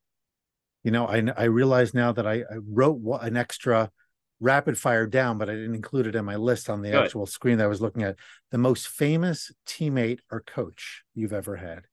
you 0.84 0.90
know 0.90 1.06
i 1.06 1.22
i 1.38 1.44
realize 1.44 1.94
now 1.94 2.12
that 2.12 2.26
i, 2.26 2.38
I 2.38 2.58
wrote 2.68 3.00
an 3.22 3.38
extra 3.38 3.92
rapid 4.42 4.78
fire 4.78 5.08
down 5.08 5.38
but 5.38 5.50
i 5.50 5.54
didn't 5.54 5.76
include 5.76 6.08
it 6.08 6.16
in 6.16 6.26
my 6.26 6.36
list 6.36 6.70
on 6.70 6.82
the 6.82 6.92
Good. 6.92 7.06
actual 7.06 7.26
screen 7.26 7.58
that 7.60 7.66
i 7.66 7.68
was 7.68 7.82
looking 7.82 8.04
at 8.04 8.18
the 8.50 8.58
most 8.58 8.88
famous 8.88 9.52
teammate 9.66 10.20
or 10.32 10.42
coach 10.42 11.04
you've 11.16 11.34
ever 11.34 11.56
had 11.56 11.84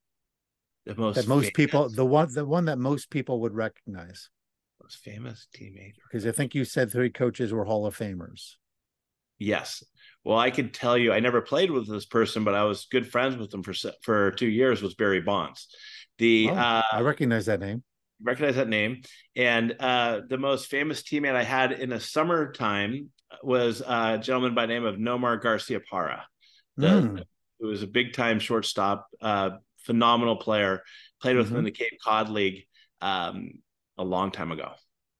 the 0.86 0.94
most 0.96 1.16
that 1.16 1.28
most 1.28 1.44
famous. 1.44 1.54
people 1.54 1.88
the 1.90 2.06
one 2.06 2.32
the 2.32 2.44
one 2.44 2.64
that 2.64 2.78
most 2.78 3.10
people 3.10 3.40
would 3.42 3.54
recognize 3.54 4.30
most 4.82 4.98
famous 4.98 5.46
teammate 5.54 5.94
because 6.10 6.26
i 6.26 6.32
think 6.32 6.54
you 6.54 6.64
said 6.64 6.90
three 6.90 7.10
coaches 7.10 7.52
were 7.52 7.64
hall 7.64 7.86
of 7.86 7.96
famers 7.96 8.54
Yes. 9.38 9.84
Well, 10.24 10.38
I 10.38 10.50
could 10.50 10.74
tell 10.74 10.98
you, 10.98 11.12
I 11.12 11.20
never 11.20 11.40
played 11.40 11.70
with 11.70 11.88
this 11.88 12.04
person, 12.04 12.44
but 12.44 12.54
I 12.54 12.64
was 12.64 12.86
good 12.90 13.10
friends 13.10 13.36
with 13.36 13.54
him 13.54 13.62
for 13.62 13.72
for 14.02 14.32
two 14.32 14.48
years. 14.48 14.82
Was 14.82 14.94
Barry 14.94 15.20
Bonds? 15.20 15.68
The 16.18 16.48
oh, 16.50 16.54
uh, 16.54 16.82
I 16.92 17.00
recognize 17.00 17.46
that 17.46 17.60
name. 17.60 17.82
Recognize 18.22 18.56
that 18.56 18.68
name. 18.68 19.02
And 19.36 19.76
uh, 19.78 20.20
the 20.28 20.38
most 20.38 20.66
famous 20.66 21.02
teammate 21.02 21.34
I 21.34 21.44
had 21.44 21.72
in 21.72 21.90
the 21.90 22.00
summertime 22.00 23.10
was 23.42 23.82
a 23.86 24.18
gentleman 24.18 24.54
by 24.54 24.66
the 24.66 24.74
name 24.74 24.84
of 24.84 24.96
Nomar 24.96 25.40
Garciaparra. 25.40 26.22
Mm. 26.78 27.22
Who 27.60 27.66
was 27.66 27.82
a 27.82 27.88
big 27.88 28.12
time 28.12 28.38
shortstop, 28.38 29.06
uh, 29.20 29.50
phenomenal 29.78 30.36
player. 30.36 30.82
Played 31.20 31.36
with 31.36 31.46
mm-hmm. 31.46 31.54
him 31.54 31.58
in 31.60 31.64
the 31.64 31.70
Cape 31.72 31.98
Cod 32.02 32.28
League 32.28 32.66
um, 33.00 33.50
a 33.96 34.04
long 34.04 34.30
time 34.30 34.52
ago. 34.52 34.72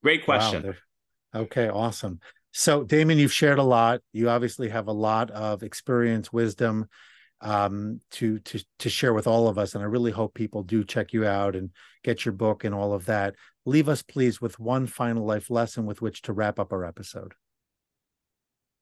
Great 0.02 0.24
question. 0.24 0.62
Wow. 0.62 1.42
Okay, 1.42 1.68
awesome. 1.68 2.20
So, 2.52 2.84
Damon, 2.84 3.18
you've 3.18 3.32
shared 3.32 3.58
a 3.58 3.64
lot. 3.64 4.00
You 4.12 4.30
obviously 4.30 4.68
have 4.68 4.86
a 4.86 4.92
lot 4.92 5.30
of 5.30 5.62
experience, 5.62 6.32
wisdom 6.32 6.86
um, 7.40 8.00
to 8.12 8.38
to 8.40 8.64
to 8.80 8.90
share 8.90 9.14
with 9.14 9.26
all 9.26 9.48
of 9.48 9.58
us, 9.58 9.74
and 9.74 9.82
I 9.82 9.86
really 9.86 10.10
hope 10.10 10.34
people 10.34 10.62
do 10.62 10.84
check 10.84 11.12
you 11.12 11.26
out 11.26 11.54
and 11.54 11.70
get 12.02 12.24
your 12.24 12.32
book 12.32 12.64
and 12.64 12.74
all 12.74 12.92
of 12.92 13.06
that. 13.06 13.34
Leave 13.64 13.88
us, 13.88 14.02
please, 14.02 14.40
with 14.40 14.58
one 14.58 14.86
final 14.86 15.24
life 15.24 15.50
lesson 15.50 15.86
with 15.86 16.02
which 16.02 16.22
to 16.22 16.32
wrap 16.32 16.58
up 16.58 16.72
our 16.72 16.84
episode. 16.84 17.34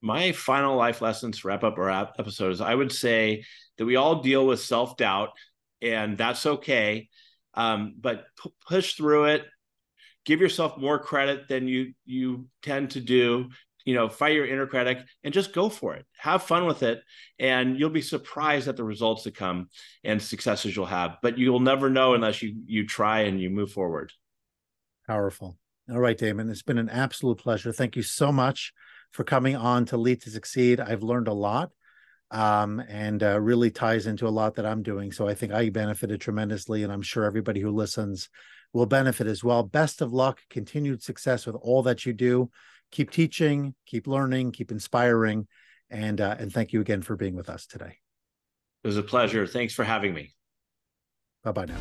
My 0.01 0.31
final 0.31 0.75
life 0.75 1.01
lessons 1.01 1.41
to 1.41 1.47
wrap 1.47 1.63
up 1.63 1.77
our 1.77 1.89
episode 1.89 2.51
is 2.51 2.61
I 2.61 2.73
would 2.73 2.91
say 2.91 3.43
that 3.77 3.85
we 3.85 3.95
all 3.95 4.21
deal 4.21 4.45
with 4.45 4.59
self 4.59 4.97
doubt, 4.97 5.29
and 5.81 6.17
that's 6.17 6.45
okay. 6.45 7.09
Um, 7.53 7.95
but 7.99 8.25
p- 8.41 8.53
push 8.67 8.93
through 8.93 9.25
it, 9.25 9.45
give 10.25 10.41
yourself 10.41 10.77
more 10.77 10.99
credit 10.99 11.47
than 11.47 11.67
you 11.67 11.93
you 12.05 12.47
tend 12.61 12.91
to 12.91 13.01
do 13.01 13.49
you 13.87 13.93
know 13.93 14.09
fight 14.09 14.33
your 14.33 14.45
inner 14.45 14.67
critic 14.67 14.99
and 15.23 15.33
just 15.33 15.53
go 15.53 15.69
for 15.69 15.95
it. 15.95 16.05
Have 16.17 16.43
fun 16.43 16.65
with 16.65 16.83
it 16.83 17.01
and 17.39 17.79
you'll 17.79 17.89
be 17.89 18.01
surprised 18.01 18.67
at 18.67 18.75
the 18.75 18.83
results 18.83 19.23
that 19.23 19.33
come 19.33 19.69
and 20.03 20.21
successes 20.21 20.75
you'll 20.75 20.85
have 20.85 21.15
but 21.21 21.37
you'll 21.37 21.61
never 21.61 21.89
know 21.89 22.13
unless 22.13 22.41
you 22.41 22.53
you 22.65 22.85
try 22.85 23.21
and 23.21 23.41
you 23.41 23.49
move 23.49 23.71
forward. 23.71 24.11
Powerful. 25.07 25.57
All 25.89 26.01
right 26.01 26.17
damon 26.17 26.49
it's 26.49 26.63
been 26.63 26.77
an 26.77 26.89
absolute 26.89 27.37
pleasure. 27.37 27.71
Thank 27.71 27.95
you 27.95 28.03
so 28.03 28.29
much 28.29 28.73
for 29.11 29.23
coming 29.23 29.55
on 29.55 29.85
to 29.85 29.95
lead 29.95 30.21
to 30.23 30.29
succeed. 30.29 30.81
I've 30.81 31.01
learned 31.01 31.29
a 31.29 31.33
lot 31.33 31.71
um, 32.29 32.81
and 32.89 33.23
uh, 33.23 33.39
really 33.39 33.71
ties 33.71 34.05
into 34.05 34.27
a 34.27 34.37
lot 34.37 34.55
that 34.55 34.65
i'm 34.65 34.83
doing 34.83 35.13
so 35.13 35.29
i 35.29 35.33
think 35.33 35.53
i 35.53 35.69
benefited 35.69 36.19
tremendously 36.19 36.83
and 36.83 36.91
i'm 36.91 37.01
sure 37.01 37.23
everybody 37.23 37.61
who 37.61 37.71
listens 37.71 38.27
will 38.73 38.85
benefit 38.85 39.27
as 39.27 39.43
well. 39.43 39.63
Best 39.63 40.01
of 40.01 40.13
luck, 40.13 40.41
continued 40.49 41.01
success 41.01 41.45
with 41.45 41.55
all 41.55 41.83
that 41.83 42.05
you 42.05 42.13
do. 42.13 42.49
Keep 42.91 43.11
teaching, 43.11 43.75
keep 43.85 44.07
learning, 44.07 44.51
keep 44.51 44.71
inspiring, 44.71 45.47
and 45.89 46.19
uh, 46.21 46.35
and 46.39 46.51
thank 46.51 46.73
you 46.73 46.81
again 46.81 47.01
for 47.01 47.15
being 47.15 47.35
with 47.35 47.49
us 47.49 47.65
today. 47.65 47.97
It 48.83 48.87
was 48.87 48.97
a 48.97 49.03
pleasure. 49.03 49.45
Thanks 49.45 49.73
for 49.73 49.83
having 49.83 50.13
me. 50.13 50.33
Bye 51.43 51.51
bye 51.51 51.65
now. 51.65 51.77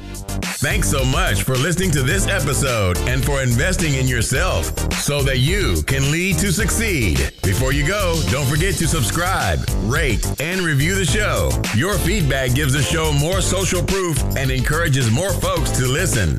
Thanks 0.58 0.88
so 0.90 1.04
much 1.04 1.42
for 1.42 1.54
listening 1.56 1.90
to 1.92 2.02
this 2.02 2.26
episode 2.28 2.96
and 3.00 3.24
for 3.24 3.42
investing 3.42 3.94
in 3.94 4.06
yourself 4.06 4.66
so 4.94 5.22
that 5.22 5.38
you 5.38 5.82
can 5.86 6.10
lead 6.10 6.38
to 6.38 6.52
succeed. 6.52 7.18
Before 7.42 7.72
you 7.72 7.86
go, 7.86 8.20
don't 8.30 8.46
forget 8.46 8.74
to 8.76 8.88
subscribe, 8.88 9.58
rate, 9.82 10.24
and 10.40 10.62
review 10.62 10.94
the 10.94 11.04
show. 11.04 11.50
Your 11.74 11.98
feedback 11.98 12.54
gives 12.54 12.72
the 12.72 12.82
show 12.82 13.12
more 13.12 13.40
social 13.40 13.82
proof 13.82 14.18
and 14.36 14.50
encourages 14.50 15.10
more 15.10 15.32
folks 15.32 15.70
to 15.72 15.86
listen. 15.86 16.38